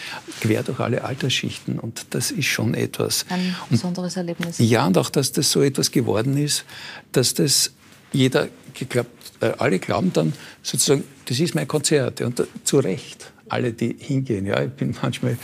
quer 0.40 0.62
durch 0.62 0.80
alle 0.80 1.02
Altersschichten. 1.02 1.78
Und 1.78 2.06
das 2.10 2.30
ist 2.30 2.46
schon 2.46 2.74
etwas. 2.74 3.24
Ein 3.30 3.54
besonderes 3.70 4.16
Erlebnis. 4.16 4.58
Ja, 4.58 4.86
und 4.86 4.98
auch, 4.98 5.10
dass 5.10 5.32
das 5.32 5.50
so 5.50 5.62
etwas 5.62 5.90
geworden 5.90 6.36
ist, 6.36 6.64
dass 7.12 7.34
das 7.34 7.72
jeder 8.12 8.48
geglaubt, 8.74 9.23
äh, 9.44 9.52
alle 9.58 9.78
glauben 9.78 10.12
dann 10.12 10.32
sozusagen, 10.62 11.04
das 11.26 11.38
ist 11.38 11.54
mein 11.54 11.68
Konzert. 11.68 12.20
Und 12.20 12.38
da, 12.38 12.44
zu 12.64 12.78
Recht, 12.78 13.32
alle, 13.48 13.72
die 13.72 13.96
hingehen. 13.98 14.46
Ja, 14.46 14.62
ich 14.62 14.70
bin 14.70 14.96
manchmal, 15.02 15.36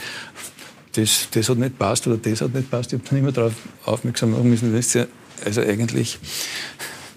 das, 0.93 1.27
das 1.31 1.49
hat 1.49 1.57
nicht 1.57 1.77
passt 1.77 2.07
oder 2.07 2.17
das 2.17 2.41
hat 2.41 2.53
nicht 2.53 2.69
passt. 2.69 2.93
Ich 2.93 2.99
habe 2.99 3.09
dann 3.09 3.19
immer 3.19 3.31
darauf 3.31 3.53
aufmerksam 3.85 4.31
machen 4.31 4.49
müssen. 4.49 4.73
Ja, 4.93 5.05
also 5.45 5.61
eigentlich, 5.61 6.19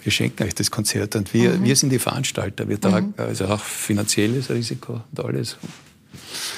wir 0.03 0.12
schenken 0.12 0.44
euch 0.44 0.55
das 0.55 0.70
Konzert 0.70 1.16
und 1.16 1.33
wir, 1.33 1.51
mhm. 1.51 1.64
wir 1.64 1.77
sind 1.77 1.90
die 1.90 1.99
Veranstalter. 1.99 2.68
Wir 2.68 2.81
tragen 2.81 3.14
mhm. 3.16 3.25
also 3.25 3.47
auch 3.47 3.61
finanzielles 3.61 4.51
Risiko 4.51 5.01
und 5.11 5.25
alles. 5.25 5.57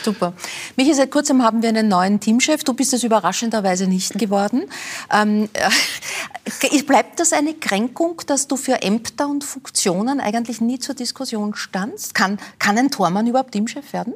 Super. 0.03 0.33
Michi, 0.77 0.95
seit 0.95 1.11
kurzem 1.11 1.43
haben 1.43 1.63
wir 1.63 1.69
einen 1.69 1.89
neuen 1.89 2.21
Teamchef. 2.21 2.65
Du 2.65 2.75
bist 2.75 2.93
es 2.93 3.05
überraschenderweise 3.05 3.87
nicht 3.87 4.19
geworden. 4.19 4.65
Ähm, 5.13 5.49
äh, 5.53 6.83
bleibt 6.83 7.21
das 7.21 7.33
eine 7.33 7.55
Kränkung, 7.55 8.23
dass 8.27 8.49
du 8.49 8.57
für 8.57 8.83
Ämter 8.83 9.29
und 9.29 9.45
Funktionen 9.45 10.21
eigentlich 10.21 10.61
nie 10.61 10.79
zur 10.79 10.95
Diskussion 10.95 11.55
standst? 11.55 12.15
Kann, 12.15 12.39
kann 12.59 12.79
ein 12.79 12.91
Tormann 12.91 13.27
überhaupt 13.27 13.53
Teamchef 13.53 13.93
werden? 13.93 14.15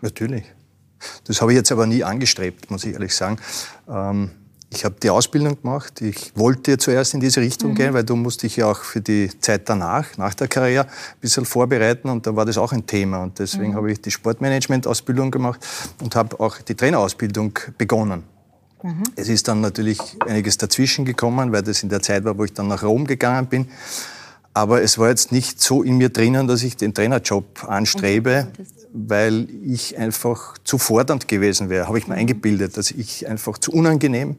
Natürlich. 0.00 0.44
Das 1.24 1.40
habe 1.40 1.52
ich 1.52 1.56
jetzt 1.56 1.72
aber 1.72 1.86
nie 1.86 2.04
angestrebt, 2.04 2.70
muss 2.70 2.84
ich 2.84 2.94
ehrlich 2.94 3.14
sagen. 3.14 3.38
Ähm 3.88 4.30
ich 4.74 4.84
habe 4.84 4.96
die 5.02 5.10
Ausbildung 5.10 5.60
gemacht. 5.60 6.00
Ich 6.00 6.32
wollte 6.34 6.76
zuerst 6.78 7.14
in 7.14 7.20
diese 7.20 7.40
Richtung 7.40 7.70
mhm. 7.70 7.74
gehen, 7.76 7.94
weil 7.94 8.04
du 8.04 8.16
musst 8.16 8.42
dich 8.42 8.56
ja 8.56 8.66
auch 8.70 8.78
für 8.78 9.00
die 9.00 9.30
Zeit 9.40 9.68
danach, 9.68 10.16
nach 10.18 10.34
der 10.34 10.48
Karriere, 10.48 10.84
ein 10.84 11.20
bisschen 11.20 11.44
vorbereiten. 11.44 12.08
Und 12.08 12.26
da 12.26 12.34
war 12.34 12.44
das 12.44 12.58
auch 12.58 12.72
ein 12.72 12.86
Thema. 12.86 13.22
Und 13.22 13.38
deswegen 13.38 13.72
mhm. 13.72 13.76
habe 13.76 13.92
ich 13.92 14.00
die 14.00 14.10
Sportmanagement-Ausbildung 14.10 15.30
gemacht 15.30 15.60
und 16.02 16.16
habe 16.16 16.38
auch 16.40 16.58
die 16.58 16.74
Trainerausbildung 16.74 17.58
begonnen. 17.78 18.24
Mhm. 18.82 19.02
Es 19.16 19.28
ist 19.28 19.48
dann 19.48 19.60
natürlich 19.60 20.00
einiges 20.26 20.58
dazwischen 20.58 21.04
gekommen, 21.04 21.52
weil 21.52 21.62
das 21.62 21.82
in 21.82 21.88
der 21.88 22.02
Zeit 22.02 22.24
war, 22.24 22.36
wo 22.36 22.44
ich 22.44 22.52
dann 22.52 22.68
nach 22.68 22.82
Rom 22.82 23.06
gegangen 23.06 23.46
bin. 23.46 23.68
Aber 24.52 24.82
es 24.82 24.98
war 24.98 25.08
jetzt 25.08 25.32
nicht 25.32 25.60
so 25.60 25.82
in 25.82 25.96
mir 25.96 26.10
drinnen, 26.10 26.46
dass 26.46 26.62
ich 26.62 26.76
den 26.76 26.94
Trainerjob 26.94 27.64
anstrebe, 27.64 28.48
weil 28.92 29.48
ich 29.64 29.98
einfach 29.98 30.56
zu 30.62 30.78
fordernd 30.78 31.26
gewesen 31.26 31.70
wäre. 31.70 31.88
Habe 31.88 31.98
ich 31.98 32.06
mir 32.06 32.14
mhm. 32.14 32.20
eingebildet, 32.20 32.76
dass 32.76 32.90
ich 32.90 33.26
einfach 33.28 33.58
zu 33.58 33.72
unangenehm 33.72 34.36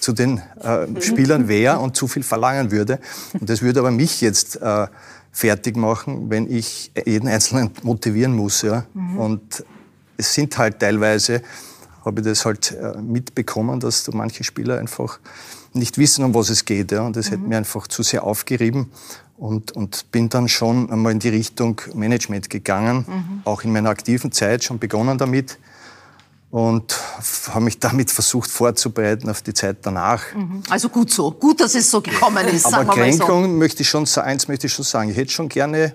zu 0.00 0.12
den 0.12 0.38
äh, 0.62 1.00
Spielern 1.00 1.48
wäre 1.48 1.78
und 1.78 1.96
zu 1.96 2.08
viel 2.08 2.22
verlangen 2.22 2.70
würde. 2.70 3.00
Und 3.38 3.48
das 3.48 3.62
würde 3.62 3.80
aber 3.80 3.90
mich 3.90 4.20
jetzt 4.20 4.60
äh, 4.60 4.86
fertig 5.32 5.76
machen, 5.76 6.30
wenn 6.30 6.50
ich 6.50 6.92
jeden 7.04 7.28
Einzelnen 7.28 7.70
motivieren 7.82 8.34
muss. 8.34 8.62
Ja? 8.62 8.86
Mhm. 8.94 9.18
Und 9.18 9.64
es 10.16 10.32
sind 10.32 10.56
halt 10.56 10.80
teilweise, 10.80 11.42
habe 12.04 12.20
ich 12.20 12.26
das 12.26 12.44
halt 12.44 12.72
äh, 12.72 12.98
mitbekommen, 13.00 13.80
dass 13.80 14.04
da 14.04 14.12
manche 14.14 14.44
Spieler 14.44 14.78
einfach 14.78 15.18
nicht 15.72 15.98
wissen, 15.98 16.24
um 16.24 16.34
was 16.34 16.48
es 16.48 16.64
geht. 16.64 16.92
Ja? 16.92 17.02
Und 17.02 17.16
das 17.16 17.30
mhm. 17.30 17.34
hat 17.34 17.40
mir 17.40 17.56
einfach 17.58 17.86
zu 17.86 18.02
sehr 18.02 18.24
aufgerieben. 18.24 18.90
Und, 19.36 19.72
und 19.72 20.10
bin 20.12 20.30
dann 20.30 20.48
schon 20.48 20.90
einmal 20.90 21.12
in 21.12 21.18
die 21.18 21.28
Richtung 21.28 21.78
Management 21.92 22.48
gegangen, 22.48 23.04
mhm. 23.06 23.40
auch 23.44 23.64
in 23.64 23.72
meiner 23.72 23.90
aktiven 23.90 24.32
Zeit 24.32 24.64
schon 24.64 24.78
begonnen 24.78 25.18
damit 25.18 25.58
und 26.56 26.98
habe 27.50 27.66
mich 27.66 27.80
damit 27.80 28.10
versucht 28.10 28.50
vorzubereiten 28.50 29.28
auf 29.28 29.42
die 29.42 29.52
Zeit 29.52 29.76
danach. 29.82 30.22
Mhm. 30.34 30.62
Also 30.70 30.88
gut 30.88 31.10
so, 31.10 31.30
gut, 31.30 31.60
dass 31.60 31.74
es 31.74 31.90
so 31.90 32.00
gekommen 32.00 32.48
ist. 32.48 32.72
Aber 32.72 32.94
Kränkung 32.94 33.42
so. 33.42 33.48
möchte 33.50 33.82
ich 33.82 33.90
schon, 33.90 34.08
eins 34.16 34.48
möchte 34.48 34.66
ich 34.66 34.72
schon 34.72 34.86
sagen, 34.86 35.10
ich 35.10 35.18
hätte 35.18 35.32
schon 35.32 35.50
gerne 35.50 35.92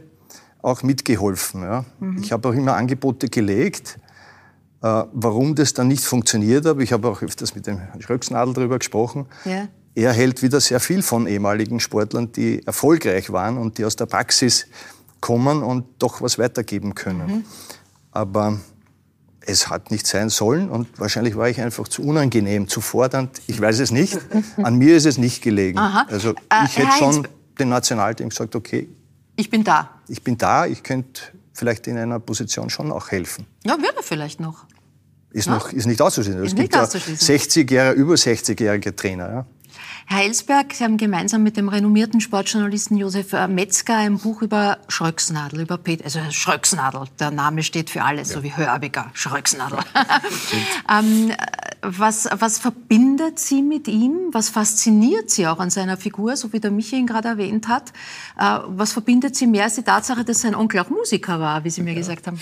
auch 0.62 0.84
mitgeholfen. 0.84 1.64
Ja. 1.64 1.86
Mhm. 2.00 2.20
Ich 2.22 2.32
habe 2.32 2.48
auch 2.48 2.54
immer 2.54 2.76
Angebote 2.76 3.28
gelegt, 3.28 3.98
äh, 4.84 5.04
warum 5.12 5.56
das 5.56 5.74
dann 5.74 5.88
nicht 5.88 6.04
funktioniert. 6.04 6.68
Aber 6.68 6.82
ich 6.82 6.94
habe 6.94 7.08
auch 7.08 7.24
öfters 7.24 7.56
mit 7.56 7.66
dem 7.66 7.82
Schröcksnadel 7.98 8.54
darüber 8.54 8.78
gesprochen. 8.78 9.26
Ja. 9.46 9.68
Er 9.96 10.14
hält 10.14 10.44
wieder 10.44 10.62
sehr 10.62 10.80
viel 10.80 11.02
von 11.02 11.26
ehemaligen 11.26 11.80
Sportlern, 11.80 12.34
die 12.34 12.64
erfolgreich 12.68 13.32
waren 13.32 13.58
und 13.58 13.80
die 13.80 13.86
aus 13.86 13.96
der 13.96 14.06
Praxis 14.06 14.68
kommen 15.22 15.64
und 15.64 15.86
doch 15.98 16.22
was 16.22 16.38
weitergeben 16.38 16.94
können. 16.94 17.28
Mhm. 17.28 17.46
Aber 18.12 18.60
es 19.46 19.70
hat 19.70 19.92
nicht 19.92 20.06
sein 20.08 20.30
sollen 20.30 20.70
und 20.70 20.88
wahrscheinlich 21.00 21.36
war 21.36 21.50
ich 21.50 21.60
einfach 21.60 21.88
zu 21.88 22.04
unangenehm, 22.04 22.68
zu 22.68 22.80
fordernd. 22.82 23.42
Ich 23.48 23.60
weiß 23.60 23.80
es 23.80 23.92
nicht. 23.92 24.18
An 24.58 24.78
mir 24.78 24.96
ist 24.96 25.06
es 25.06 25.18
nicht 25.18 25.42
gelegen. 25.42 25.80
Aha. 25.80 26.06
Also 26.10 26.32
äh, 26.32 26.66
ich 26.66 26.78
äh, 26.78 26.86
hätte 26.86 26.98
schon 26.98 27.28
dem 27.60 27.70
Nationalteam 27.70 28.30
gesagt, 28.30 28.56
okay. 28.56 28.90
Ich 29.36 29.50
bin 29.50 29.64
da. 29.64 29.90
Ich 30.08 30.24
bin 30.24 30.38
da, 30.38 30.66
ich 30.66 30.84
könnte 30.84 31.22
vielleicht 31.54 31.88
in 31.88 31.98
einer 31.98 32.20
Position 32.20 32.70
schon 32.70 32.92
auch 32.92 33.10
helfen. 33.10 33.46
Ja, 33.66 33.78
würde 33.78 34.04
vielleicht 34.04 34.40
noch. 34.40 34.66
Ist, 35.32 35.48
ja? 35.48 35.54
noch, 35.54 35.72
ist 35.72 35.86
nicht 35.86 36.02
auszuschließen. 36.02 36.44
Ist 36.44 36.54
es 36.54 36.56
gibt 36.56 36.76
ja 36.76 36.84
60-jährige, 36.84 37.92
über 37.92 38.16
60-jährige 38.16 38.96
Trainer. 38.96 39.30
Ja. 39.30 39.46
Herr 40.12 40.24
Ellsberg, 40.24 40.74
Sie 40.74 40.84
haben 40.84 40.98
gemeinsam 40.98 41.42
mit 41.42 41.56
dem 41.56 41.70
renommierten 41.70 42.20
Sportjournalisten 42.20 42.98
Josef 42.98 43.32
äh, 43.32 43.48
Metzger 43.48 43.96
ein 43.96 44.18
Buch 44.18 44.42
über 44.42 44.78
Schröcksnadel, 44.90 45.62
über 45.62 45.78
Pet 45.78 46.04
also 46.04 46.20
Schröcksnadel, 46.32 47.06
der 47.18 47.32
Name 47.32 47.64
steht 47.64 47.90
für 47.90 48.04
alles, 48.04 48.28
ja. 48.28 48.36
so 48.36 48.44
wie 48.44 48.54
Hörbiger, 48.54 49.10
Schröcksnadel. 49.14 49.80
ähm, 50.92 51.32
was, 51.82 52.28
was 52.30 52.60
verbindet 52.60 53.40
Sie 53.40 53.62
mit 53.62 53.88
ihm? 53.88 54.18
Was 54.34 54.50
fasziniert 54.50 55.30
Sie 55.30 55.48
auch 55.48 55.60
an 55.60 55.70
seiner 55.70 55.96
Figur, 55.96 56.36
so 56.36 56.52
wie 56.52 56.60
der 56.60 56.72
Michi 56.72 56.98
ihn 56.98 57.08
gerade 57.08 57.30
erwähnt 57.30 57.70
hat? 57.70 57.94
Äh, 58.38 58.60
was 58.68 58.92
verbindet 58.92 59.38
Sie 59.38 59.48
mehr 59.48 59.64
als 59.64 59.76
die 59.76 59.84
Tatsache, 59.84 60.26
dass 60.26 60.42
sein 60.42 60.56
Onkel 60.56 60.82
auch 60.82 60.90
Musiker 60.90 61.40
war, 61.40 61.64
wie 61.64 61.70
Sie 61.70 61.84
mir 61.84 61.94
ja. 61.94 62.00
gesagt 62.00 62.28
haben? 62.28 62.38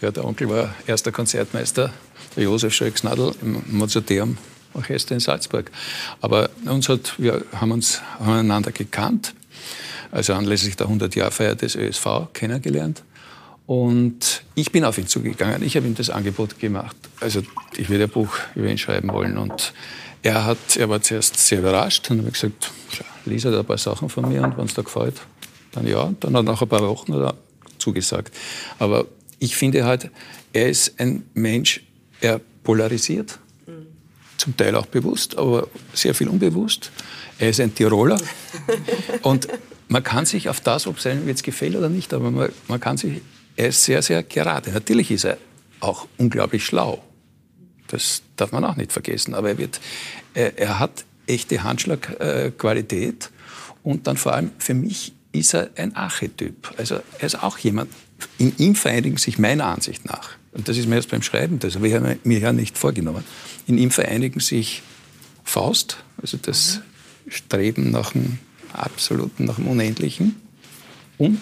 Ja, 0.00 0.12
der 0.12 0.24
Onkel 0.24 0.48
war 0.48 0.72
erster 0.86 1.10
Konzertmeister, 1.10 1.90
der 2.36 2.44
Josef 2.44 2.72
Schröcksnadel 2.72 3.34
im 3.42 3.60
Mozarteum 3.76 4.38
Orchester 4.74 5.14
in 5.14 5.20
Salzburg. 5.20 5.70
Aber 6.20 6.50
uns 6.64 6.88
hat, 6.88 7.14
wir 7.18 7.44
haben 7.54 7.72
uns 7.72 8.02
haben 8.18 8.32
einander 8.32 8.72
gekannt, 8.72 9.34
also 10.10 10.34
anlässlich 10.34 10.76
der 10.76 10.88
100-Jahr-Feier 10.88 11.54
des 11.54 11.74
ÖSV 11.76 12.32
kennengelernt. 12.32 13.02
Und 13.66 14.44
ich 14.54 14.72
bin 14.72 14.84
auf 14.84 14.96
ihn 14.96 15.06
zugegangen. 15.06 15.62
Ich 15.62 15.76
habe 15.76 15.86
ihm 15.86 15.94
das 15.94 16.08
Angebot 16.08 16.58
gemacht. 16.58 16.96
Also 17.20 17.42
ich 17.76 17.90
würde 17.90 18.04
ein 18.04 18.10
Buch 18.10 18.34
über 18.54 18.68
ihn 18.68 18.78
schreiben 18.78 19.12
wollen. 19.12 19.36
Und 19.36 19.74
er, 20.22 20.46
hat, 20.46 20.76
er 20.78 20.88
war 20.88 21.02
zuerst 21.02 21.36
sehr 21.36 21.58
überrascht 21.58 22.10
und 22.10 22.20
habe 22.20 22.30
gesagt, 22.30 22.70
lies 23.26 23.44
halt 23.44 23.56
ein 23.56 23.64
paar 23.66 23.76
Sachen 23.76 24.08
von 24.08 24.26
mir 24.28 24.42
und 24.42 24.56
wenn 24.56 24.64
es 24.64 24.74
dir 24.74 24.84
gefällt, 24.84 25.20
dann 25.72 25.86
ja. 25.86 26.12
Dann 26.20 26.34
hat 26.34 26.46
er 26.46 26.52
nach 26.52 26.62
ein 26.62 26.68
paar 26.68 26.80
Wochen 26.80 27.12
er 27.12 27.34
zugesagt. 27.76 28.34
Aber 28.78 29.06
ich 29.38 29.56
finde 29.56 29.84
halt, 29.84 30.10
er 30.52 30.68
ist 30.68 30.98
ein 30.98 31.24
Mensch, 31.34 31.82
er 32.20 32.40
polarisiert 32.64 33.38
zum 34.38 34.56
Teil 34.56 34.74
auch 34.74 34.86
bewusst, 34.86 35.36
aber 35.36 35.68
sehr 35.92 36.14
viel 36.14 36.28
unbewusst. 36.28 36.90
Er 37.38 37.50
ist 37.50 37.60
ein 37.60 37.74
Tiroler 37.74 38.18
und 39.22 39.48
man 39.88 40.02
kann 40.02 40.26
sich 40.26 40.48
auf 40.48 40.60
das, 40.60 40.86
ob 40.86 40.98
es 40.98 41.06
einem 41.06 41.28
jetzt 41.28 41.42
gefällt 41.42 41.76
oder 41.76 41.88
nicht, 41.88 42.12
aber 42.14 42.30
man, 42.30 42.50
man 42.68 42.80
kann 42.80 42.96
sich, 42.96 43.20
er 43.56 43.68
ist 43.68 43.84
sehr, 43.84 44.02
sehr 44.02 44.22
gerade. 44.22 44.70
Natürlich 44.70 45.10
ist 45.10 45.24
er 45.24 45.38
auch 45.80 46.06
unglaublich 46.16 46.64
schlau. 46.64 47.02
Das 47.88 48.22
darf 48.36 48.52
man 48.52 48.64
auch 48.64 48.76
nicht 48.76 48.92
vergessen. 48.92 49.34
Aber 49.34 49.48
er, 49.48 49.58
wird, 49.58 49.80
er, 50.34 50.58
er 50.58 50.78
hat 50.78 51.04
echte 51.26 51.62
Handschlagqualität. 51.62 53.30
Und 53.82 54.06
dann 54.06 54.16
vor 54.16 54.34
allem 54.34 54.50
für 54.58 54.74
mich 54.74 55.12
ist 55.32 55.54
er 55.54 55.70
ein 55.76 55.96
Archetyp. 55.96 56.72
Also 56.76 56.96
er 57.18 57.26
ist 57.26 57.42
auch 57.42 57.58
jemand, 57.58 57.90
in 58.38 58.54
ihm 58.58 58.74
vereinigen 58.74 59.16
sich 59.16 59.38
meiner 59.38 59.66
Ansicht 59.66 60.04
nach, 60.04 60.30
und 60.58 60.68
das 60.68 60.76
ist 60.76 60.88
mir 60.88 60.96
erst 60.96 61.10
beim 61.10 61.22
Schreiben, 61.22 61.60
das 61.60 61.76
habe 61.76 61.86
ich 61.86 61.94
mir 62.24 62.38
ja 62.40 62.52
nicht 62.52 62.76
vorgenommen, 62.76 63.22
in 63.68 63.78
ihm 63.78 63.92
vereinigen 63.92 64.40
sich 64.40 64.82
Faust, 65.44 65.98
also 66.20 66.36
das 66.36 66.80
Streben 67.28 67.92
nach 67.92 68.10
dem 68.10 68.38
Absoluten, 68.72 69.44
nach 69.44 69.54
dem 69.54 69.68
Unendlichen 69.68 70.34
und 71.16 71.40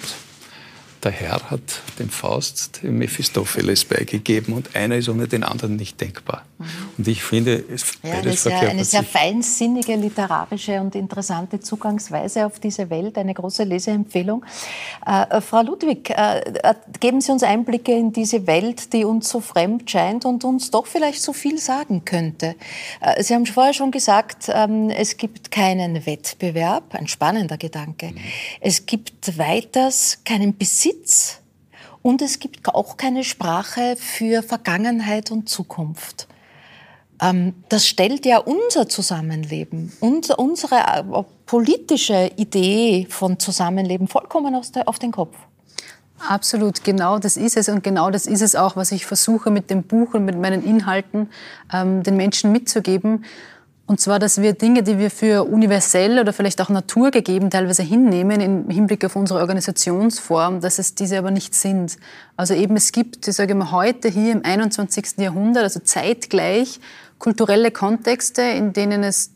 der 1.06 1.12
Herr 1.12 1.50
hat 1.50 1.82
dem 2.00 2.08
Faust 2.08 2.82
dem 2.82 2.98
Mephistopheles 2.98 3.84
beigegeben 3.84 4.54
und 4.54 4.74
einer 4.74 4.96
ist 4.96 5.08
ohne 5.08 5.28
den 5.28 5.44
anderen 5.44 5.76
nicht 5.76 6.00
denkbar. 6.00 6.44
Mhm. 6.58 6.64
Und 6.98 7.08
ich 7.08 7.22
finde, 7.22 7.64
es 7.72 7.92
ja, 8.02 8.14
eine, 8.14 8.32
sehr, 8.32 8.70
eine 8.70 8.84
sehr 8.84 9.04
feinsinnige, 9.04 9.94
literarische 9.94 10.80
und 10.80 10.96
interessante 10.96 11.60
Zugangsweise 11.60 12.44
auf 12.44 12.58
diese 12.58 12.90
Welt, 12.90 13.16
eine 13.18 13.34
große 13.34 13.62
Leseempfehlung. 13.62 14.44
Äh, 15.06 15.40
Frau 15.40 15.62
Ludwig, 15.62 16.10
äh, 16.10 16.40
äh, 16.40 16.74
geben 16.98 17.20
Sie 17.20 17.30
uns 17.30 17.44
Einblicke 17.44 17.92
in 17.92 18.12
diese 18.12 18.48
Welt, 18.48 18.92
die 18.92 19.04
uns 19.04 19.28
so 19.28 19.40
fremd 19.40 19.88
scheint 19.88 20.24
und 20.24 20.42
uns 20.42 20.72
doch 20.72 20.86
vielleicht 20.86 21.22
so 21.22 21.32
viel 21.32 21.58
sagen 21.58 22.04
könnte. 22.04 22.56
Äh, 23.00 23.22
Sie 23.22 23.32
haben 23.32 23.46
vorher 23.46 23.74
schon 23.74 23.92
gesagt, 23.92 24.50
ähm, 24.52 24.90
es 24.90 25.16
gibt 25.16 25.52
keinen 25.52 26.04
Wettbewerb, 26.04 26.96
ein 26.96 27.06
spannender 27.06 27.58
Gedanke. 27.58 28.06
Mhm. 28.06 28.18
Es 28.60 28.86
gibt 28.86 29.38
weiters 29.38 30.18
keinen 30.24 30.56
Besitz 30.56 30.95
Besitz 30.96 31.40
und 32.02 32.22
es 32.22 32.38
gibt 32.38 32.66
auch 32.68 32.96
keine 32.96 33.24
Sprache 33.24 33.96
für 33.96 34.42
Vergangenheit 34.42 35.30
und 35.30 35.48
Zukunft. 35.48 36.28
Ähm, 37.20 37.54
das 37.68 37.86
stellt 37.86 38.26
ja 38.26 38.38
unser 38.38 38.88
Zusammenleben, 38.88 39.92
unsere 40.00 40.76
äh, 40.76 41.02
politische 41.46 42.30
Idee 42.36 43.06
von 43.08 43.38
Zusammenleben 43.38 44.08
vollkommen 44.08 44.54
auf 44.54 44.98
den 44.98 45.12
Kopf. 45.12 45.36
Absolut, 46.28 46.82
genau 46.82 47.18
das 47.18 47.36
ist 47.36 47.56
es 47.56 47.68
und 47.68 47.82
genau 47.82 48.10
das 48.10 48.26
ist 48.26 48.40
es 48.40 48.56
auch, 48.56 48.74
was 48.76 48.90
ich 48.90 49.04
versuche 49.04 49.50
mit 49.50 49.68
dem 49.68 49.82
Buch 49.82 50.14
und 50.14 50.24
mit 50.24 50.38
meinen 50.38 50.64
Inhalten 50.64 51.28
ähm, 51.72 52.02
den 52.02 52.16
Menschen 52.16 52.52
mitzugeben. 52.52 53.24
Und 53.88 54.00
zwar, 54.00 54.18
dass 54.18 54.42
wir 54.42 54.52
Dinge, 54.52 54.82
die 54.82 54.98
wir 54.98 55.12
für 55.12 55.44
universell 55.44 56.18
oder 56.18 56.32
vielleicht 56.32 56.60
auch 56.60 56.70
naturgegeben 56.70 57.50
teilweise 57.50 57.84
hinnehmen 57.84 58.40
im 58.40 58.68
Hinblick 58.68 59.04
auf 59.04 59.14
unsere 59.14 59.38
Organisationsform, 59.38 60.60
dass 60.60 60.80
es 60.80 60.96
diese 60.96 61.18
aber 61.18 61.30
nicht 61.30 61.54
sind. 61.54 61.96
Also 62.36 62.54
eben 62.54 62.76
es 62.76 62.90
gibt, 62.90 63.28
ich 63.28 63.36
sage 63.36 63.54
mal, 63.54 63.70
heute 63.70 64.08
hier 64.08 64.32
im 64.32 64.44
21. 64.44 65.18
Jahrhundert, 65.18 65.62
also 65.62 65.78
zeitgleich, 65.78 66.80
kulturelle 67.20 67.70
Kontexte, 67.70 68.42
in 68.42 68.72
denen 68.72 69.04
es 69.04 69.30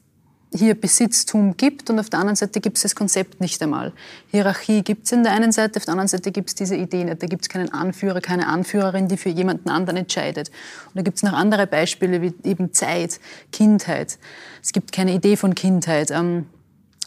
hier 0.52 0.74
Besitztum 0.74 1.56
gibt 1.56 1.90
und 1.90 1.98
auf 1.98 2.10
der 2.10 2.18
anderen 2.18 2.36
Seite 2.36 2.60
gibt 2.60 2.76
es 2.76 2.82
das 2.82 2.94
Konzept 2.94 3.40
nicht 3.40 3.62
einmal. 3.62 3.92
Hierarchie 4.30 4.82
gibt 4.82 5.06
es 5.06 5.12
in 5.12 5.22
der 5.22 5.32
einen 5.32 5.52
Seite, 5.52 5.78
auf 5.78 5.84
der 5.84 5.92
anderen 5.92 6.08
Seite 6.08 6.32
gibt 6.32 6.48
es 6.48 6.54
diese 6.54 6.74
Idee 6.74 7.04
nicht. 7.04 7.22
Da 7.22 7.26
gibt 7.26 7.42
es 7.42 7.48
keinen 7.48 7.72
Anführer, 7.72 8.20
keine 8.20 8.48
Anführerin, 8.48 9.06
die 9.06 9.16
für 9.16 9.28
jemanden 9.28 9.70
anderen 9.70 9.98
entscheidet. 9.98 10.48
Und 10.48 10.96
da 10.96 11.02
gibt 11.02 11.18
es 11.18 11.22
noch 11.22 11.32
andere 11.32 11.66
Beispiele 11.66 12.20
wie 12.20 12.34
eben 12.42 12.72
Zeit, 12.72 13.20
Kindheit. 13.52 14.18
Es 14.62 14.72
gibt 14.72 14.92
keine 14.92 15.14
Idee 15.14 15.36
von 15.36 15.54
Kindheit. 15.54 16.10
Ähm, 16.10 16.46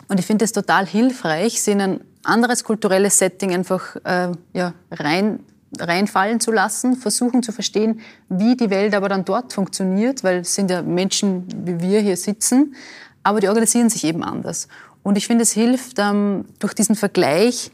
und 0.08 0.20
ich 0.20 0.26
finde 0.26 0.46
es 0.46 0.54
total 0.54 0.86
hilfreich, 0.86 1.62
sie 1.62 1.72
in 1.72 1.82
ein 1.82 2.02
anderes 2.24 2.64
kulturelles 2.64 3.18
Setting 3.18 3.54
einfach 3.54 3.96
äh, 4.06 4.32
ja, 4.54 4.74
rein 4.92 5.40
reinfallen 5.80 6.40
zu 6.40 6.52
lassen, 6.52 6.96
versuchen 6.96 7.42
zu 7.42 7.52
verstehen, 7.52 8.02
wie 8.30 8.56
die 8.56 8.70
Welt 8.70 8.94
aber 8.94 9.10
dann 9.10 9.26
dort 9.26 9.54
funktioniert, 9.54 10.24
weil 10.24 10.42
es 10.42 10.54
sind 10.54 10.70
ja 10.70 10.82
Menschen, 10.82 11.48
wie 11.66 11.80
wir 11.80 12.00
hier 12.00 12.18
sitzen, 12.18 12.76
aber 13.24 13.40
die 13.40 13.48
organisieren 13.48 13.90
sich 13.90 14.04
eben 14.04 14.24
anders. 14.24 14.68
Und 15.02 15.18
ich 15.18 15.28
finde, 15.28 15.44
es 15.44 15.52
hilft 15.52 16.00
ähm, 16.00 16.46
durch 16.60 16.74
diesen 16.74 16.96
Vergleich, 16.96 17.72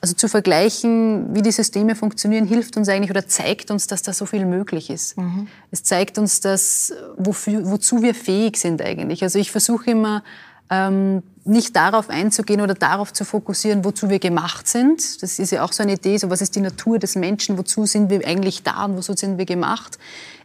also 0.00 0.14
zu 0.14 0.28
vergleichen, 0.28 1.34
wie 1.34 1.42
die 1.42 1.50
Systeme 1.50 1.94
funktionieren, 1.94 2.46
hilft 2.46 2.76
uns 2.76 2.88
eigentlich 2.88 3.10
oder 3.10 3.26
zeigt 3.26 3.70
uns, 3.70 3.86
dass 3.86 4.02
da 4.02 4.12
so 4.12 4.26
viel 4.26 4.44
möglich 4.44 4.90
ist. 4.90 5.16
Mhm. 5.16 5.48
Es 5.70 5.82
zeigt 5.82 6.18
uns, 6.18 6.40
dass, 6.40 6.92
wofür, 7.16 7.68
wozu 7.70 8.02
wir 8.02 8.14
fähig 8.14 8.56
sind 8.58 8.82
eigentlich. 8.82 9.22
Also 9.22 9.38
ich 9.38 9.50
versuche 9.50 9.90
immer, 9.90 10.22
ähm, 10.70 11.22
nicht 11.44 11.74
darauf 11.76 12.10
einzugehen 12.10 12.60
oder 12.60 12.74
darauf 12.74 13.12
zu 13.12 13.24
fokussieren, 13.24 13.84
wozu 13.84 14.10
wir 14.10 14.18
gemacht 14.18 14.68
sind. 14.68 15.22
Das 15.22 15.38
ist 15.38 15.50
ja 15.50 15.64
auch 15.64 15.72
so 15.72 15.82
eine 15.82 15.94
Idee, 15.94 16.18
so 16.18 16.28
was 16.28 16.42
ist 16.42 16.54
die 16.56 16.60
Natur 16.60 16.98
des 16.98 17.16
Menschen, 17.16 17.56
wozu 17.56 17.86
sind 17.86 18.10
wir 18.10 18.26
eigentlich 18.26 18.62
da 18.62 18.84
und 18.84 18.96
wozu 18.96 19.14
sind 19.14 19.38
wir 19.38 19.46
gemacht. 19.46 19.98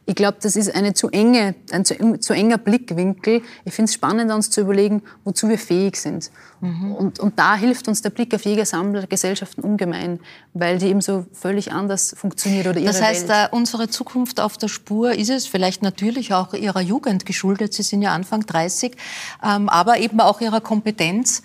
Ich 0.06 0.16
glaube, 0.16 0.38
das 0.42 0.58
ist 0.58 0.76
eine 0.76 0.94
zu 0.94 1.10
enge, 1.10 1.56
ein 1.72 1.86
zu, 1.86 2.20
zu 2.20 2.34
enger 2.34 2.58
Blickwinkel. 2.58 3.42
Ich 3.64 3.74
finde 3.74 3.90
es 3.90 3.94
spannend, 3.94 4.32
uns 4.32 4.50
zu 4.50 4.62
überlegen, 4.62 5.02
wozu 5.24 5.48
wir 5.48 5.58
fähig 5.58 5.96
sind. 5.96 6.30
Mhm. 6.60 6.92
Und, 6.94 7.20
und 7.20 7.40
da 7.40 7.56
hilft 7.56 7.88
uns 7.88 8.02
der 8.02 8.10
Blick 8.10 8.36
auf 8.36 8.44
Jägersammlergesellschaften 8.44 9.64
ungemein, 9.64 10.20
weil 10.54 10.78
die 10.78 10.88
eben 10.88 11.00
so 11.00 11.26
völlig 11.32 11.72
anders 11.72 12.14
funktioniert 12.18 12.68
oder 12.68 12.80
ihre 12.80 12.92
Das 12.92 13.02
heißt, 13.02 13.30
Welt. 13.30 13.52
Äh, 13.52 13.56
unsere 13.56 13.88
Zukunft 13.88 14.42
auf 14.42 14.58
der 14.58 14.68
Spur 14.68 15.14
ist 15.14 15.30
es 15.30 15.48
vielleicht 15.48 15.82
natürlich 15.84 16.34
auch 16.34 16.54
ihrer 16.54 16.82
Jugend 16.82 17.26
geschuldet. 17.26 17.74
Sie 17.74 17.84
sind 17.84 18.02
ja 18.02 18.14
Anfang 18.14 18.46
30, 18.46 18.98
ähm, 19.44 19.70
aber 19.70 20.00
eben 20.00 20.20
auch 20.20 20.42
ihrer 20.42 20.60
Kompetenz 20.60 21.44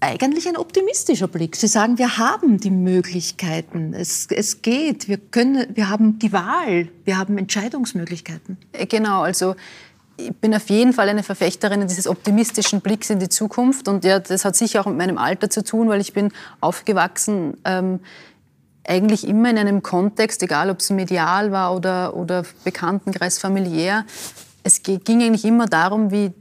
eigentlich 0.00 0.48
ein 0.48 0.56
optimistischer 0.56 1.28
Blick. 1.28 1.56
Sie 1.56 1.66
sagen, 1.66 1.98
wir 1.98 2.16
haben 2.16 2.58
die 2.58 2.70
Möglichkeiten, 2.70 3.92
es, 3.94 4.26
es 4.30 4.62
geht, 4.62 5.08
wir, 5.08 5.18
können, 5.18 5.66
wir 5.74 5.90
haben 5.90 6.18
die 6.18 6.32
Wahl, 6.32 6.88
wir 7.04 7.18
haben 7.18 7.36
Entscheidungsmöglichkeiten. 7.36 8.56
Äh, 8.72 8.86
genau, 8.86 9.22
also 9.22 9.54
ich 10.16 10.32
bin 10.32 10.54
auf 10.54 10.68
jeden 10.70 10.92
Fall 10.92 11.08
eine 11.08 11.22
Verfechterin 11.22 11.86
dieses 11.86 12.06
optimistischen 12.06 12.80
Blicks 12.80 13.10
in 13.10 13.18
die 13.20 13.28
Zukunft 13.28 13.88
und 13.88 14.04
ja, 14.04 14.18
das 14.18 14.44
hat 14.44 14.56
sicher 14.56 14.80
auch 14.80 14.86
mit 14.86 14.96
meinem 14.96 15.18
Alter 15.18 15.50
zu 15.50 15.62
tun, 15.62 15.88
weil 15.88 16.00
ich 16.00 16.12
bin 16.12 16.32
aufgewachsen 16.60 17.56
ähm, 17.64 18.00
eigentlich 18.86 19.26
immer 19.28 19.50
in 19.50 19.58
einem 19.58 19.82
Kontext, 19.82 20.42
egal 20.42 20.70
ob 20.70 20.80
es 20.80 20.90
medial 20.90 21.52
war 21.52 21.76
oder, 21.76 22.16
oder 22.16 22.44
Bekanntenkreis 22.64 23.38
familiär, 23.38 24.04
es 24.62 24.82
ging 24.82 25.22
eigentlich 25.22 25.44
immer 25.44 25.66
darum, 25.66 26.10
wie 26.10 26.32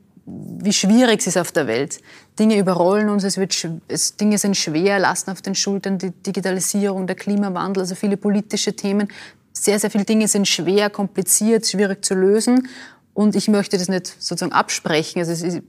wie 0.62 0.74
schwierig 0.74 1.20
es 1.20 1.28
ist 1.28 1.38
auf 1.38 1.52
der 1.52 1.68
Welt. 1.68 2.00
Dinge 2.40 2.58
überrollen 2.58 3.10
uns, 3.10 3.24
es 3.24 3.38
wird, 3.38 3.56
es, 3.88 4.16
Dinge 4.16 4.38
sind 4.38 4.56
schwer, 4.56 4.98
lasten 4.98 5.32
auf 5.32 5.42
den 5.42 5.56
Schultern, 5.56 5.98
die 5.98 6.12
Digitalisierung, 6.12 7.06
der 7.06 7.16
Klimawandel, 7.16 7.82
also 7.82 7.96
viele 7.96 8.18
politische 8.18 8.76
Themen. 8.76 9.10
Sehr, 9.52 9.78
sehr 9.78 9.92
viele 9.92 10.06
Dinge 10.06 10.28
sind 10.28 10.48
schwer, 10.48 10.90
kompliziert, 10.90 11.68
schwierig 11.68 12.06
zu 12.06 12.16
lösen. 12.16 12.70
Und 13.14 13.36
ich 13.36 13.48
möchte 13.48 13.78
das 13.78 13.90
nicht 13.90 14.08
sozusagen 14.08 14.54
absprechen. 14.54 15.20
Also 15.20 15.62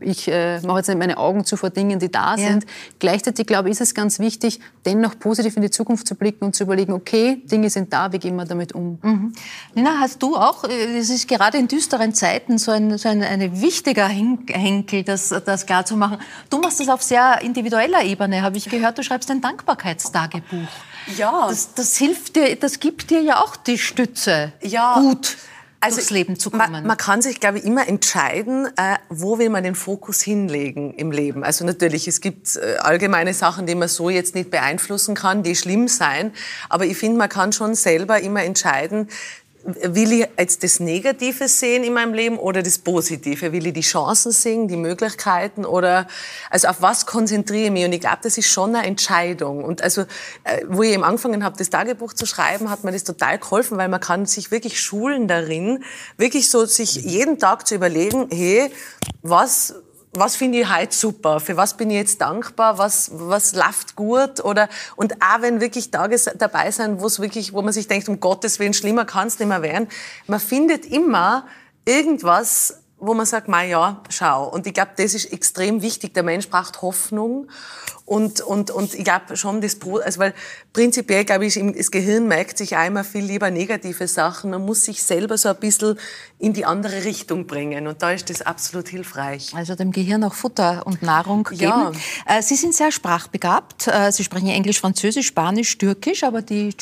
ich 0.00 0.28
äh, 0.28 0.60
mache 0.60 0.78
jetzt 0.78 0.88
nicht 0.88 0.98
meine 0.98 1.18
Augen 1.18 1.44
zu 1.44 1.56
vor 1.56 1.70
Dingen, 1.70 1.98
die 1.98 2.10
da 2.10 2.34
ja. 2.34 2.48
sind. 2.48 2.66
Gleichzeitig, 2.98 3.46
glaube 3.46 3.68
ich, 3.68 3.72
ist 3.72 3.80
es 3.80 3.94
ganz 3.94 4.18
wichtig, 4.18 4.60
dennoch 4.84 5.18
positiv 5.18 5.56
in 5.56 5.62
die 5.62 5.70
Zukunft 5.70 6.06
zu 6.06 6.14
blicken 6.14 6.44
und 6.44 6.54
zu 6.54 6.64
überlegen, 6.64 6.92
okay, 6.92 7.42
Dinge 7.50 7.70
sind 7.70 7.92
da, 7.92 8.12
wie 8.12 8.18
gehen 8.18 8.36
wir 8.36 8.44
damit 8.44 8.74
um? 8.74 8.98
Mhm. 9.02 9.32
Nina, 9.74 9.98
hast 10.00 10.22
du 10.22 10.36
auch, 10.36 10.64
äh, 10.64 10.98
es 10.98 11.10
ist 11.10 11.28
gerade 11.28 11.58
in 11.58 11.68
düsteren 11.68 12.12
Zeiten 12.14 12.58
so 12.58 12.72
ein, 12.72 12.98
so 12.98 13.08
ein 13.08 13.22
eine 13.22 13.60
wichtiger 13.60 14.08
Henkel, 14.08 15.04
das, 15.04 15.28
das 15.28 15.66
klar 15.66 15.86
zu 15.86 15.96
machen. 15.96 16.18
Du 16.50 16.58
machst 16.58 16.80
das 16.80 16.88
auf 16.88 17.02
sehr 17.02 17.40
individueller 17.42 18.02
Ebene, 18.02 18.42
habe 18.42 18.56
ich 18.56 18.68
gehört. 18.68 18.98
Du 18.98 19.02
schreibst 19.02 19.30
ein 19.30 19.40
Dankbarkeitstagebuch. 19.40 20.68
Ja. 21.16 21.46
Das, 21.48 21.74
das 21.74 21.96
hilft 21.96 22.36
dir, 22.36 22.56
das 22.56 22.80
gibt 22.80 23.10
dir 23.10 23.22
ja 23.22 23.42
auch 23.42 23.56
die 23.56 23.78
Stütze. 23.78 24.52
Ja. 24.60 25.00
Gut 25.00 25.36
also 25.80 25.96
durchs 25.96 26.10
Leben 26.10 26.38
zu 26.38 26.50
kommen? 26.50 26.70
Man, 26.70 26.86
man 26.86 26.96
kann 26.96 27.22
sich, 27.22 27.40
glaube 27.40 27.58
ich, 27.58 27.64
immer 27.64 27.88
entscheiden, 27.88 28.66
äh, 28.76 28.96
wo 29.08 29.38
will 29.38 29.48
man 29.48 29.64
den 29.64 29.74
Fokus 29.74 30.20
hinlegen 30.20 30.94
im 30.94 31.10
Leben. 31.10 31.42
Also 31.42 31.64
natürlich, 31.64 32.06
es 32.06 32.20
gibt 32.20 32.56
äh, 32.56 32.76
allgemeine 32.78 33.34
Sachen, 33.34 33.66
die 33.66 33.74
man 33.74 33.88
so 33.88 34.10
jetzt 34.10 34.34
nicht 34.34 34.50
beeinflussen 34.50 35.14
kann, 35.14 35.42
die 35.42 35.56
schlimm 35.56 35.88
sein. 35.88 36.32
Aber 36.68 36.84
ich 36.84 36.96
finde, 36.96 37.18
man 37.18 37.28
kann 37.28 37.52
schon 37.52 37.74
selber 37.74 38.20
immer 38.20 38.42
entscheiden, 38.42 39.08
will 39.64 40.12
ich 40.12 40.28
jetzt 40.38 40.62
das 40.62 40.80
Negative 40.80 41.48
sehen 41.48 41.84
in 41.84 41.92
meinem 41.92 42.14
Leben 42.14 42.38
oder 42.38 42.62
das 42.62 42.78
Positive? 42.78 43.52
Will 43.52 43.66
ich 43.66 43.74
die 43.74 43.80
Chancen 43.80 44.32
sehen, 44.32 44.68
die 44.68 44.76
Möglichkeiten 44.76 45.64
oder 45.64 46.06
also 46.50 46.68
auf 46.68 46.80
was 46.80 47.06
konzentriere 47.06 47.66
ich 47.66 47.70
mich? 47.70 47.84
Und 47.84 47.92
ich 47.92 48.00
glaube, 48.00 48.18
das 48.22 48.38
ist 48.38 48.48
schon 48.48 48.74
eine 48.74 48.86
Entscheidung. 48.86 49.64
Und 49.64 49.82
also, 49.82 50.02
äh, 50.44 50.64
wo 50.68 50.82
ich 50.82 50.92
eben 50.92 51.04
angefangen 51.04 51.44
habe, 51.44 51.56
das 51.56 51.70
Tagebuch 51.70 52.12
zu 52.14 52.26
schreiben, 52.26 52.70
hat 52.70 52.84
mir 52.84 52.92
das 52.92 53.04
total 53.04 53.38
geholfen, 53.38 53.76
weil 53.76 53.88
man 53.88 54.00
kann 54.00 54.26
sich 54.26 54.50
wirklich 54.50 54.80
schulen 54.80 55.28
darin, 55.28 55.84
wirklich 56.16 56.50
so 56.50 56.64
sich 56.64 56.96
jeden 56.96 57.38
Tag 57.38 57.66
zu 57.66 57.74
überlegen, 57.74 58.28
hey, 58.30 58.70
was 59.22 59.74
was 60.12 60.34
finde 60.34 60.60
ich 60.60 60.74
heute 60.74 60.94
super, 60.94 61.38
für 61.38 61.56
was 61.56 61.76
bin 61.76 61.90
ich 61.90 61.96
jetzt 61.96 62.20
dankbar, 62.20 62.78
was, 62.78 63.10
was 63.14 63.54
läuft 63.54 63.94
gut? 63.94 64.44
Oder, 64.44 64.68
und 64.96 65.14
auch 65.22 65.40
wenn 65.40 65.60
wirklich 65.60 65.90
Tage 65.90 66.16
dabei 66.36 66.70
sind, 66.70 67.00
wo 67.00 67.06
es 67.06 67.20
wirklich, 67.20 67.52
wo 67.52 67.62
man 67.62 67.72
sich 67.72 67.86
denkt, 67.86 68.08
um 68.08 68.18
Gottes 68.18 68.58
Willen, 68.58 68.74
schlimmer 68.74 69.04
kann 69.04 69.28
es 69.28 69.38
nicht 69.38 69.48
mehr 69.48 69.62
werden, 69.62 69.88
man 70.26 70.40
findet 70.40 70.84
immer 70.84 71.46
irgendwas, 71.84 72.79
wo 73.00 73.14
man 73.14 73.26
sagt, 73.26 73.48
ma 73.48 73.62
ja, 73.62 74.02
schau. 74.10 74.48
Und 74.48 74.66
ich 74.66 74.74
glaube, 74.74 74.92
das 74.96 75.14
ist 75.14 75.32
extrem 75.32 75.82
wichtig. 75.82 76.14
Der 76.14 76.22
Mensch 76.22 76.48
braucht 76.48 76.82
Hoffnung. 76.82 77.48
Und, 78.04 78.40
und, 78.40 78.70
und 78.70 78.94
ich 78.94 79.04
glaube 79.04 79.36
schon, 79.36 79.60
das, 79.60 79.78
also 80.04 80.20
weil 80.20 80.34
prinzipiell, 80.72 81.24
glaube 81.24 81.46
ich, 81.46 81.60
das 81.76 81.90
Gehirn 81.90 82.28
merkt 82.28 82.58
sich 82.58 82.76
einmal 82.76 83.04
viel 83.04 83.24
lieber 83.24 83.50
negative 83.50 84.06
Sachen. 84.06 84.50
Man 84.50 84.64
muss 84.64 84.84
sich 84.84 85.02
selber 85.02 85.38
so 85.38 85.48
ein 85.48 85.56
bisschen 85.56 85.98
in 86.38 86.52
die 86.52 86.64
andere 86.64 87.04
Richtung 87.04 87.46
bringen. 87.46 87.86
Und 87.86 88.02
da 88.02 88.10
ist 88.10 88.28
das 88.28 88.42
absolut 88.42 88.88
hilfreich. 88.88 89.54
Also 89.54 89.74
dem 89.76 89.92
Gehirn 89.92 90.22
auch 90.24 90.34
Futter 90.34 90.86
und 90.86 91.02
Nahrung 91.02 91.44
geben. 91.44 91.62
Ja. 91.62 91.92
Äh, 92.26 92.42
Sie 92.42 92.56
sind 92.56 92.74
sehr 92.74 92.92
sprachbegabt. 92.92 93.86
Äh, 93.86 94.12
Sie 94.12 94.24
sprechen 94.24 94.48
Englisch, 94.48 94.80
Französisch, 94.80 95.28
Spanisch, 95.28 95.78
Türkisch, 95.78 96.24
aber 96.24 96.42
die 96.42 96.74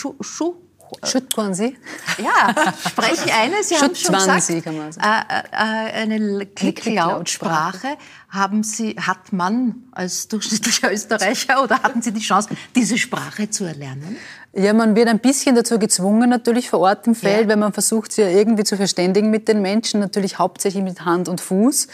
Schuh 1.04 1.20
Sie? 1.52 1.76
Ja, 2.18 2.54
sprechen 2.88 3.30
eine, 3.30 3.62
Sie 3.62 3.76
haben 3.76 3.94
schon 3.94 4.14
gesagt, 4.14 4.42
Sie, 4.42 4.60
kann 4.60 4.76
man 4.76 4.92
sagen. 4.92 5.06
Äh, 5.28 5.42
äh, 5.52 6.02
eine 6.02 6.46
Klicklautsprache. 6.46 7.96
Haben 8.30 8.62
Sie, 8.62 8.94
hat 9.00 9.32
man 9.32 9.88
als 9.92 10.28
durchschnittlicher 10.28 10.92
Österreicher 10.92 11.62
oder 11.62 11.82
hatten 11.82 12.02
Sie 12.02 12.12
die 12.12 12.20
Chance, 12.20 12.50
diese 12.74 12.98
Sprache 12.98 13.48
zu 13.48 13.64
erlernen? 13.64 14.18
Ja, 14.52 14.72
man 14.72 14.96
wird 14.96 15.08
ein 15.08 15.18
bisschen 15.18 15.54
dazu 15.54 15.78
gezwungen, 15.78 16.28
natürlich 16.28 16.68
vor 16.68 16.80
Ort 16.80 17.06
im 17.06 17.14
Feld, 17.14 17.42
ja. 17.42 17.48
weil 17.48 17.56
man 17.56 17.72
versucht, 17.72 18.12
sich 18.12 18.24
irgendwie 18.24 18.64
zu 18.64 18.76
verständigen 18.76 19.30
mit 19.30 19.46
den 19.46 19.62
Menschen, 19.62 20.00
natürlich 20.00 20.38
hauptsächlich 20.38 20.82
mit 20.82 21.04
Hand 21.04 21.28
und 21.28 21.40
Fuß. 21.40 21.86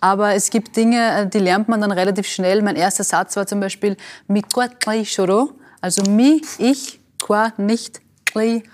Aber 0.00 0.34
es 0.34 0.50
gibt 0.50 0.76
Dinge, 0.76 1.22
äh, 1.22 1.26
die 1.28 1.38
lernt 1.38 1.68
man 1.68 1.80
dann 1.80 1.92
relativ 1.92 2.26
schnell. 2.26 2.62
Mein 2.62 2.76
erster 2.76 3.04
Satz 3.04 3.36
war 3.36 3.46
zum 3.46 3.60
Beispiel, 3.60 3.96
mi 4.28 4.42
also 5.80 6.02
mi, 6.10 6.42
ich, 6.58 7.00
qua, 7.22 7.52
nicht, 7.56 8.00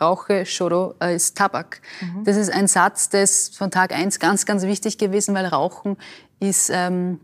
rauche 0.01 0.45
Choro 0.45 0.95
äh, 1.01 1.17
ist 1.17 1.37
Tabak. 1.37 1.81
Mhm. 2.01 2.25
Das 2.25 2.37
ist 2.37 2.51
ein 2.51 2.69
Satz, 2.69 3.09
das 3.09 3.49
von 3.49 3.71
Tag 3.71 3.93
eins 3.93 4.19
ganz, 4.19 4.47
ganz 4.47 4.63
wichtig 4.63 4.99
gewesen, 4.99 5.35
weil 5.35 5.47
Rauchen 5.47 5.97
ist 6.41 6.71
ähm, 6.73 7.21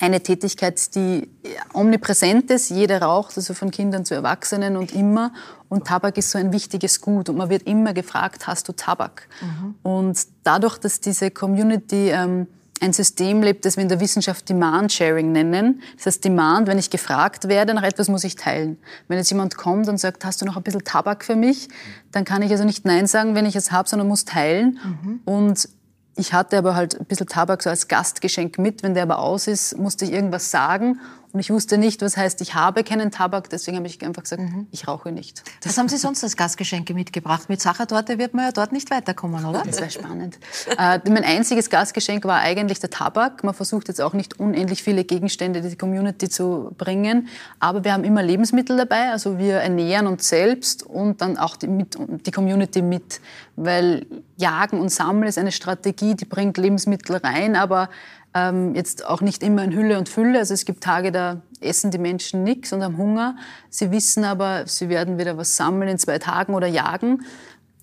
eine 0.00 0.22
Tätigkeit, 0.22 0.94
die 0.94 1.28
omnipräsent 1.72 2.50
ist. 2.50 2.70
Jeder 2.70 3.02
raucht, 3.02 3.36
also 3.36 3.54
von 3.54 3.70
Kindern 3.70 4.04
zu 4.04 4.14
Erwachsenen 4.14 4.76
und 4.76 4.94
immer. 4.94 5.32
Und 5.68 5.86
Tabak 5.86 6.16
ist 6.18 6.30
so 6.30 6.38
ein 6.38 6.52
wichtiges 6.52 7.00
Gut. 7.00 7.28
Und 7.28 7.36
man 7.36 7.48
wird 7.50 7.64
immer 7.64 7.92
gefragt, 7.94 8.46
hast 8.46 8.68
du 8.68 8.72
Tabak? 8.72 9.28
Mhm. 9.40 9.74
Und 9.82 10.18
dadurch, 10.44 10.78
dass 10.78 11.00
diese 11.00 11.30
Community 11.30 12.10
ähm, 12.10 12.46
ein 12.82 12.92
System 12.92 13.42
lebt, 13.42 13.64
das 13.64 13.76
wir 13.76 13.82
in 13.82 13.88
der 13.88 14.00
Wissenschaft 14.00 14.48
Demand 14.48 14.92
Sharing 14.92 15.32
nennen. 15.32 15.82
Das 15.96 16.06
heißt, 16.06 16.24
Demand, 16.24 16.66
wenn 16.68 16.78
ich 16.78 16.90
gefragt 16.90 17.48
werde 17.48 17.74
nach 17.74 17.82
etwas, 17.82 18.08
muss 18.08 18.24
ich 18.24 18.36
teilen. 18.36 18.78
Wenn 19.08 19.18
jetzt 19.18 19.30
jemand 19.30 19.56
kommt 19.56 19.88
und 19.88 19.98
sagt, 19.98 20.24
hast 20.24 20.40
du 20.40 20.46
noch 20.46 20.56
ein 20.56 20.62
bisschen 20.62 20.84
Tabak 20.84 21.24
für 21.24 21.36
mich, 21.36 21.68
dann 22.12 22.24
kann 22.24 22.42
ich 22.42 22.50
also 22.50 22.64
nicht 22.64 22.84
Nein 22.84 23.06
sagen, 23.06 23.34
wenn 23.34 23.46
ich 23.46 23.56
es 23.56 23.72
habe, 23.72 23.88
sondern 23.88 24.08
muss 24.08 24.24
teilen. 24.24 24.78
Mhm. 24.84 25.20
Und 25.24 25.68
ich 26.16 26.32
hatte 26.32 26.58
aber 26.58 26.74
halt 26.74 26.98
ein 26.98 27.06
bisschen 27.06 27.28
Tabak 27.28 27.62
so 27.62 27.70
als 27.70 27.86
Gastgeschenk 27.86 28.58
mit. 28.58 28.82
Wenn 28.82 28.94
der 28.94 29.04
aber 29.04 29.20
aus 29.20 29.46
ist, 29.46 29.78
musste 29.78 30.04
ich 30.04 30.12
irgendwas 30.12 30.50
sagen. 30.50 31.00
Und 31.32 31.40
ich 31.40 31.50
wusste 31.50 31.76
nicht, 31.76 32.00
was 32.00 32.16
heißt, 32.16 32.40
ich 32.40 32.54
habe 32.54 32.84
keinen 32.84 33.10
Tabak. 33.10 33.50
Deswegen 33.50 33.76
habe 33.76 33.86
ich 33.86 34.02
einfach 34.04 34.22
gesagt, 34.22 34.42
mhm. 34.42 34.66
ich 34.70 34.88
rauche 34.88 35.12
nicht. 35.12 35.42
Was 35.62 35.76
haben 35.76 35.88
Sie 35.88 35.98
sonst 35.98 36.24
als 36.24 36.36
Gastgeschenke 36.36 36.94
mitgebracht? 36.94 37.48
Mit 37.48 37.60
Sachertorte 37.60 38.18
wird 38.18 38.32
man 38.32 38.46
ja 38.46 38.52
dort 38.52 38.72
nicht 38.72 38.90
weiterkommen, 38.90 39.44
oder? 39.44 39.62
Das 39.64 39.78
wäre 39.78 39.90
spannend. 39.90 40.38
äh, 40.78 40.98
mein 41.08 41.24
einziges 41.24 41.68
Gastgeschenk 41.68 42.24
war 42.24 42.40
eigentlich 42.40 42.80
der 42.80 42.90
Tabak. 42.90 43.44
Man 43.44 43.52
versucht 43.52 43.88
jetzt 43.88 44.00
auch 44.00 44.14
nicht 44.14 44.40
unendlich 44.40 44.82
viele 44.82 45.04
Gegenstände 45.04 45.58
in 45.58 45.68
die 45.68 45.76
Community 45.76 46.28
zu 46.28 46.74
bringen. 46.78 47.28
Aber 47.60 47.84
wir 47.84 47.92
haben 47.92 48.04
immer 48.04 48.22
Lebensmittel 48.22 48.76
dabei. 48.76 49.10
Also 49.10 49.38
wir 49.38 49.56
ernähren 49.56 50.06
uns 50.06 50.28
selbst 50.28 50.82
und 50.82 51.20
dann 51.20 51.36
auch 51.36 51.56
die, 51.56 51.68
mit, 51.68 51.98
die 52.26 52.30
Community 52.30 52.80
mit. 52.80 53.20
Weil 53.56 54.06
Jagen 54.36 54.80
und 54.80 54.90
Sammeln 54.90 55.28
ist 55.28 55.36
eine 55.36 55.52
Strategie, 55.52 56.14
die 56.14 56.24
bringt 56.24 56.56
Lebensmittel 56.56 57.16
rein, 57.16 57.56
aber 57.56 57.90
ähm, 58.38 58.74
jetzt 58.74 59.04
auch 59.04 59.20
nicht 59.20 59.42
immer 59.42 59.64
in 59.64 59.72
Hülle 59.72 59.98
und 59.98 60.08
Fülle. 60.08 60.38
Also 60.38 60.54
es 60.54 60.64
gibt 60.64 60.82
Tage, 60.82 61.12
da 61.12 61.42
essen 61.60 61.90
die 61.90 61.98
Menschen 61.98 62.44
nichts 62.44 62.72
und 62.72 62.82
haben 62.82 62.96
Hunger. 62.96 63.36
Sie 63.70 63.90
wissen 63.90 64.24
aber, 64.24 64.66
sie 64.66 64.88
werden 64.88 65.18
wieder 65.18 65.36
was 65.36 65.56
sammeln 65.56 65.88
in 65.88 65.98
zwei 65.98 66.18
Tagen 66.18 66.54
oder 66.54 66.66
jagen. 66.66 67.24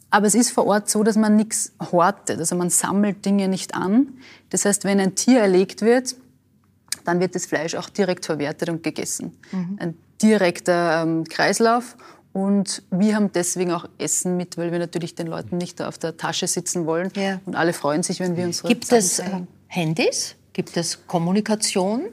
Aber 0.10 0.28
es 0.28 0.36
ist 0.36 0.52
vor 0.52 0.66
Ort 0.66 0.90
so, 0.90 1.04
dass 1.04 1.18
man 1.18 1.36
nichts 1.36 1.74
hortet. 1.92 2.40
Also 2.40 2.56
man 2.56 2.70
sammelt 2.70 3.26
Dinge 3.26 3.48
nicht 3.48 3.76
an. 3.76 4.14
Das 4.50 4.66
heißt, 4.66 4.86
wenn 4.86 5.00
ein 5.00 5.16
Tier 5.16 5.42
erlegt 5.42 5.82
wird, 5.82 6.16
dann 7.04 7.20
wird 7.20 7.36
das 7.36 7.46
Fleisch 7.46 7.76
auch 7.76 7.90
direkt 7.90 8.26
verwertet 8.26 8.70
und 8.70 8.82
gegessen. 8.82 9.38
Mhm. 9.52 9.78
Ein 9.80 9.98
direkter 10.22 11.04
ähm, 11.04 11.26
Kreislauf. 11.26 11.98
Und 12.32 12.84
wir 12.92 13.16
haben 13.16 13.32
deswegen 13.32 13.72
auch 13.72 13.88
Essen 13.98 14.38
mit, 14.38 14.58
weil 14.58 14.72
wir 14.72 14.80
natürlich 14.80 15.16
den 15.16 15.28
Leuten 15.28 15.58
nicht 15.58 15.82
auf 15.82 15.98
der 15.98 16.18
Tasche 16.18 16.48
sitzen 16.48 16.86
wollen. 16.86 17.12
Ja. 17.16 17.40
Und 17.46 17.56
alle 17.56 17.74
freuen 17.74 18.04
sich, 18.04 18.20
wenn 18.20 18.36
wir 18.36 18.46
unsere 18.46 18.68
Gibt 18.68 18.92
es 18.92 19.20
äh, 19.20 19.26
Handys? 19.68 20.36
Gibt 20.56 20.78
es 20.78 21.06
Kommunikation? 21.06 22.06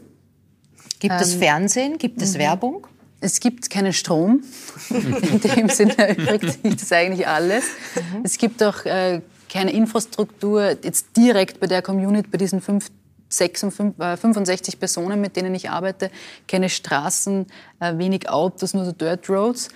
Gibt 0.98 1.14
ähm, 1.14 1.20
es 1.20 1.34
Fernsehen? 1.34 1.96
Gibt 1.96 2.20
es 2.20 2.34
mhm. 2.34 2.38
Werbung? 2.40 2.86
Es 3.20 3.38
gibt 3.38 3.70
keinen 3.70 3.92
Strom. 3.92 4.42
In 4.90 5.40
dem 5.40 5.68
Sinne 5.68 5.96
erübrigt 5.96 6.60
sich 6.60 6.74
das 6.74 6.90
eigentlich 6.90 7.28
alles. 7.28 7.62
Mhm. 7.94 8.22
Es 8.24 8.38
gibt 8.38 8.60
auch 8.64 8.84
äh, 8.84 9.20
keine 9.48 9.70
Infrastruktur 9.70 10.76
jetzt 10.82 11.16
direkt 11.16 11.60
bei 11.60 11.68
der 11.68 11.82
Community, 11.82 12.28
bei 12.28 12.38
diesen 12.38 12.60
fünf 12.60 12.90
65 13.30 14.74
äh, 14.74 14.76
Personen, 14.76 15.20
mit 15.20 15.36
denen 15.36 15.54
ich 15.54 15.70
arbeite, 15.70 16.10
keine 16.48 16.68
Straßen, 16.68 17.46
äh, 17.78 17.96
wenig 17.96 18.28
Autos, 18.28 18.74
nur 18.74 18.84
so 18.84 18.90
Dirt 18.90 19.30
Roads. 19.30 19.68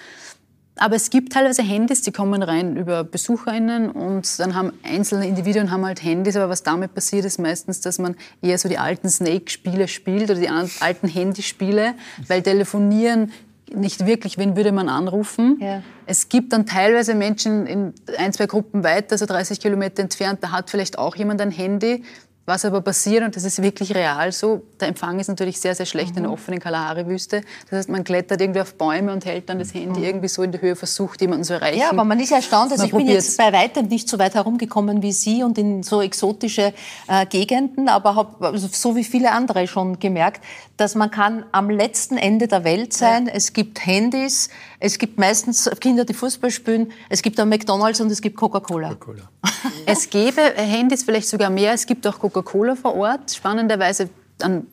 Aber 0.79 0.95
es 0.95 1.09
gibt 1.09 1.33
teilweise 1.33 1.63
Handys, 1.63 2.03
die 2.03 2.13
kommen 2.13 2.43
rein 2.43 2.77
über 2.77 3.03
BesucherInnen 3.03 3.91
und 3.91 4.39
dann 4.39 4.55
haben 4.55 4.73
einzelne 4.83 5.27
Individuen 5.27 5.71
haben 5.71 5.87
halt 5.87 6.03
Handys, 6.03 6.37
aber 6.37 6.51
was 6.51 6.63
damit 6.63 6.95
passiert 6.95 7.25
ist 7.25 7.39
meistens, 7.39 7.81
dass 7.81 7.99
man 7.99 8.15
eher 8.43 8.59
so 8.59 8.69
die 8.69 8.77
alten 8.77 9.09
Snake-Spiele 9.09 9.89
spielt 9.89 10.31
oder 10.31 10.39
die 10.39 10.51
alten 10.51 11.09
Handyspiele, 11.09 11.95
weil 12.29 12.43
telefonieren 12.43 13.33
nicht 13.75 14.07
wirklich, 14.07 14.39
wen 14.39 14.57
würde 14.57 14.71
man 14.71 14.89
anrufen. 14.89 15.59
Ja. 15.61 15.83
Es 16.05 16.29
gibt 16.29 16.53
dann 16.53 16.67
teilweise 16.67 17.15
Menschen 17.15 17.67
in 17.67 17.95
ein, 18.19 18.33
zwei 18.33 18.47
Gruppen 18.47 18.85
weiter, 18.85 19.19
so 19.19 19.27
30 19.27 19.59
Kilometer 19.61 20.03
entfernt, 20.03 20.41
da 20.43 20.53
hat 20.53 20.71
vielleicht 20.71 20.99
auch 20.99 21.17
jemand 21.17 21.41
ein 21.41 21.51
Handy, 21.51 22.05
was 22.47 22.65
aber 22.65 22.81
passiert, 22.81 23.25
und 23.25 23.35
das 23.35 23.43
ist 23.43 23.61
wirklich 23.61 23.93
real 23.93 24.31
so, 24.31 24.63
der 24.81 24.89
Empfang 24.89 25.19
ist 25.19 25.27
natürlich 25.27 25.61
sehr, 25.61 25.75
sehr 25.75 25.85
schlecht 25.85 26.13
mhm. 26.13 26.19
in 26.19 26.23
der 26.23 26.33
offenen 26.33 26.61
Kalahari-Wüste. 26.61 27.43
Das 27.69 27.81
heißt, 27.81 27.89
man 27.89 28.05
klettert 28.05 28.41
irgendwie 28.41 28.61
auf 28.61 28.75
Bäume 28.75 29.13
und 29.13 29.25
hält 29.25 29.49
dann 29.49 29.59
das 29.59 29.75
Handy 29.75 30.01
mhm. 30.01 30.07
irgendwie 30.07 30.29
so 30.29 30.45
in 30.45 30.53
die 30.53 30.61
Höhe, 30.61 30.77
versucht, 30.77 31.21
jemanden 31.21 31.43
zu 31.43 31.55
erreichen. 31.55 31.81
Ja, 31.81 31.91
aber 31.91 32.05
man 32.05 32.21
ist 32.21 32.31
erstaunt. 32.31 32.71
Also 32.71 32.85
man 32.85 32.87
ich 32.87 33.07
bin 33.07 33.09
jetzt 33.09 33.37
bei 33.37 33.53
weitem 33.53 33.89
nicht 33.89 34.09
so 34.09 34.21
weit 34.21 34.35
herumgekommen 34.35 35.03
wie 35.03 35.11
Sie 35.11 35.43
und 35.43 35.59
in 35.59 35.83
so 35.83 36.01
exotische 36.01 36.73
äh, 37.09 37.27
Gegenden, 37.27 37.89
aber 37.89 38.15
habe 38.15 38.47
also 38.47 38.69
so 38.71 38.95
wie 38.95 39.05
viele 39.05 39.33
andere 39.33 39.67
schon 39.67 39.99
gemerkt, 39.99 40.45
dass 40.77 40.95
man 40.95 41.11
kann 41.11 41.45
am 41.51 41.69
letzten 41.69 42.17
Ende 42.17 42.47
der 42.47 42.63
Welt 42.63 42.93
sein. 42.93 43.27
Ja. 43.27 43.33
Es 43.35 43.55
gibt 43.55 43.85
Handys, 43.85 44.51
es 44.79 44.99
gibt 44.99 45.19
meistens 45.19 45.69
Kinder, 45.81 46.05
die 46.05 46.15
Fußball 46.15 46.53
spielen, 46.53 46.93
es 47.09 47.23
gibt 47.23 47.41
ein 47.41 47.49
McDonalds 47.49 48.01
und 48.01 48.13
es 48.13 48.23
gibt 48.23 48.37
Coca-Cola. 48.37 48.95
Coca 48.95 49.23
es 49.87 50.11
gäbe 50.11 50.43
Handys 50.55 51.03
vielleicht 51.03 51.29
sogar 51.29 51.51
mehr, 51.51 51.73
es 51.73 51.87
gibt 51.87 52.07
auch 52.07 52.19
Coca-Cola 52.19 52.36
vor 52.77 52.97
Ort. 52.97 53.31
Spannenderweise, 53.33 54.11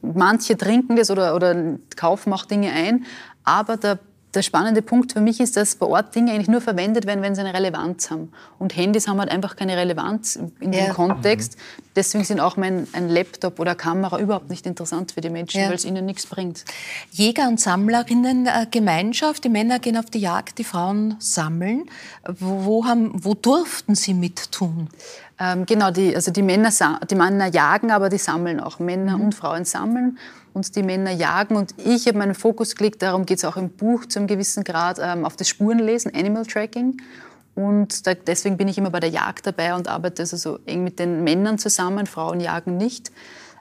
manche 0.01 0.57
trinken 0.57 0.95
das 0.95 1.09
oder, 1.11 1.35
oder 1.35 1.77
kaufen 1.95 2.33
auch 2.33 2.45
Dinge 2.45 2.71
ein, 2.71 3.05
aber 3.43 3.77
der 3.77 3.99
der 4.33 4.41
spannende 4.41 4.81
Punkt 4.81 5.13
für 5.13 5.21
mich 5.21 5.39
ist, 5.39 5.57
dass 5.57 5.75
vor 5.75 5.89
Ort 5.89 6.15
Dinge 6.15 6.31
eigentlich 6.31 6.47
nur 6.47 6.61
verwendet 6.61 7.05
werden, 7.05 7.21
wenn 7.21 7.35
sie 7.35 7.41
eine 7.41 7.53
Relevanz 7.53 8.09
haben. 8.09 8.31
Und 8.57 8.75
Handys 8.75 9.07
haben 9.07 9.19
halt 9.19 9.29
einfach 9.29 9.55
keine 9.55 9.77
Relevanz 9.77 10.39
in 10.59 10.73
ja. 10.73 10.85
dem 10.85 10.93
Kontext. 10.93 11.55
Deswegen 11.95 12.23
sind 12.23 12.39
auch 12.39 12.57
mein, 12.57 12.87
ein 12.93 13.09
Laptop 13.09 13.59
oder 13.59 13.75
Kamera 13.75 14.19
überhaupt 14.19 14.49
nicht 14.49 14.65
interessant 14.65 15.11
für 15.11 15.21
die 15.21 15.29
Menschen, 15.29 15.61
ja. 15.61 15.67
weil 15.67 15.75
es 15.75 15.85
ihnen 15.85 16.05
nichts 16.05 16.25
bringt. 16.25 16.65
Jäger- 17.11 17.47
und 17.47 17.59
Sammlerinnen-Gemeinschaft, 17.59 19.43
die 19.43 19.49
Männer 19.49 19.77
gehen 19.77 19.97
auf 19.97 20.05
die 20.05 20.19
Jagd, 20.19 20.57
die 20.57 20.63
Frauen 20.63 21.15
sammeln. 21.19 21.85
Wo, 22.27 22.65
wo, 22.65 22.85
haben, 22.85 23.11
wo 23.13 23.35
durften 23.35 23.93
sie 23.93 24.15
mittun? 24.15 24.89
Ähm, 25.43 25.65
genau, 25.65 25.91
die, 25.91 26.15
also 26.15 26.31
die 26.31 26.41
Männer, 26.41 26.71
die 27.09 27.15
Männer 27.15 27.47
jagen, 27.47 27.91
aber 27.91 28.07
die 28.07 28.17
sammeln 28.17 28.61
auch. 28.61 28.79
Männer 28.79 29.17
mhm. 29.17 29.25
und 29.25 29.35
Frauen 29.35 29.65
sammeln 29.65 30.17
und 30.53 30.73
die 30.77 30.83
Männer 30.83 31.11
jagen. 31.11 31.57
Und 31.57 31.75
ich 31.83 32.07
habe 32.07 32.17
meinen 32.17 32.33
Fokus 32.33 32.75
gelegt, 32.75 33.01
darum 33.01 33.25
geht 33.25 33.39
es 33.39 33.45
auch 33.45 33.57
im 33.57 33.69
Buch 33.69 34.05
zu 34.05 34.19
einem 34.19 34.27
gewissen 34.27 34.63
Grad, 34.63 34.99
ähm, 35.01 35.25
auf 35.25 35.35
das 35.35 35.49
Spurenlesen, 35.49 36.13
Animal 36.15 36.45
Tracking. 36.45 36.95
Und 37.55 38.07
da, 38.07 38.13
deswegen 38.13 38.55
bin 38.55 38.69
ich 38.69 38.77
immer 38.77 38.89
bei 38.89 39.01
der 39.01 39.09
Jagd 39.09 39.45
dabei 39.45 39.75
und 39.75 39.89
arbeite 39.89 40.21
also 40.21 40.37
so 40.37 40.59
eng 40.65 40.85
mit 40.85 40.97
den 40.97 41.25
Männern 41.25 41.57
zusammen. 41.57 42.07
Frauen 42.07 42.39
jagen 42.39 42.77
nicht. 42.77 43.11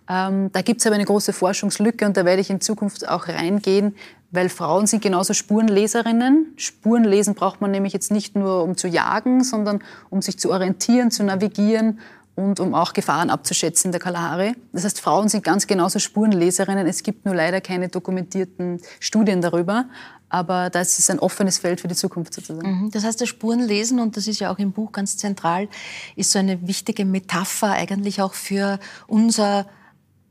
Ähm, 0.09 0.51
da 0.53 0.63
gibt 0.63 0.81
es 0.81 0.87
aber 0.87 0.95
eine 0.95 1.05
große 1.05 1.33
Forschungslücke 1.33 2.07
und 2.07 2.17
da 2.17 2.25
werde 2.25 2.43
ich 2.43 2.51
in 2.51 2.61
Zukunft 2.61 3.09
auch 3.09 3.27
reingehen, 3.27 3.97
weil 4.33 4.49
Frauen 4.49 4.87
sind 4.87 5.03
genauso 5.03 5.35
Spurenleserinnen. 5.35 6.55
Spurenlesen 6.57 7.35
braucht 7.35 7.61
man 7.61 7.71
nämlich 7.71 7.93
jetzt 7.93 8.11
nicht 8.11 8.35
nur, 8.35 8.65
um 8.65 8.77
zu 8.77 8.89
jagen, 8.89 9.45
sondern 9.45 9.85
um 10.11 10.23
sich 10.23 10.39
zu 10.39 10.51
orientieren, 10.51 11.11
zu 11.11 11.23
navigieren 11.23 12.01
und 12.35 12.59
um 12.59 12.75
auch 12.75 12.95
Gefahren 12.95 13.29
abzuschätzen 13.29 13.89
in 13.89 13.93
der 13.93 14.01
Kalahari. 14.01 14.55
Das 14.73 14.85
heißt, 14.85 15.01
Frauen 15.01 15.29
sind 15.29 15.45
ganz 15.45 15.67
genauso 15.67 15.99
Spurenleserinnen. 15.99 16.87
Es 16.87 17.03
gibt 17.03 17.27
nur 17.27 17.35
leider 17.35 17.61
keine 17.61 17.89
dokumentierten 17.89 18.81
Studien 19.01 19.43
darüber. 19.43 19.85
Aber 20.31 20.71
das 20.71 20.99
ist 20.99 21.11
ein 21.11 21.19
offenes 21.19 21.59
Feld 21.59 21.83
für 21.83 21.89
die 21.89 21.95
Zukunft 21.95 22.33
sozusagen. 22.33 22.85
Mhm. 22.85 22.91
Das 22.91 23.05
heißt, 23.05 23.21
das 23.21 23.29
Spurenlesen, 23.29 24.01
und 24.01 24.17
das 24.17 24.27
ist 24.27 24.41
ja 24.41 24.51
auch 24.51 24.59
im 24.59 24.73
Buch 24.73 24.93
ganz 24.93 25.19
zentral, 25.19 25.69
ist 26.17 26.31
so 26.31 26.39
eine 26.39 26.67
wichtige 26.67 27.05
Metapher 27.05 27.73
eigentlich 27.73 28.23
auch 28.23 28.33
für 28.33 28.79
unser 29.07 29.67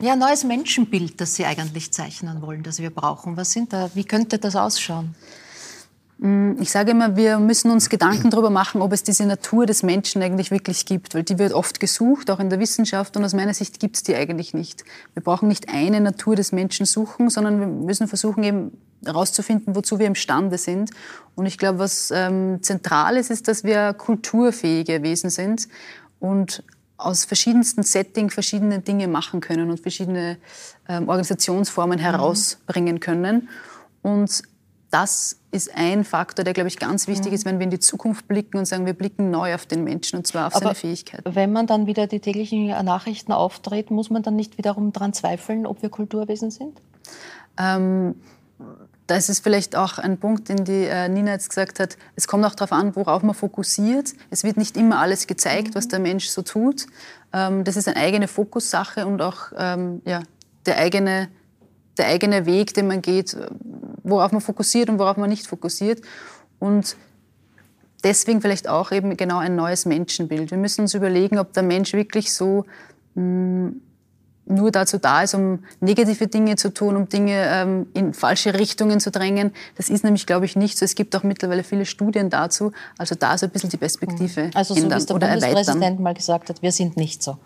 ja, 0.02 0.16
neues 0.16 0.43
Menschenbild, 0.43 1.22
das 1.22 1.36
Sie 1.36 1.45
eigentlich 1.45 1.91
zeichnen 1.91 2.41
wollen, 2.41 2.64
das 2.64 2.80
wir 2.80 2.89
brauchen. 2.89 3.38
Was 3.38 3.52
sind 3.52 3.72
da, 3.72 3.89
wie 3.93 4.04
könnte 4.04 4.39
das 4.39 4.56
ausschauen? 4.56 5.16
Ich 6.60 6.70
sage 6.70 6.91
immer, 6.91 7.16
wir 7.16 7.39
müssen 7.39 7.72
uns 7.72 7.89
Gedanken 7.89 8.30
darüber 8.30 8.52
machen, 8.52 8.84
ob 8.84 8.93
es 8.93 9.02
diese 9.02 9.26
Natur 9.26 9.66
des 9.66 9.82
Menschen 9.82 10.22
eigentlich 10.22 10.52
wirklich 10.52 10.86
gibt, 10.86 11.16
weil 11.16 11.24
die 11.24 11.39
wird 11.39 11.52
oft 11.52 11.80
gesucht, 11.80 12.30
auch 12.30 12.39
in 12.39 12.52
der 12.52 12.60
Wissenschaft, 12.60 13.18
und 13.18 13.26
aus 13.26 13.34
meiner 13.34 13.56
Sicht 13.56 13.80
gibt 13.80 13.95
es 13.95 14.04
die 14.04 14.16
eigentlich 14.16 14.54
nicht. 14.54 14.84
Wir 15.16 15.24
brauchen 15.24 15.47
nicht 15.47 15.70
eine 15.70 15.99
Natur 15.99 16.36
des 16.36 16.52
Menschen 16.52 16.86
suchen, 16.86 17.32
sondern 17.32 17.60
wir 17.60 17.66
müssen 17.66 18.08
versuchen, 18.08 18.43
eben 18.43 18.78
herauszufinden, 19.04 19.76
wozu 19.76 19.97
wir 19.97 20.06
imstande 20.06 20.60
sind. 20.60 20.91
Und 21.34 21.47
ich 21.47 21.58
glaube, 21.58 21.80
was 21.80 22.12
ähm, 22.12 22.60
zentral 22.62 23.18
ist, 23.18 23.32
ist, 23.32 23.47
dass 23.47 23.64
wir 23.64 23.93
kulturfähige 23.93 25.02
Wesen 25.02 25.32
sind 25.32 25.68
und 26.20 26.64
aus 27.02 27.26
verschiedensten 27.26 27.84
Settings 27.84 28.34
verschiedene 28.34 28.80
Dinge 28.80 29.08
machen 29.08 29.41
können 29.41 29.70
und 29.70 29.80
verschiedene 29.80 30.38
ähm, 30.88 31.10
Organisationsformen 31.10 31.99
mhm. 31.99 32.04
herausbringen 32.04 32.99
können. 32.99 33.49
Und 34.02 34.43
das 34.91 35.38
ist 35.52 35.74
ein 35.76 36.04
Faktor, 36.04 36.43
der, 36.43 36.54
glaube 36.54 36.68
ich, 36.68 36.78
ganz 36.78 37.08
wichtig 37.08 37.28
mhm. 37.28 37.34
ist, 37.34 37.45
wenn 37.45 37.60
wir 37.60 37.64
in 37.64 37.72
die 37.72 37.80
Zukunft 37.80 38.28
blicken 38.28 38.58
und 38.58 38.66
sagen, 38.66 38.86
wir 38.86 38.93
blicken 38.93 39.32
neu 39.32 39.56
auf 39.56 39.66
den 39.66 39.84
Menschen 39.84 40.18
und 40.18 40.28
zwar 40.28 40.47
auf 40.47 40.56
Aber 40.56 40.66
seine 40.66 40.76
Fähigkeiten. 40.76 41.36
Wenn 41.36 41.52
man 41.52 41.66
dann 41.66 41.88
wieder 41.88 42.08
die 42.08 42.20
täglichen 42.20 42.68
Nachrichten 42.68 43.32
auftritt, 43.32 43.89
muss 43.89 44.10
man 44.10 44.22
dann 44.22 44.36
nicht 44.36 44.58
wiederum 44.58 44.91
daran 44.91 45.14
zweifeln, 45.14 45.66
ob 45.66 45.82
wir 45.82 45.89
Kulturwesen 45.89 46.52
sind? 46.52 46.82
Ähm, 47.58 48.16
das 49.12 49.28
ist 49.28 49.43
vielleicht 49.43 49.76
auch 49.76 49.97
ein 49.97 50.18
Punkt, 50.18 50.47
den 50.47 50.64
die 50.64 50.86
äh, 50.86 51.09
Nina 51.09 51.34
jetzt 51.34 51.49
gesagt 51.49 51.82
hat. 51.82 51.97
Es 52.16 52.28
kommt 52.28 52.45
auch 52.45 52.55
darauf 52.55 52.72
an, 52.72 52.95
worauf 52.95 53.24
man 53.24 53.36
fokussiert. 53.36 54.14
Es 54.30 54.45
wird 54.45 54.55
nicht 54.55 54.78
immer 54.78 54.99
alles 54.99 55.28
gezeigt, 55.28 55.70
mhm. 55.70 55.76
was 55.76 55.89
der 55.89 55.99
Mensch 55.99 56.30
so 56.30 56.41
tut. 56.43 56.88
Ähm, 57.34 57.66
das 57.66 57.76
ist 57.76 57.89
eine 57.89 57.97
eigene 57.97 58.30
Fokussache 58.30 59.05
und 59.05 59.22
auch 59.22 59.51
ähm, 59.57 60.01
ja, 60.05 60.22
der 60.66 60.78
eigene 60.78 61.28
der 61.97 62.07
eigene 62.07 62.45
Weg, 62.45 62.74
den 62.74 62.88
man 62.88 63.01
geht, 63.01 63.36
worauf 64.01 64.32
man 64.32 64.39
fokussiert 64.39 64.89
und 64.89 64.97
worauf 64.97 65.18
man 65.18 65.30
nicht 65.30 65.45
fokussiert. 65.45 66.01
Und 66.57 66.95
deswegen 68.05 68.39
vielleicht 68.39 68.70
auch 68.70 68.93
eben 68.93 69.18
genau 69.18 69.39
ein 69.39 69.57
neues 69.57 69.86
Menschenbild. 69.86 70.51
Wir 70.51 70.57
müssen 70.57 70.82
uns 70.82 70.93
überlegen, 70.93 71.38
ob 71.38 71.51
der 71.51 71.64
Mensch 71.64 71.91
wirklich 71.91 72.32
so 72.32 72.64
mh, 73.16 73.24
mm, 73.24 73.82
nur 74.52 74.72
dazu 74.72 74.97
da 74.97 75.24
ist, 75.24 75.34
um 75.34 75.60
negative 75.80 76.28
Dinge 76.28 76.56
zu 76.56 76.74
tun, 76.74 76.95
um 76.95 77.10
Dinge 77.10 77.45
ähm, 77.47 77.88
in 77.93 78.14
falsche 78.14 78.54
Richtungen 78.54 78.99
zu 78.99 79.12
drängen. 79.12 79.52
Das 79.76 79.89
ist 79.89 80.04
nämlich, 80.04 80.26
glaube 80.26 80.45
ich, 80.45 80.56
nicht 80.56 80.78
so. 80.78 80.86
Es 80.86 80.95
gibt 80.95 81.16
auch 81.16 81.24
mittlerweile 81.24 81.64
viele 81.64 81.86
Studien 81.86 82.30
dazu. 82.30 82.72
Also 82.97 83.16
da 83.16 83.38
so 83.38 83.45
ein 83.45 83.49
bisschen 83.49 83.70
die 83.70 83.78
Perspektive 83.78 84.43
mhm. 84.43 84.52
Also 84.54 84.74
so 84.74 84.82
ändern 84.82 84.97
wie 84.97 85.02
es 85.02 85.06
der 85.06 85.14
Bundespräsident 85.16 85.68
erweitern. 85.68 86.04
mal 86.04 86.14
gesagt 86.14 86.49
hat, 86.49 86.62
wir 86.62 86.72
sind 86.72 86.97
nicht 86.97 87.24
so. 87.24 87.38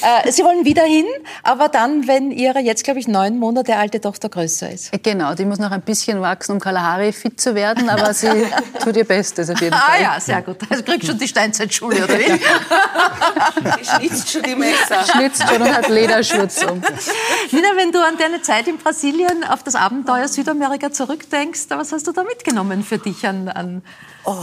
Äh, 0.00 0.30
Sie 0.30 0.42
wollen 0.44 0.64
wieder 0.64 0.84
hin, 0.84 1.06
aber 1.42 1.68
dann, 1.68 2.06
wenn 2.06 2.30
Ihre 2.30 2.60
jetzt, 2.60 2.84
glaube 2.84 3.00
ich, 3.00 3.08
neun 3.08 3.38
Monate 3.38 3.76
alte 3.76 4.00
Tochter 4.00 4.28
größer 4.28 4.70
ist. 4.70 4.94
Äh, 4.94 4.98
genau, 4.98 5.34
die 5.34 5.44
muss 5.44 5.58
noch 5.58 5.72
ein 5.72 5.82
bisschen 5.82 6.20
wachsen, 6.20 6.52
um 6.52 6.60
Kalahari 6.60 7.12
fit 7.12 7.40
zu 7.40 7.54
werden, 7.54 7.88
aber 7.88 8.14
sie 8.18 8.46
tut 8.82 8.96
ihr 8.96 9.04
Bestes 9.04 9.50
auf 9.50 9.60
jeden 9.60 9.74
ah 9.74 9.78
Fall. 9.78 9.98
Ah 9.98 10.02
ja, 10.14 10.20
sehr 10.20 10.42
gut. 10.42 10.58
Also 10.70 10.82
kriegst 10.84 11.06
schon 11.06 11.18
die 11.18 11.28
Steinzeitschule, 11.28 12.04
oder 12.04 12.18
wie? 12.18 12.40
die 13.80 13.84
schnitzt 13.84 14.30
schon 14.30 14.42
die 14.42 14.54
Messer. 14.54 15.04
Schnitzt 15.12 15.42
schon 15.48 15.62
und 15.62 15.74
hat 15.74 15.88
Lederschutz 15.88 16.62
um. 16.62 16.80
Nina, 17.50 17.68
wenn 17.76 17.90
du 17.92 17.98
an 17.98 18.16
deine 18.18 18.40
Zeit 18.42 18.68
in 18.68 18.78
Brasilien 18.78 19.44
auf 19.44 19.62
das 19.62 19.74
Abenteuer 19.74 20.28
Südamerika 20.28 20.92
zurückdenkst, 20.92 21.66
was 21.70 21.92
hast 21.92 22.06
du 22.06 22.12
da 22.12 22.22
mitgenommen 22.22 22.84
für 22.84 22.98
dich 22.98 23.26
an... 23.26 23.48
an 23.48 23.82
oh, 24.24 24.36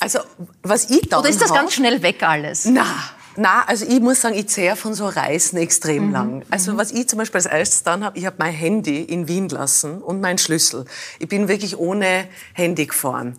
also, 0.00 0.20
was 0.62 0.90
ich 0.90 1.08
da 1.08 1.18
Oder 1.20 1.28
ist 1.28 1.40
das 1.40 1.52
ganz 1.52 1.74
schnell 1.74 2.02
weg 2.02 2.22
alles? 2.22 2.64
Na, 2.66 2.86
na, 3.36 3.64
also 3.66 3.84
ich 3.86 4.00
muss 4.00 4.20
sagen, 4.20 4.36
ich 4.36 4.48
zehre 4.48 4.76
von 4.76 4.94
so 4.94 5.06
Reisen 5.06 5.58
extrem 5.58 6.06
mhm. 6.06 6.12
lang. 6.12 6.42
Also 6.50 6.72
mhm. 6.72 6.78
was 6.78 6.92
ich 6.92 7.08
zum 7.08 7.18
Beispiel 7.18 7.38
als 7.38 7.46
erstes 7.46 7.82
dann 7.82 8.04
habe, 8.04 8.18
ich 8.18 8.26
habe 8.26 8.36
mein 8.38 8.52
Handy 8.52 9.02
in 9.02 9.28
Wien 9.28 9.48
lassen 9.48 10.00
und 10.02 10.20
meinen 10.20 10.38
Schlüssel. 10.38 10.84
Ich 11.18 11.28
bin 11.28 11.48
wirklich 11.48 11.76
ohne 11.78 12.28
Handy 12.52 12.86
gefahren. 12.86 13.36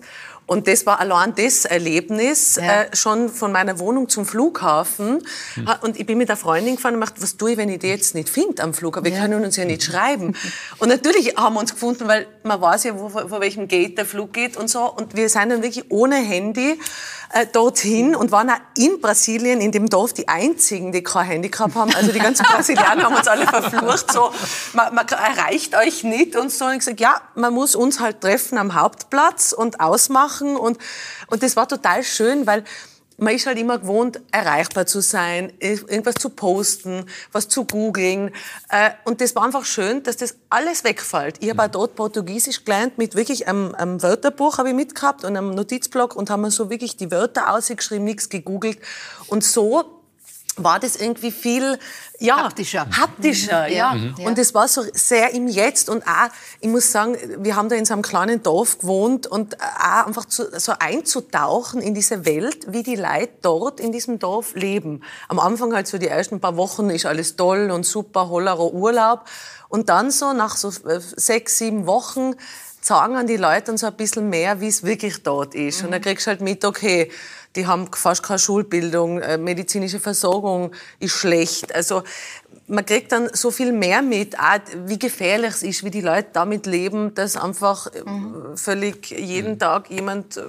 Und 0.48 0.68
das 0.68 0.86
war 0.86 1.00
allein 1.00 1.34
das 1.36 1.66
Erlebnis, 1.66 2.58
ja. 2.58 2.84
äh, 2.84 2.96
schon 2.96 3.30
von 3.30 3.52
meiner 3.52 3.80
Wohnung 3.80 4.10
zum 4.10 4.26
Flughafen. 4.26 5.24
Mhm. 5.56 5.70
Und 5.82 6.00
ich 6.00 6.06
bin 6.06 6.20
mit 6.20 6.30
einer 6.30 6.38
Freundin 6.38 6.76
gefahren 6.76 6.94
und 6.94 7.02
gemacht, 7.02 7.16
was 7.20 7.38
tue 7.38 7.54
ich, 7.54 7.58
wenn 7.58 7.70
ich 7.70 7.80
die 7.80 7.88
jetzt 7.88 8.14
nicht 8.14 8.30
finde 8.30 8.62
am 8.62 8.74
Flughafen? 8.74 9.06
Wir 9.06 9.14
ja. 9.14 9.22
können 9.22 9.44
uns 9.44 9.56
ja 9.56 9.66
nicht 9.66 9.84
schreiben. 9.84 10.36
Und 10.78 10.90
natürlich 10.90 11.36
haben 11.36 11.56
wir 11.56 11.62
uns 11.62 11.72
gefunden, 11.74 12.08
weil 12.08 12.28
man 12.44 12.62
weiß 12.62 12.84
ja, 12.84 13.00
wo, 13.00 13.10
vor 13.10 13.42
welchem 13.42 13.68
Gate 13.68 13.98
der 13.98 14.06
Flug 14.06 14.34
geht 14.34 14.56
und 14.56 14.70
so. 14.70 14.84
Und 14.84 15.16
wir 15.16 15.30
sind 15.30 15.50
dann 15.50 15.64
wirklich 15.64 15.86
ohne 15.90 16.18
Handy 16.18 16.80
äh, 17.34 17.48
dorthin 17.52 18.16
und 18.16 18.32
waren 18.32 18.52
auch 18.52 18.60
in 18.78 19.02
Brasilien, 19.02 19.62
in 19.62 19.72
dem 19.72 19.90
Dorf, 19.90 20.14
die 20.14 20.28
einzigen, 20.28 20.92
die 20.92 21.02
kein 21.02 21.26
Handicap 21.26 21.74
haben. 21.74 21.94
Also 21.96 22.12
die 22.12 22.20
ganzen 22.20 22.46
Brasilianer 22.46 23.04
haben 23.04 23.16
uns 23.16 23.28
alle 23.28 23.48
verflucht, 23.48 24.12
so, 24.12 24.32
man, 24.74 24.94
man 24.94 25.08
erreicht 25.08 25.76
euch 25.76 26.04
nicht 26.04 26.36
und 26.36 26.52
so. 26.52 26.66
Und 26.66 26.74
ich 26.74 26.80
gesagt, 26.80 27.00
ja, 27.00 27.20
man 27.34 27.52
muss 27.52 27.76
uns 27.76 28.00
halt 28.00 28.22
treffen 28.22 28.60
am 28.60 28.76
Hauptplatz 28.76 29.54
und 29.54 29.80
ausmachen 29.80 30.35
und, 30.42 30.78
und 31.28 31.44
das 31.44 31.56
war 31.56 31.68
total 31.68 32.04
schön, 32.04 32.48
weil 32.48 32.64
man 33.18 33.34
ist 33.34 33.46
halt 33.46 33.58
immer 33.58 33.80
gewohnt, 33.80 34.20
erreichbar 34.32 34.86
zu 34.86 35.02
sein, 35.02 35.54
irgendwas 35.60 36.16
zu 36.16 36.30
posten, 36.30 37.06
was 37.32 37.48
zu 37.48 37.66
googeln. 37.66 38.32
Äh, 38.70 38.92
und 39.06 39.22
das 39.22 39.36
war 39.36 39.44
einfach 39.44 39.66
schön, 39.66 40.04
dass 40.04 40.18
das 40.18 40.36
alles 40.50 40.84
wegfällt. 40.84 41.38
Ich 41.40 41.50
habe 41.50 41.64
auch 41.64 41.68
dort 41.68 41.96
Portugiesisch 41.96 42.66
gelernt 42.66 42.98
mit 42.98 43.16
wirklich 43.16 43.48
einem, 43.48 43.74
einem 43.76 44.04
Wörterbuch 44.04 44.58
habe 44.58 44.70
ich 44.70 44.76
mitgehabt 44.76 45.24
und 45.24 45.38
einem 45.38 45.56
Notizblock 45.56 46.16
und 46.16 46.30
haben 46.30 46.50
so 46.50 46.70
wirklich 46.70 46.98
die 46.98 47.12
Wörter 47.12 47.54
ausgeschrieben, 47.54 48.04
nichts 48.04 48.30
gegoogelt. 48.30 48.80
Und 49.28 49.44
so 49.44 50.05
war 50.58 50.80
das 50.80 50.96
irgendwie 50.96 51.32
viel 51.32 51.78
ja, 52.20 52.38
haptischer. 52.38 52.88
Haptischer, 52.90 53.68
ja. 53.68 53.94
Mhm. 53.94 54.16
Und 54.24 54.40
es 54.40 54.54
war 54.54 54.68
so 54.68 54.84
sehr 54.94 55.34
im 55.34 55.48
Jetzt 55.48 55.90
und 55.90 56.04
auch, 56.04 56.30
ich 56.62 56.70
muss 56.70 56.92
sagen, 56.92 57.18
wir 57.40 57.56
haben 57.56 57.68
da 57.68 57.76
in 57.76 57.86
so 57.86 57.94
einem 57.94 58.04
kleinen 58.04 58.42
Dorf 58.42 58.80
gewohnt 58.80 59.28
und 59.28 59.62
auch 59.62 60.08
einfach 60.08 60.26
zu, 60.26 60.48
so 60.58 60.74
einzutauchen 60.80 61.82
in 61.82 61.94
diese 61.94 62.26
Welt, 62.26 62.72
wie 62.72 62.84
die 62.84 62.96
Leute 62.96 63.34
dort 63.42 63.80
in 63.80 63.92
diesem 63.92 64.20
Dorf 64.20 64.56
leben. 64.56 65.02
Am 65.28 65.40
Anfang 65.40 65.74
halt 65.74 65.88
so 65.88 65.98
die 65.98 66.08
ersten 66.08 66.40
paar 66.40 66.56
Wochen 66.56 66.90
ist 66.90 67.06
alles 67.06 67.36
toll 67.36 67.70
und 67.72 67.86
super, 67.86 68.30
hollerer 68.30 68.74
Urlaub. 68.74 69.26
Und 69.68 69.90
dann 69.90 70.12
so 70.12 70.32
nach 70.32 70.56
so 70.56 70.70
äh, 70.88 71.00
sechs, 71.00 71.58
sieben 71.58 71.86
Wochen 71.86 72.36
sagen 72.80 73.16
an 73.16 73.28
die 73.28 73.38
Leute 73.38 73.64
dann 73.64 73.78
so 73.78 73.88
ein 73.88 73.96
bisschen 73.96 74.30
mehr, 74.30 74.62
wie 74.62 74.68
es 74.68 74.84
wirklich 74.84 75.24
dort 75.24 75.56
ist. 75.56 75.80
Mhm. 75.80 75.86
Und 75.86 75.92
dann 75.92 76.02
kriegst 76.02 76.28
du 76.28 76.30
halt 76.30 76.42
mit, 76.42 76.64
okay, 76.64 77.12
die 77.56 77.68
haben 77.68 77.88
fast 77.94 78.24
keine 78.24 78.40
Schulbildung, 78.40 79.20
äh, 79.20 79.38
medizinische 79.38 80.00
Versorgung 80.00 80.72
ist 81.00 81.14
schlecht. 81.14 81.74
Also 81.74 82.04
man 82.68 82.86
kriegt 82.86 83.12
dann 83.12 83.30
so 83.34 83.52
viel 83.52 83.72
mehr 83.72 84.02
mit, 84.02 84.40
auch 84.40 84.60
wie 84.86 84.98
gefährlich 84.98 85.52
es 85.52 85.64
ist, 85.64 85.84
wie 85.84 85.92
die 85.92 86.02
Leute 86.02 86.30
damit 86.34 86.66
leben, 86.66 87.14
dass 87.14 87.38
einfach 87.38 87.88
äh, 87.88 88.02
mhm. 88.02 88.58
völlig 88.58 89.12
jeden 89.12 89.54
mhm. 89.54 89.60
Tag 89.60 89.90
jemand 89.90 90.38
äh, 90.38 90.42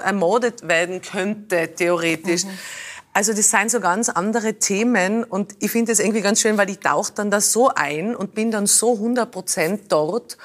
ermordet 0.00 0.66
werden 0.66 1.02
könnte, 1.02 1.74
theoretisch. 1.74 2.44
Mhm. 2.44 2.58
Also 3.12 3.32
das 3.32 3.50
sind 3.50 3.70
so 3.70 3.80
ganz 3.80 4.08
andere 4.08 4.54
Themen 4.54 5.24
und 5.24 5.56
ich 5.58 5.70
finde 5.72 5.92
das 5.92 5.98
irgendwie 5.98 6.20
ganz 6.20 6.40
schön, 6.40 6.56
weil 6.56 6.70
ich 6.70 6.78
tauche 6.78 7.12
dann 7.12 7.30
da 7.30 7.40
so 7.40 7.68
ein 7.74 8.14
und 8.14 8.34
bin 8.34 8.52
dann 8.52 8.66
so 8.66 8.94
100 8.94 9.30
Prozent 9.30 9.82
dort 9.92 10.38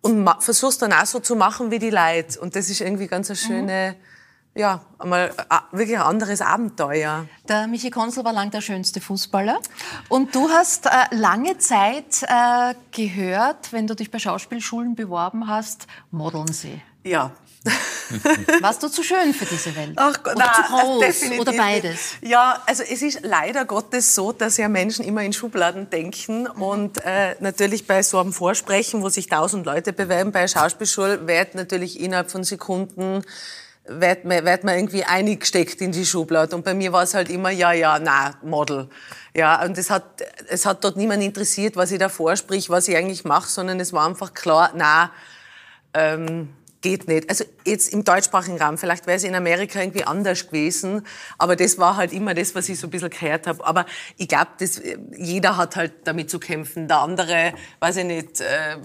und 0.00 0.26
versuch's 0.40 0.78
dann 0.78 0.92
auch 0.94 1.04
so 1.04 1.20
zu 1.20 1.36
machen 1.36 1.70
wie 1.70 1.78
die 1.78 1.90
Leute. 1.90 2.40
Und 2.40 2.56
das 2.56 2.70
ist 2.70 2.80
irgendwie 2.80 3.06
ganz 3.06 3.30
eine 3.50 3.96
mhm. 3.98 4.15
Ja, 4.56 4.80
einmal 4.98 5.32
äh, 5.36 5.76
wirklich 5.76 5.98
ein 5.98 6.02
anderes 6.02 6.40
Abenteuer. 6.40 7.26
Der 7.46 7.66
Michi 7.66 7.90
Konzel 7.90 8.24
war 8.24 8.32
lang 8.32 8.50
der 8.50 8.62
schönste 8.62 9.00
Fußballer. 9.02 9.60
Und 10.08 10.34
du 10.34 10.48
hast 10.48 10.86
äh, 10.86 10.90
lange 11.10 11.58
Zeit 11.58 12.22
äh, 12.22 12.74
gehört, 12.90 13.72
wenn 13.72 13.86
du 13.86 13.94
dich 13.94 14.10
bei 14.10 14.18
Schauspielschulen 14.18 14.94
beworben 14.94 15.46
hast, 15.46 15.86
modeln 16.10 16.52
sie. 16.52 16.80
Ja. 17.04 17.32
Warst 18.60 18.82
du 18.82 18.88
zu 18.88 19.02
schön 19.02 19.34
für 19.34 19.44
diese 19.44 19.74
Welt? 19.76 19.92
Ach 19.96 20.22
Gott, 20.22 20.36
oder 20.36 20.46
nein, 20.46 20.54
zu 20.54 20.72
groß? 20.72 21.00
Definitiv. 21.00 21.40
Oder 21.40 21.52
beides? 21.52 21.98
Ja, 22.22 22.62
also 22.64 22.82
es 22.84 23.02
ist 23.02 23.20
leider 23.24 23.64
Gottes 23.64 24.14
so, 24.14 24.32
dass 24.32 24.56
ja 24.56 24.68
Menschen 24.68 25.04
immer 25.04 25.22
in 25.22 25.32
Schubladen 25.32 25.90
denken. 25.90 26.46
Und 26.46 27.04
äh, 27.04 27.34
natürlich 27.40 27.86
bei 27.86 28.02
so 28.02 28.20
einem 28.20 28.32
Vorsprechen, 28.32 29.02
wo 29.02 29.08
sich 29.08 29.26
tausend 29.26 29.66
Leute 29.66 29.92
bewerben 29.92 30.32
bei 30.32 30.46
Schauspielschule, 30.48 31.26
wird 31.26 31.56
natürlich 31.56 32.00
innerhalb 32.00 32.30
von 32.30 32.44
Sekunden 32.44 33.22
wird 33.88 34.24
man, 34.24 34.44
wird 34.44 34.64
man 34.64 34.76
irgendwie 34.76 35.04
eingesteckt 35.04 35.80
in 35.80 35.92
die 35.92 36.04
Schublade. 36.04 36.54
Und 36.54 36.64
bei 36.64 36.74
mir 36.74 36.92
war 36.92 37.02
es 37.02 37.14
halt 37.14 37.30
immer, 37.30 37.50
ja, 37.50 37.72
ja, 37.72 37.98
na, 37.98 38.34
Model. 38.42 38.88
Ja, 39.34 39.62
und 39.64 39.76
es 39.78 39.90
hat, 39.90 40.22
es 40.48 40.66
hat 40.66 40.82
dort 40.84 40.96
niemand 40.96 41.22
interessiert, 41.22 41.76
was 41.76 41.92
ich 41.92 41.98
da 41.98 42.08
vorsprich, 42.08 42.70
was 42.70 42.88
ich 42.88 42.96
eigentlich 42.96 43.24
mache, 43.24 43.48
sondern 43.48 43.80
es 43.80 43.92
war 43.92 44.06
einfach 44.06 44.34
klar, 44.34 44.72
na, 44.74 45.10
ähm, 45.94 46.48
geht 46.80 47.08
nicht. 47.08 47.28
Also 47.28 47.44
jetzt 47.64 47.92
im 47.92 48.04
deutschsprachigen 48.04 48.60
Raum, 48.60 48.78
vielleicht 48.78 49.06
wäre 49.06 49.16
es 49.16 49.24
in 49.24 49.34
Amerika 49.34 49.80
irgendwie 49.80 50.04
anders 50.04 50.46
gewesen, 50.46 51.06
aber 51.36 51.56
das 51.56 51.78
war 51.78 51.96
halt 51.96 52.12
immer 52.12 52.32
das, 52.32 52.54
was 52.54 52.68
ich 52.68 52.78
so 52.78 52.86
ein 52.86 52.90
bisschen 52.90 53.10
gehört 53.10 53.46
habe. 53.46 53.64
Aber 53.66 53.86
ich 54.16 54.28
glaube, 54.28 54.50
jeder 55.16 55.56
hat 55.56 55.76
halt 55.76 55.92
damit 56.04 56.30
zu 56.30 56.38
kämpfen. 56.38 56.86
Der 56.86 56.98
andere, 56.98 57.54
weiß 57.80 57.96
ich 57.96 58.04
nicht, 58.04 58.40
äh, 58.40 58.76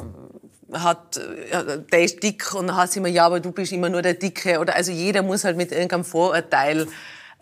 hat, 0.74 1.18
äh, 1.18 1.80
der 1.92 2.04
ist 2.04 2.24
dick 2.24 2.54
und 2.54 2.68
dann 2.68 2.76
heißt 2.76 2.98
immer, 2.98 3.08
ja, 3.08 3.26
aber 3.26 3.40
du 3.40 3.52
bist 3.52 3.72
immer 3.72 3.90
nur 3.90 4.02
der 4.02 4.14
Dicke. 4.14 4.60
Oder 4.60 4.76
also 4.76 4.92
jeder 4.92 5.22
muss 5.24 5.44
halt 5.44 5.58
mit 5.58 5.72
irgendeinem 5.72 6.06
Vorurteil 6.06 6.82
äh, 6.82 6.88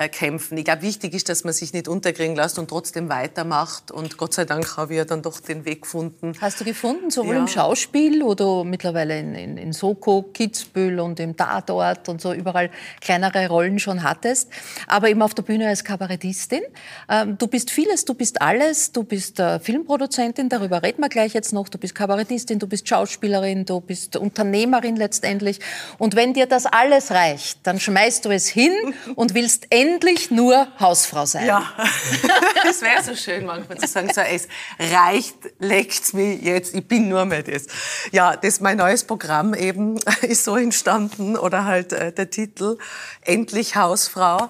kämpfen. 0.08 0.58
Ich 0.58 0.64
glaube, 0.64 0.82
wichtig 0.82 1.14
ist, 1.14 1.28
dass 1.28 1.44
man 1.44 1.54
sich 1.54 1.74
nicht 1.74 1.90
unterkriegen 1.90 2.36
lässt 2.36 2.58
und 2.58 2.70
trotzdem 2.70 3.10
weitermacht. 3.10 3.92
Und 3.92 4.18
Gott 4.18 4.34
sei 4.34 4.46
Dank 4.46 4.78
habe 4.78 4.94
ich 4.94 4.98
ja 4.98 5.06
dann 5.06 5.22
doch 5.22 5.42
den 5.42 5.66
Weg 5.66 5.82
gefunden. 5.82 6.34
Hast 6.40 6.62
du 6.62 6.64
gefunden, 6.64 7.12
sowohl 7.12 7.36
ja. 7.36 7.42
im 7.42 7.48
Schauspiel 7.48 8.24
oder 8.24 8.64
mittlerweile 8.64 9.20
in, 9.20 9.36
in, 9.36 9.58
in 9.58 9.74
Soko, 9.74 10.24
Kitzbühel 10.34 11.02
und 11.02 11.20
im 11.20 11.36
Tatort 11.36 12.08
und 12.08 12.22
so 12.22 12.32
überall 12.32 12.70
kleinere 13.02 13.48
Rollen 13.50 13.80
schon 13.80 14.04
hattest, 14.04 14.50
aber 14.88 15.10
eben 15.10 15.22
auf 15.22 15.34
der 15.34 15.44
Bühne 15.44 15.68
als 15.68 15.84
Kabarettistin. 15.84 16.62
Ähm, 17.10 17.38
du 17.38 17.48
bist 17.48 17.70
vieles, 17.70 18.06
du 18.06 18.14
bist 18.14 18.42
alles, 18.42 18.94
du 18.94 19.04
bist 19.04 19.40
äh, 19.40 19.60
Filmproduzentin, 19.60 20.48
darüber 20.48 20.82
reden 20.82 21.02
wir 21.02 21.10
gleich 21.10 21.34
jetzt 21.34 21.52
noch, 21.52 21.68
du 21.68 21.78
bist 21.78 21.96
Kabarettistin, 21.96 22.60
du 22.60 22.68
bist 22.68 22.88
Schauspielerin, 22.88 23.66
du 23.66 23.82
bist 23.82 24.16
Unternehmerin 24.16 24.96
letztendlich. 24.96 25.60
Und 25.98 26.16
wenn 26.16 26.34
dir 26.34 26.46
das 26.46 26.66
alles 26.66 27.12
reicht, 27.12 27.60
dann 27.64 27.80
schmeißt 27.80 28.24
du 28.24 28.30
es 28.30 28.48
hin 28.48 28.72
und 29.16 29.34
willst 29.34 29.68
endlich 29.70 29.89
endlich 29.90 30.32
nur 30.32 30.68
Hausfrau 30.80 31.26
sein. 31.26 31.46
Ja, 31.46 31.72
das 32.64 32.82
wäre 32.82 33.04
so 33.04 33.16
schön 33.16 33.46
manchmal 33.46 33.78
zu 33.78 33.88
sagen, 33.88 34.12
so, 34.14 34.22
es 34.22 34.48
reicht, 34.80 35.36
leckt's 35.60 36.14
mich 36.14 36.42
jetzt, 36.42 36.76
ich 36.76 36.88
bin 36.88 37.10
nur 37.10 37.26
mehr 37.26 37.44
das. 37.44 37.68
Ja, 38.12 38.36
das 38.36 38.60
mein 38.60 38.78
neues 38.78 39.04
Programm 39.04 39.54
eben 39.54 39.98
ist 40.22 40.44
so 40.44 40.56
entstanden 40.56 41.38
oder 41.38 41.66
halt 41.66 41.94
äh, 41.94 42.12
der 42.12 42.30
Titel 42.30 42.78
Endlich 43.22 43.76
Hausfrau 43.76 44.50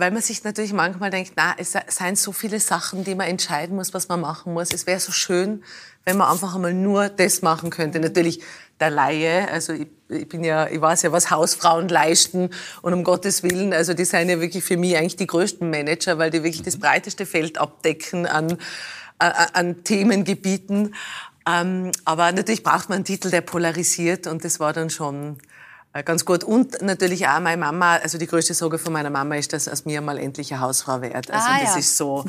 weil 0.00 0.12
man 0.12 0.22
sich 0.22 0.44
natürlich 0.44 0.72
manchmal 0.72 1.10
denkt, 1.10 1.32
na, 1.34 1.56
es 1.58 1.76
seien 1.88 2.14
so 2.14 2.30
viele 2.30 2.60
Sachen, 2.60 3.02
die 3.02 3.16
man 3.16 3.26
entscheiden 3.26 3.74
muss, 3.74 3.92
was 3.92 4.08
man 4.08 4.20
machen 4.20 4.54
muss. 4.54 4.72
Es 4.72 4.86
wäre 4.86 5.00
so 5.00 5.10
schön, 5.10 5.64
wenn 6.04 6.16
man 6.16 6.30
einfach 6.30 6.54
einmal 6.54 6.72
nur 6.72 7.08
das 7.08 7.42
machen 7.42 7.70
könnte. 7.70 7.98
Natürlich 7.98 8.40
der 8.80 8.90
Laie, 8.90 9.48
also 9.50 9.72
ich, 9.72 9.88
ich, 10.08 10.28
bin 10.28 10.44
ja, 10.44 10.68
ich 10.68 10.80
weiß 10.80 11.02
ja, 11.02 11.12
was 11.12 11.30
Hausfrauen 11.30 11.88
leisten. 11.88 12.50
Und 12.82 12.92
um 12.92 13.04
Gottes 13.04 13.42
Willen, 13.42 13.72
also 13.72 13.94
die 13.94 14.04
sind 14.04 14.28
ja 14.28 14.40
wirklich 14.40 14.64
für 14.64 14.76
mich 14.76 14.96
eigentlich 14.96 15.16
die 15.16 15.26
größten 15.26 15.68
Manager, 15.68 16.18
weil 16.18 16.30
die 16.30 16.42
wirklich 16.42 16.62
das 16.62 16.78
breiteste 16.78 17.26
Feld 17.26 17.58
abdecken 17.58 18.26
an, 18.26 18.58
an, 19.18 19.84
Themengebieten. 19.84 20.94
Ähm, 21.46 21.92
aber 22.04 22.30
natürlich 22.32 22.62
braucht 22.62 22.88
man 22.88 22.96
einen 22.96 23.04
Titel, 23.04 23.30
der 23.30 23.40
polarisiert. 23.40 24.26
Und 24.26 24.44
das 24.44 24.60
war 24.60 24.72
dann 24.72 24.90
schon 24.90 25.38
ganz 26.04 26.24
gut. 26.24 26.44
Und 26.44 26.80
natürlich 26.82 27.26
auch 27.26 27.40
meine 27.40 27.56
Mama, 27.56 27.96
also 27.96 28.18
die 28.18 28.26
größte 28.26 28.54
Sorge 28.54 28.78
von 28.78 28.92
meiner 28.92 29.10
Mama 29.10 29.36
ist, 29.36 29.52
dass 29.52 29.68
aus 29.68 29.84
mir 29.84 30.00
mal 30.00 30.18
endlich 30.18 30.52
eine 30.52 30.60
Hausfrau 30.60 31.02
wird. 31.02 31.30
Also 31.30 31.48
ah, 31.48 31.58
das 31.60 31.74
ja. 31.74 31.78
ist 31.78 31.96
so, 31.96 32.24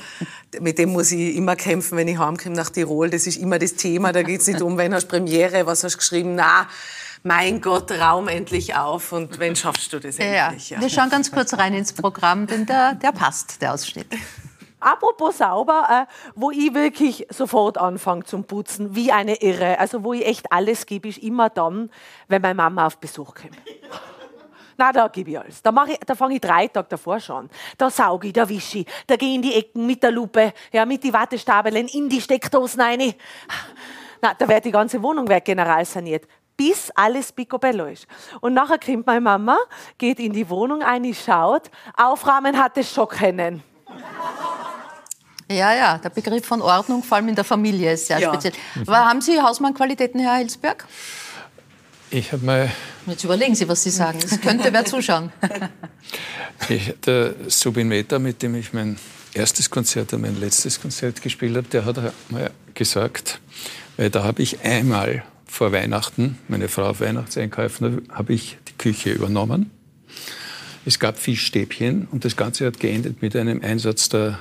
mit 0.60 0.78
dem 0.78 0.90
muss 0.90 1.12
ich 1.12 1.36
immer 1.36 1.56
kämpfen, 1.56 1.98
wenn 1.98 2.08
ich 2.08 2.18
heimkomme 2.18 2.56
nach 2.56 2.70
Tirol. 2.70 3.10
Das 3.10 3.28
ist 3.28 3.38
immer 3.38 3.60
das 3.60 3.76
Thema. 3.76 4.12
Da 4.12 4.24
geht 4.24 4.42
es 4.42 4.48
nicht 4.48 4.62
um, 4.62 4.78
wenn 4.78 4.94
hast 4.94 5.08
Premiere, 5.08 5.66
was 5.66 5.84
hast 5.84 5.94
du 5.94 5.98
geschrieben, 5.98 6.36
na, 6.36 6.68
mein 7.24 7.62
Gott, 7.62 7.92
Raum 7.92 8.28
endlich 8.28 8.76
auf 8.76 9.12
und 9.12 9.40
wenn 9.40 9.56
schaffst 9.56 9.92
du 9.92 10.00
das 10.00 10.18
endlich. 10.18 10.70
Ja. 10.70 10.82
Wir 10.82 10.90
schauen 10.90 11.10
ganz 11.10 11.32
kurz 11.32 11.54
rein 11.54 11.74
ins 11.74 11.94
Programm, 11.94 12.48
denn 12.48 12.66
der, 12.66 12.96
der 12.96 13.12
passt, 13.12 13.62
der 13.62 13.74
Ausschnitt. 13.74 14.08
Apropos 14.80 15.38
sauber, 15.38 16.08
äh, 16.08 16.32
wo 16.36 16.52
ich 16.52 16.74
wirklich 16.74 17.28
sofort 17.30 17.78
anfange 17.78 18.24
zum 18.24 18.46
Putzen, 18.46 18.96
wie 18.96 19.12
eine 19.12 19.42
Irre. 19.42 19.80
Also 19.80 20.04
wo 20.04 20.14
ich 20.14 20.26
echt 20.26 20.52
alles 20.52 20.86
gebe, 20.86 21.10
ist 21.10 21.18
immer 21.20 21.50
dann, 21.50 21.90
wenn 22.28 22.42
meine 22.42 22.56
Mama 22.56 22.88
auf 22.88 22.98
Besuch 22.98 23.34
kommt. 23.36 23.58
Na, 24.78 24.94
da 24.94 25.10
gebe 25.10 25.32
ich 25.32 25.40
alles. 25.40 25.62
Da, 25.62 25.74
ich, 25.88 26.00
da 26.06 26.16
fange 26.16 26.36
ich 26.36 26.42
drei 26.42 26.68
Tage 26.68 26.88
davor 26.88 27.20
schon. 27.20 27.50
Da 27.78 27.90
sauge 27.90 28.28
ich, 28.28 28.34
da 28.34 28.48
wische 28.48 28.80
ich, 28.80 28.86
da 29.06 29.18
gehe 29.18 29.30
ich 29.30 29.36
in 29.36 29.42
die 29.42 29.54
Ecken 29.54 29.86
mit 29.86 30.02
der 30.02 30.12
Lupe, 30.12 30.54
ja, 30.72 30.86
mit 30.86 31.04
die 31.04 31.12
Wattestabeln 31.12 31.88
in 31.88 32.08
die 32.08 32.22
Steckdosen 32.22 32.80
rein. 32.80 33.14
Na, 34.22 34.34
da 34.34 34.48
wird 34.48 34.64
die 34.64 34.72
ganze 34.72 35.02
Wohnung 35.04 35.28
wird 35.28 35.44
general 35.44 35.86
saniert 35.86 36.26
bis 36.60 36.92
alles 36.94 37.32
picobello 37.32 37.86
ist. 37.86 38.06
Und 38.42 38.54
nachher 38.54 38.78
kommt 38.78 39.08
meine 39.08 39.22
Mama, 39.22 39.58
geht 39.98 40.20
in 40.20 40.34
die 40.34 40.50
Wohnung 40.50 40.84
ein, 40.84 41.14
schaut, 41.14 41.72
aufräumen 41.96 42.62
hat 42.62 42.78
es 42.78 42.94
schon 42.94 43.08
kennen. 43.08 43.64
Ja, 45.52 45.74
ja, 45.74 45.98
der 45.98 46.10
Begriff 46.10 46.46
von 46.46 46.62
Ordnung, 46.62 47.02
vor 47.02 47.18
allem 47.18 47.30
in 47.30 47.36
der 47.36 47.44
Familie, 47.44 47.94
ist 47.94 48.08
sehr 48.08 48.20
ja. 48.20 48.30
speziell. 48.30 48.54
Aber 48.86 48.98
haben 48.98 49.20
Sie 49.20 49.42
Hausmannqualitäten, 49.42 50.20
Herr 50.20 50.36
Hilsberg? 50.36 50.86
Ich 52.12 52.32
habe 52.32 52.46
mal. 52.46 52.72
Jetzt 53.08 53.24
überlegen 53.24 53.56
Sie, 53.56 53.68
was 53.68 53.84
Sie 53.84 53.90
sagen. 53.90 54.20
Es 54.24 54.40
könnte 54.42 54.72
wer 54.72 54.86
zuschauen. 54.86 55.32
ich, 56.70 56.94
der 57.04 57.34
Subin 57.48 57.88
Mehta, 57.88 58.20
mit 58.20 58.44
dem 58.44 58.54
ich 58.56 58.74
mein 58.74 58.98
erstes 59.34 59.72
Konzert 59.72 60.14
und 60.14 60.22
mein 60.22 60.40
letztes 60.40 60.80
Konzert 60.80 61.22
gespielt 61.22 61.56
habe, 61.58 61.68
der 61.68 61.86
hat 61.86 61.98
mal 62.30 62.52
gesagt, 62.76 63.40
weil 63.98 64.12
da 64.12 64.24
habe 64.24 64.44
ich 64.44 64.62
einmal 64.64 65.24
vor 65.46 65.72
Weihnachten, 65.72 66.38
meine 66.48 66.68
Frau 66.68 66.90
auf 66.90 67.00
Weihnachtseinkäufen, 67.00 68.08
habe 68.12 68.34
ich 68.34 68.58
die 68.68 68.78
Küche 68.78 69.12
übernommen. 69.12 69.72
Es 70.86 71.00
gab 71.00 71.18
Fischstäbchen 71.18 72.08
und 72.12 72.24
das 72.24 72.36
Ganze 72.36 72.68
hat 72.68 72.80
geendet 72.80 73.22
mit 73.22 73.36
einem 73.36 73.62
Einsatz 73.62 74.10
der 74.10 74.40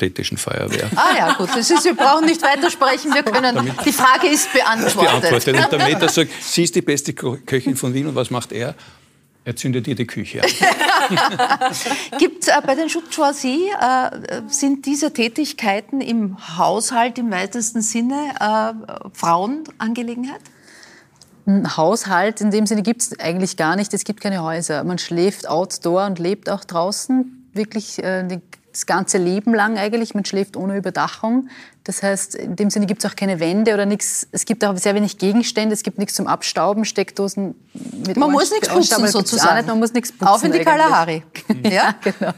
städtischen 0.00 0.38
Feuerwehr. 0.38 0.88
Ah 0.96 1.14
ja, 1.16 1.32
gut. 1.34 1.50
Das 1.54 1.70
ist, 1.70 1.84
wir 1.84 1.94
brauchen 1.94 2.24
nicht 2.24 2.42
weitersprechen. 2.42 3.12
Wir 3.12 3.22
können, 3.22 3.54
Damit, 3.54 3.74
die 3.84 3.92
Frage 3.92 4.28
ist 4.28 4.50
beantwortet. 4.50 4.98
beantwortet. 4.98 5.56
Und 5.56 5.72
der 5.72 5.86
Meter 5.86 6.08
sagt, 6.08 6.30
sie 6.40 6.64
ist 6.64 6.74
die 6.74 6.80
beste 6.80 7.12
Köchin 7.12 7.76
von 7.76 7.92
Wien. 7.92 8.06
Und 8.06 8.14
was 8.14 8.30
macht 8.30 8.52
er? 8.52 8.74
Er 9.44 9.56
zündet 9.56 9.88
ihr 9.88 9.94
die 9.94 10.06
Küche 10.06 10.42
an. 10.42 10.48
Gibt 12.18 12.48
äh, 12.48 12.52
bei 12.64 12.74
den 12.74 12.88
Schutzchoisie, 12.88 13.70
äh, 13.80 14.42
sind 14.48 14.84
diese 14.86 15.12
Tätigkeiten 15.12 16.00
im 16.00 16.36
Haushalt 16.58 17.18
im 17.18 17.30
weitesten 17.30 17.82
Sinne 17.82 18.34
äh, 18.38 19.08
Frauenangelegenheit? 19.12 20.40
Haushalt 21.76 22.40
in 22.40 22.50
dem 22.50 22.66
Sinne 22.66 22.82
gibt 22.82 23.02
es 23.02 23.18
eigentlich 23.18 23.56
gar 23.56 23.76
nicht. 23.76 23.92
Es 23.92 24.04
gibt 24.04 24.20
keine 24.20 24.42
Häuser. 24.42 24.84
Man 24.84 24.98
schläft 24.98 25.48
outdoor 25.48 26.06
und 26.06 26.18
lebt 26.18 26.48
auch 26.48 26.64
draußen 26.64 27.48
wirklich 27.52 28.02
äh, 28.02 28.40
das 28.72 28.86
ganze 28.86 29.18
Leben 29.18 29.54
lang 29.54 29.78
eigentlich. 29.78 30.14
Man 30.14 30.24
schläft 30.24 30.56
ohne 30.56 30.76
Überdachung. 30.76 31.48
Das 31.84 32.02
heißt, 32.02 32.34
in 32.34 32.56
dem 32.56 32.70
Sinne 32.70 32.86
gibt 32.86 33.04
es 33.04 33.10
auch 33.10 33.16
keine 33.16 33.40
Wände 33.40 33.74
oder 33.74 33.86
nichts. 33.86 34.28
Es 34.32 34.44
gibt 34.44 34.64
auch 34.64 34.76
sehr 34.76 34.94
wenig 34.94 35.18
Gegenstände. 35.18 35.74
Es 35.74 35.82
gibt 35.82 35.98
nichts 35.98 36.14
zum 36.14 36.26
Abstauben, 36.26 36.84
Steckdosen 36.84 37.54
mit 38.06 38.16
Man 38.16 38.30
muss 38.30 38.50
nichts 38.50 38.68
putzen 38.68 39.06
sozusagen. 39.08 39.66
Man 39.66 39.78
muss 39.78 39.92
nichts 39.92 40.12
putzen. 40.12 40.28
Auf 40.28 40.44
in 40.44 40.52
die 40.52 40.60
Kalahari. 40.60 41.22
ja, 41.64 41.94
genau. 42.02 42.32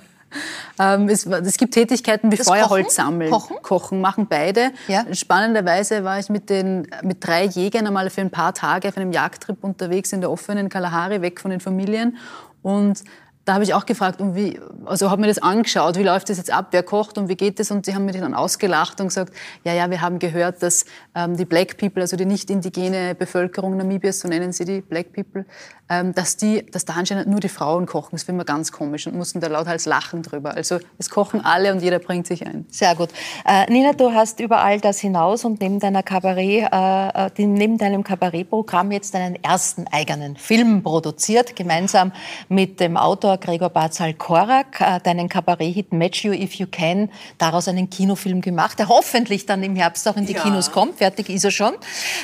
Ähm, 0.79 1.09
es, 1.09 1.27
es, 1.27 1.57
gibt 1.57 1.75
Tätigkeiten 1.75 2.33
wie 2.33 2.37
das 2.37 2.47
Feuerholz 2.47 2.87
Kochen? 2.87 2.95
sammeln. 2.95 3.31
Kochen? 3.31 3.57
Kochen 3.63 4.01
machen 4.01 4.27
beide. 4.29 4.71
Ja. 4.89 5.05
Spannenderweise 5.13 6.05
war 6.05 6.19
ich 6.19 6.29
mit, 6.31 6.49
den, 6.49 6.89
mit 7.03 7.27
drei 7.27 7.45
Jägern 7.45 7.87
einmal 7.87 8.09
für 8.11 8.23
ein 8.23 8.31
paar 8.31 8.55
Tage 8.55 8.89
auf 8.89 8.97
einem 8.97 9.13
Jagdtrip 9.13 9.63
unterwegs 9.63 10.13
in 10.13 10.21
der 10.21 10.31
offenen 10.31 10.69
Kalahari, 10.69 11.21
weg 11.21 11.41
von 11.41 11.51
den 11.51 11.61
Familien. 11.61 12.17
Und 12.63 13.03
da 13.45 13.55
habe 13.55 13.65
ich 13.65 13.75
auch 13.75 13.87
gefragt, 13.87 14.21
um 14.21 14.37
wie, 14.37 14.61
also 14.85 15.11
habe 15.11 15.21
mir 15.21 15.27
das 15.27 15.39
angeschaut, 15.39 15.97
wie 15.97 16.05
läuft 16.05 16.29
das 16.29 16.37
jetzt 16.37 16.53
ab, 16.53 16.69
wer 16.71 16.83
kocht 16.85 17.19
und 17.19 17.29
wie 17.29 17.35
geht 17.35 17.59
das? 17.59 17.71
Und 17.73 17.87
sie 17.87 17.95
haben 17.95 18.05
mir 18.05 18.13
dann 18.13 18.35
ausgelacht 18.35 19.01
und 19.01 19.09
gesagt, 19.09 19.35
ja, 19.65 19.75
ja, 19.75 19.91
wir 19.91 20.01
haben 20.01 20.21
gehört, 20.21 20.63
dass 20.63 20.85
ähm, 21.15 21.37
die 21.37 21.45
Black 21.45 21.77
People, 21.77 22.03
also 22.03 22.17
die 22.17 22.25
nicht 22.25 22.51
indigene 22.51 23.17
Bevölkerung 23.17 23.77
Namibias, 23.77 24.21
so 24.21 24.29
nennen 24.29 24.53
sie 24.53 24.65
die 24.65 24.81
Black 24.81 25.13
People, 25.13 25.45
ähm, 25.89 26.15
dass, 26.15 26.37
die, 26.37 26.65
dass 26.71 26.85
da 26.85 26.95
anscheinend 26.95 27.27
nur 27.27 27.41
die 27.41 27.49
Frauen 27.49 27.87
kochen. 27.87 28.11
Das 28.13 28.23
finden 28.23 28.41
wir 28.41 28.45
ganz 28.45 28.71
komisch 28.71 29.09
und 29.09 29.17
mussten 29.17 29.41
da 29.41 29.49
lauthals 29.49 29.87
lachen 29.87 30.23
drüber. 30.23 30.55
Also 30.55 30.79
es 30.99 31.11
kochen 31.11 31.45
alle 31.45 31.73
und 31.73 31.83
jeder 31.83 31.99
bringt 31.99 32.29
sich 32.29 32.47
ein. 32.47 32.65
Sehr 32.71 32.95
gut. 32.95 33.11
Äh, 33.45 33.71
Nina, 33.71 33.93
du 33.93 34.13
hast 34.13 34.39
über 34.39 34.61
all 34.61 34.81
das 34.81 35.01
hinaus 35.01 35.45
und 35.45 35.61
neben, 35.61 35.81
deiner 35.81 36.05
Kabarett, 36.05 36.69
äh, 36.73 37.27
äh 37.27 37.47
neben 37.47 37.77
deinem 37.77 38.05
Kabarettprogramm 38.05 38.93
jetzt 38.93 39.17
einen 39.17 39.43
ersten 39.43 39.87
eigenen 39.89 40.37
Film 40.37 40.85
produziert, 40.85 41.57
gemeinsam 41.57 42.13
mit 42.49 42.79
dem 42.79 42.97
Autor 42.97 43.32
Autor 43.33 43.39
Gregor 43.39 43.71
Barzal-Korak 43.71 44.81
äh, 44.81 45.01
deinen 45.01 45.29
Kabarett-Hit 45.29 45.93
Match 45.93 46.25
You 46.25 46.33
If 46.33 46.55
You 46.55 46.67
Can 46.71 47.09
daraus 47.39 47.67
einen 47.67 47.89
Kinofilm 47.89 48.43
gemacht, 48.43 48.79
der 48.79 48.89
hoffentlich 48.89 49.47
dann 49.47 49.63
im 49.63 49.75
Herbst 49.75 50.07
auch 50.07 50.17
in 50.17 50.27
die 50.27 50.35
ja. 50.35 50.43
Kinos 50.43 50.71
kommt. 50.71 50.99
Fertig 50.99 51.31
ist 51.31 51.45
er 51.45 51.51
schon. 51.51 51.75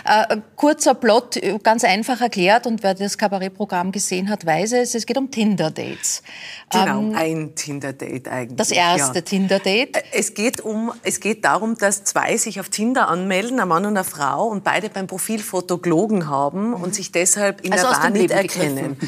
Äh, 0.04 0.36
kurzer 0.56 0.94
Plot, 0.94 1.36
äh, 1.38 1.58
ganz 1.62 1.84
einfach 1.84 2.20
erklärt 2.20 2.66
und 2.66 2.82
wer 2.82 2.94
das 2.94 3.16
Kabarettprogramm 3.16 3.90
gesehen 3.90 4.28
hat, 4.28 4.44
weiß 4.44 4.72
es. 4.72 4.94
Es 4.94 5.06
geht 5.06 5.16
um 5.16 5.30
Tinder-Dates. 5.30 6.22
Genau, 6.70 7.00
ähm, 7.00 7.14
ein 7.16 7.54
Tinder-Date 7.54 8.28
eigentlich. 8.28 8.56
Das 8.56 8.70
erste 8.70 9.18
ja. 9.18 9.22
Tinder-Date. 9.22 10.02
Es 10.12 10.34
geht, 10.34 10.60
um, 10.60 10.92
es 11.02 11.20
geht 11.20 11.44
darum, 11.44 11.78
dass 11.78 12.04
zwei 12.04 12.36
sich 12.36 12.60
auf 12.60 12.68
Tinder 12.68 13.08
anmelden, 13.08 13.58
ein 13.60 13.68
Mann 13.68 13.86
und 13.86 13.96
eine 13.96 14.04
Frau, 14.04 14.48
und 14.48 14.64
beide 14.64 14.90
beim 14.90 15.06
Profilfoto 15.06 15.78
gelogen 15.78 16.28
haben 16.28 16.74
und 16.74 16.94
sich 16.94 17.12
deshalb 17.12 17.62
in 17.62 17.72
also 17.72 17.86
der 17.86 18.10
nicht 18.10 18.30
erkennen. 18.30 18.98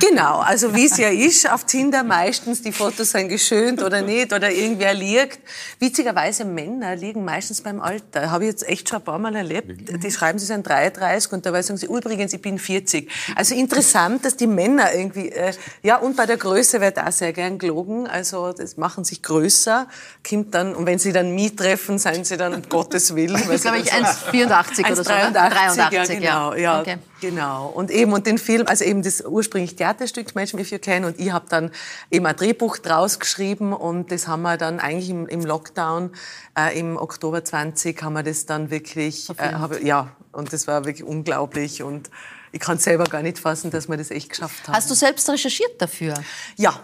genau, 0.00 0.38
also 0.38 0.74
wie 0.74 0.86
es 0.86 0.96
ja 0.96 1.08
ist, 1.24 1.33
frisch 1.34 1.50
auf 1.50 1.64
Tinder 1.64 2.02
meistens, 2.02 2.62
die 2.62 2.72
Fotos 2.72 3.10
sind 3.10 3.28
geschönt 3.28 3.82
oder 3.82 4.02
nicht 4.02 4.32
oder 4.32 4.50
irgendwer 4.50 4.94
liegt. 4.94 5.40
Witzigerweise 5.78 6.44
Männer 6.44 6.96
liegen 6.96 7.24
meistens 7.24 7.60
beim 7.60 7.80
Alter. 7.80 8.30
Habe 8.30 8.44
ich 8.44 8.50
jetzt 8.50 8.68
echt 8.68 8.88
schon 8.88 8.98
ein 8.98 9.04
paar 9.04 9.18
Mal 9.18 9.34
erlebt. 9.34 9.88
Die 10.02 10.10
schreiben, 10.10 10.38
sie 10.38 10.46
sind 10.46 10.66
33 10.66 11.32
und 11.32 11.46
dabei 11.46 11.62
sagen 11.62 11.78
sie, 11.78 11.86
übrigens, 11.86 12.32
ich 12.32 12.40
bin 12.42 12.58
40. 12.58 13.10
Also 13.34 13.54
interessant, 13.54 14.24
dass 14.24 14.36
die 14.36 14.46
Männer 14.46 14.92
irgendwie, 14.94 15.30
äh, 15.30 15.52
ja, 15.82 15.96
und 15.96 16.16
bei 16.16 16.26
der 16.26 16.36
Größe 16.36 16.80
wird 16.80 16.98
auch 16.98 17.12
sehr 17.12 17.32
gern 17.32 17.58
gelogen. 17.58 18.06
Also 18.06 18.52
das 18.52 18.76
machen 18.76 19.04
sich 19.04 19.22
größer, 19.22 19.88
kommt 20.28 20.54
dann, 20.54 20.74
und 20.74 20.86
wenn 20.86 20.98
sie 20.98 21.12
dann 21.12 21.34
mich 21.34 21.56
treffen, 21.56 21.98
seien 21.98 22.24
sie 22.24 22.36
dann 22.36 22.54
um 22.54 22.62
Gottes 22.68 23.14
Willen. 23.14 23.36
Ist, 23.50 23.62
glaube 23.62 23.78
ich, 23.78 23.92
1,84 23.92 24.92
oder 24.92 24.96
so. 24.96 25.10
1,83, 25.10 25.92
ja, 25.92 26.04
genau. 26.04 26.54
Ja, 26.54 26.80
Okay. 26.80 26.98
Genau. 27.24 27.68
Und 27.68 27.90
eben, 27.90 28.12
und 28.12 28.26
den 28.26 28.36
Film, 28.36 28.66
also 28.66 28.84
eben 28.84 29.02
das 29.02 29.22
ursprünglich 29.22 29.76
Theaterstück 29.76 30.34
Match 30.34 30.52
Me 30.52 30.60
If 30.60 30.70
You 30.70 30.78
Can 30.78 31.06
und 31.06 31.18
ich 31.18 31.32
habe 31.32 31.46
dann 31.48 31.70
eben 32.10 32.26
ein 32.26 32.36
Drehbuch 32.36 32.76
draus 32.76 33.18
geschrieben 33.18 33.72
und 33.72 34.12
das 34.12 34.28
haben 34.28 34.42
wir 34.42 34.58
dann 34.58 34.78
eigentlich 34.78 35.08
im, 35.08 35.26
im 35.26 35.40
Lockdown, 35.40 36.10
äh, 36.58 36.78
im 36.78 36.98
Oktober 36.98 37.42
20 37.42 38.02
haben 38.02 38.12
wir 38.12 38.22
das 38.22 38.44
dann 38.44 38.70
wirklich, 38.70 39.30
äh, 39.38 39.54
hab, 39.54 39.82
ja, 39.82 40.12
und 40.32 40.52
das 40.52 40.66
war 40.66 40.84
wirklich 40.84 41.04
unglaublich 41.04 41.82
und 41.82 42.10
ich 42.52 42.60
kann 42.60 42.76
selber 42.76 43.04
gar 43.04 43.22
nicht 43.22 43.38
fassen, 43.38 43.70
dass 43.70 43.88
wir 43.88 43.96
das 43.96 44.10
echt 44.10 44.28
geschafft 44.28 44.68
haben. 44.68 44.76
Hast 44.76 44.90
du 44.90 44.94
selbst 44.94 45.28
recherchiert 45.30 45.80
dafür? 45.80 46.14
Ja. 46.56 46.78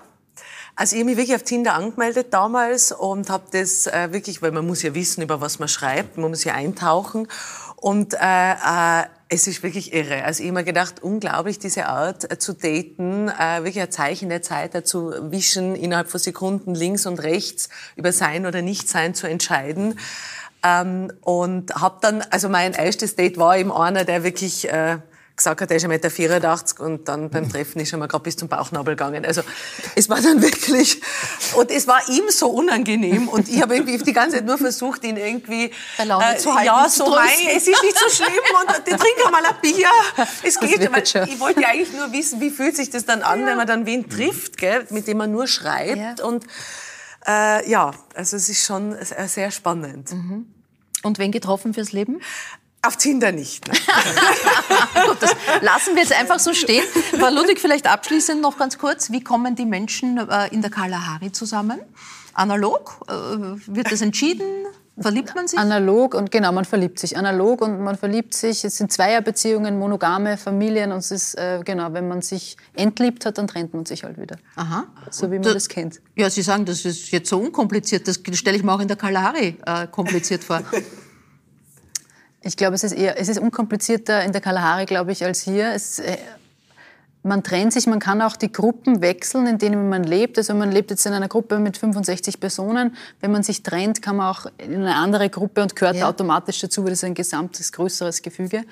Also 0.75 0.97
ich 0.97 1.03
habe 1.03 1.11
mich 1.11 1.19
wirklich 1.19 1.37
auf 1.37 1.43
Tinder 1.43 1.75
angemeldet 1.75 2.29
damals 2.33 2.93
und 2.93 3.29
habe 3.29 3.45
das 3.53 3.87
äh, 3.87 4.13
wirklich, 4.13 4.41
weil 4.41 4.53
man 4.53 4.67
muss 4.67 4.83
ja 4.83 4.95
wissen, 4.95 5.21
über 5.21 5.43
was 5.43 5.59
man 5.59 5.69
schreibt, 5.69 6.17
man 6.17 6.31
muss 6.31 6.45
ja 6.45 6.55
eintauchen. 6.55 7.29
Und 7.77 8.15
äh, 8.15 8.53
äh, 8.53 9.05
es 9.33 9.47
ist 9.47 9.63
wirklich 9.63 9.95
irre. 9.95 10.25
Also 10.25 10.43
ich 10.43 10.49
habe 10.49 10.59
mir 10.59 10.65
gedacht, 10.65 11.03
unglaublich, 11.03 11.61
diese 11.61 11.87
Art 11.87 12.31
äh, 12.31 12.39
zu 12.39 12.53
daten, 12.53 13.29
äh, 13.29 13.59
wirklich 13.63 13.81
ein 13.81 13.91
Zeichen 13.91 14.29
der 14.29 14.43
Zeit, 14.43 14.75
äh, 14.75 14.83
zu 14.83 15.15
wischen, 15.31 15.77
innerhalb 15.77 16.09
von 16.11 16.19
Sekunden 16.19 16.75
links 16.75 17.07
und 17.07 17.23
rechts 17.23 17.69
über 17.95 18.13
sein 18.13 18.45
oder 18.45 18.61
nicht 18.61 18.89
sein 18.89 19.15
zu 19.15 19.29
entscheiden. 19.29 19.99
Ähm, 20.65 21.13
und 21.21 21.73
habe 21.77 21.99
dann, 22.01 22.23
also 22.31 22.49
mein 22.49 22.73
erstes 22.73 23.15
Date 23.15 23.39
war 23.39 23.57
eben 23.57 23.71
einer, 23.71 24.05
der 24.05 24.25
wirklich 24.25 24.69
äh, 24.69 24.99
gesagt 25.41 25.61
hat, 25.61 25.71
er 25.71 25.77
ist 25.77 25.87
1,84 25.87 25.89
Meter 26.29 26.85
und 26.85 27.09
dann 27.09 27.31
beim 27.31 27.51
Treffen 27.51 27.81
ist 27.81 27.93
er 27.93 27.99
mal 27.99 28.07
gerade 28.07 28.23
bis 28.23 28.37
zum 28.37 28.49
Bauchnabel 28.49 28.95
gegangen. 28.95 29.25
Also 29.25 29.43
es 29.97 30.09
war 30.09 30.21
dann 30.21 30.43
wirklich, 30.43 31.01
und 31.57 31.71
es 31.71 31.87
war 31.87 32.01
ihm 32.09 32.25
so 32.29 32.51
unangenehm 32.51 33.29
und 33.29 33.49
ich 33.49 33.61
habe 33.61 33.75
irgendwie 33.75 33.99
die 33.99 34.13
ganze 34.13 34.37
Zeit 34.37 34.47
nur 34.47 34.59
versucht, 34.59 35.05
ihn 35.05 35.17
irgendwie 35.17 35.71
Bei 35.97 36.05
Laune 36.05 36.37
zu 36.37 36.55
halten, 36.55 36.67
ja, 36.67 36.89
so 36.89 37.15
nein, 37.15 37.29
es 37.57 37.67
ist 37.67 37.83
nicht 37.83 37.99
so 37.99 38.11
schlimm 38.11 38.31
und 38.61 38.79
ich 38.87 38.97
trinke 38.97 39.31
mal 39.31 39.45
ein 39.45 39.55
Bier. 39.63 39.89
Es 40.43 40.61
geht, 40.61 41.09
schon. 41.09 41.23
ich 41.25 41.41
wollte 41.41 41.63
ja 41.63 41.69
eigentlich 41.69 41.93
nur 41.93 42.13
wissen, 42.13 42.41
wie 42.41 42.51
fühlt 42.51 42.77
sich 42.77 42.91
das 42.91 43.07
dann 43.07 43.23
an, 43.23 43.47
wenn 43.47 43.57
man 43.57 43.67
dann 43.67 43.87
wen 43.87 44.09
trifft, 44.09 44.57
gell, 44.57 44.87
mit 44.91 45.07
dem 45.07 45.19
man 45.19 45.33
nur 45.33 45.47
schreibt 45.47 46.21
und 46.21 46.45
äh, 47.27 47.69
ja, 47.71 47.93
also 48.15 48.37
es 48.37 48.49
ist 48.49 48.65
schon 48.65 48.95
äh, 48.95 49.29
sehr 49.29 49.51
spannend. 49.51 50.11
Und 51.03 51.19
wen 51.19 51.33
getroffen 51.33 51.73
fürs 51.75 51.93
Leben? 51.93 52.21
Auf 52.83 52.97
Tinder 52.97 53.31
nicht. 53.31 53.69
Ne? 53.69 53.75
Gut, 55.07 55.19
das 55.21 55.37
lassen 55.61 55.95
wir 55.95 56.03
jetzt 56.03 56.19
einfach 56.19 56.39
so 56.39 56.55
stehen. 56.55 56.83
Frau 57.19 57.29
Ludwig, 57.29 57.61
vielleicht 57.61 57.87
abschließend 57.87 58.41
noch 58.41 58.57
ganz 58.57 58.79
kurz. 58.79 59.11
Wie 59.11 59.23
kommen 59.23 59.55
die 59.55 59.67
Menschen 59.67 60.17
äh, 60.17 60.49
in 60.51 60.63
der 60.63 60.71
Kalahari 60.71 61.31
zusammen? 61.31 61.81
Analog? 62.33 63.01
Äh, 63.09 63.13
Wird 63.67 63.93
das 63.93 64.01
entschieden? 64.01 64.47
Verliebt 64.99 65.35
man 65.35 65.47
sich? 65.49 65.59
Analog 65.59 66.15
und 66.15 66.31
genau, 66.31 66.53
man 66.53 66.65
verliebt 66.65 66.99
sich. 66.99 67.17
Analog 67.17 67.61
und 67.63 67.81
man 67.83 67.97
verliebt 67.97 68.35
sich. 68.35 68.65
Es 68.65 68.77
sind 68.79 68.93
Zweierbeziehungen, 68.93 69.79
monogame 69.79 70.37
Familien 70.39 70.93
und 70.93 70.99
es 70.99 71.11
ist, 71.11 71.35
äh, 71.39 71.61
genau, 71.65 71.93
wenn 71.93 72.09
man 72.09 72.21
sich 72.23 72.57
entliebt 72.75 73.25
hat, 73.27 73.37
dann 73.39 73.47
trennt 73.47 73.73
man 73.75 73.85
sich 73.87 74.05
halt 74.05 74.19
wieder. 74.19 74.37
Aha. 74.57 74.85
So 75.11 75.27
wie 75.31 75.35
man 75.37 75.43
Da- 75.43 75.55
das 75.55 75.69
kennt. 75.69 76.01
Ja, 76.17 76.29
Sie 76.31 76.43
sagen, 76.43 76.65
das 76.67 76.85
ist 76.87 77.11
jetzt 77.13 77.29
so 77.31 77.39
unkompliziert. 77.39 78.09
Das 78.09 78.21
stelle 78.35 78.57
ich 78.57 78.63
mir 78.63 78.73
auch 78.73 78.81
in 78.81 78.89
der 78.89 78.97
Kalahari 78.97 79.57
äh, 79.67 79.87
kompliziert 79.87 80.45
vor. 80.45 80.63
Ich 82.43 82.57
glaube, 82.57 82.75
es 82.75 82.85
ist 82.85 82.93
eher, 82.93 83.19
es 83.21 83.29
ist 83.29 83.39
unkomplizierter 83.39 84.25
in 84.25 84.33
der 84.33 84.41
Kalahari, 84.41 84.87
glaube 84.87 85.13
ich, 85.13 85.25
als 85.25 85.43
hier. 85.43 85.73
Es, 85.75 85.99
äh, 85.99 86.17
man 87.23 87.43
trennt 87.43 87.75
sich, 87.75 87.87
man 87.87 87.99
kann 87.99 88.23
auch 88.23 88.35
die 88.35 88.51
Gruppen 88.51 89.03
wechseln, 89.03 89.47
in 89.47 89.59
denen 89.59 89.91
man 89.91 90.05
lebt. 90.05 90.39
Also 90.39 90.55
man 90.55 90.73
lebt 90.73 90.91
jetzt 90.91 91.05
in 91.05 91.13
einer 91.13 91.29
Gruppe 91.29 91.59
mit 91.59 91.77
65 91.77 92.41
Personen. 92.41 92.97
Wenn 93.21 93.31
man 93.31 93.43
sich 93.43 93.63
trennt, 93.63 94.01
kann 94.01 94.17
man 94.17 94.29
auch 94.35 94.47
in 94.57 94.75
eine 94.77 94.97
andere 94.97 95.29
Gruppe 95.29 95.61
und 95.61 95.77
gehört 95.77 95.97
Ja. 95.97 96.09
automatisch 96.09 96.61
dazu, 96.61 96.83
weil 96.83 96.91
das 96.91 97.01
ist 97.01 97.05
ein 97.05 97.15
gesamtes, 97.15 97.73
größeres 97.73 98.23
Gefüge. 98.23 98.65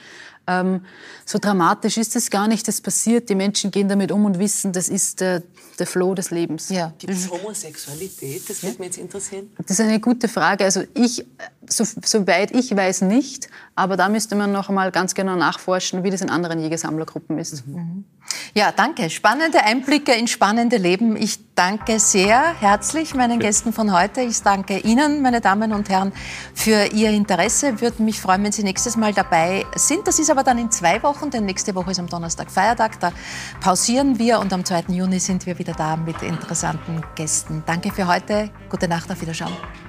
Ähm, 0.49 0.80
so 1.26 1.38
dramatisch 1.38 1.99
ist 1.99 2.16
es 2.16 2.30
gar 2.30 2.49
nicht, 2.49 2.66
das 2.66 2.80
passiert. 2.80 3.28
Die 3.28 3.34
Menschen 3.34 3.70
gehen 3.70 3.88
damit 3.88 4.11
um 4.11 4.24
und 4.24 4.38
wissen, 4.38 4.72
das 4.72 4.88
ist 4.88 5.20
der, 5.20 5.42
der 5.78 5.86
Flow 5.86 6.14
des 6.14 6.30
Lebens. 6.30 6.70
Ja. 6.70 6.92
Gibt 6.99 7.12
es 7.12 7.30
Homosexualität? 7.30 8.49
Das 8.49 8.62
würde 8.62 8.78
mich 8.78 8.86
jetzt 8.86 8.99
interessieren. 8.99 9.51
Das 9.59 9.70
ist 9.70 9.80
eine 9.80 10.01
gute 10.01 10.26
Frage. 10.26 10.64
Also 10.64 10.84
ich, 10.94 11.26
so, 11.68 11.84
soweit 12.03 12.53
ich 12.53 12.74
weiß, 12.74 13.03
nicht. 13.03 13.49
Aber 13.74 13.96
da 13.99 14.09
müsste 14.09 14.34
man 14.36 14.51
noch 14.51 14.70
einmal 14.70 14.90
ganz 14.90 15.14
genau 15.14 15.36
nachforschen, 15.36 16.03
wie 16.03 16.11
das 16.11 16.22
in 16.22 16.30
anderen 16.30 16.59
Jägersammlergruppen 16.61 17.38
ist. 17.38 17.62
Ja, 18.55 18.72
danke. 18.72 19.11
Spannende 19.11 19.62
Einblicke 19.62 20.12
in 20.12 20.26
spannende 20.26 20.76
Leben. 20.76 21.16
Ich 21.16 21.38
danke 21.55 21.99
sehr 21.99 22.55
herzlich 22.61 23.14
meinen 23.14 23.38
Gästen 23.38 23.72
von 23.72 23.92
heute. 23.92 24.20
Ich 24.22 24.42
danke 24.42 24.78
Ihnen, 24.78 25.22
meine 25.22 25.40
Damen 25.40 25.72
und 25.72 25.88
Herren, 25.88 26.12
für 26.55 26.86
Ihr 26.92 27.11
Interesse. 27.11 27.80
Würde 27.80 28.03
mich 28.03 28.20
freuen, 28.20 28.44
wenn 28.44 28.53
Sie 28.53 28.62
nächstes 28.62 28.96
Mal 28.96 29.12
dabei 29.12 29.64
sind. 29.76 30.07
Das 30.07 30.18
ist 30.18 30.30
aber 30.30 30.38
dann 30.45 30.59
in 30.59 30.70
zwei 30.70 31.03
Wochen, 31.03 31.30
denn 31.30 31.45
nächste 31.45 31.74
Woche 31.74 31.91
ist 31.91 31.99
am 31.99 32.07
Donnerstag 32.07 32.51
Feiertag. 32.51 33.01
Da 33.01 33.12
pausieren 33.61 34.18
wir 34.18 34.41
und 34.41 34.53
am 34.53 34.64
2. 34.64 34.84
Juni 34.89 35.18
sind 35.18 35.47
wir 35.47 35.59
wieder 35.59 35.72
da 35.72 35.97
mit 35.97 36.22
interessanten 36.22 37.03
Gästen. 37.14 37.62
Danke 37.66 37.91
für 37.91 38.07
heute. 38.07 38.51
Gute 38.68 38.89
Nacht, 38.89 39.11
auf 39.11 39.20
Wiederschauen. 39.20 39.88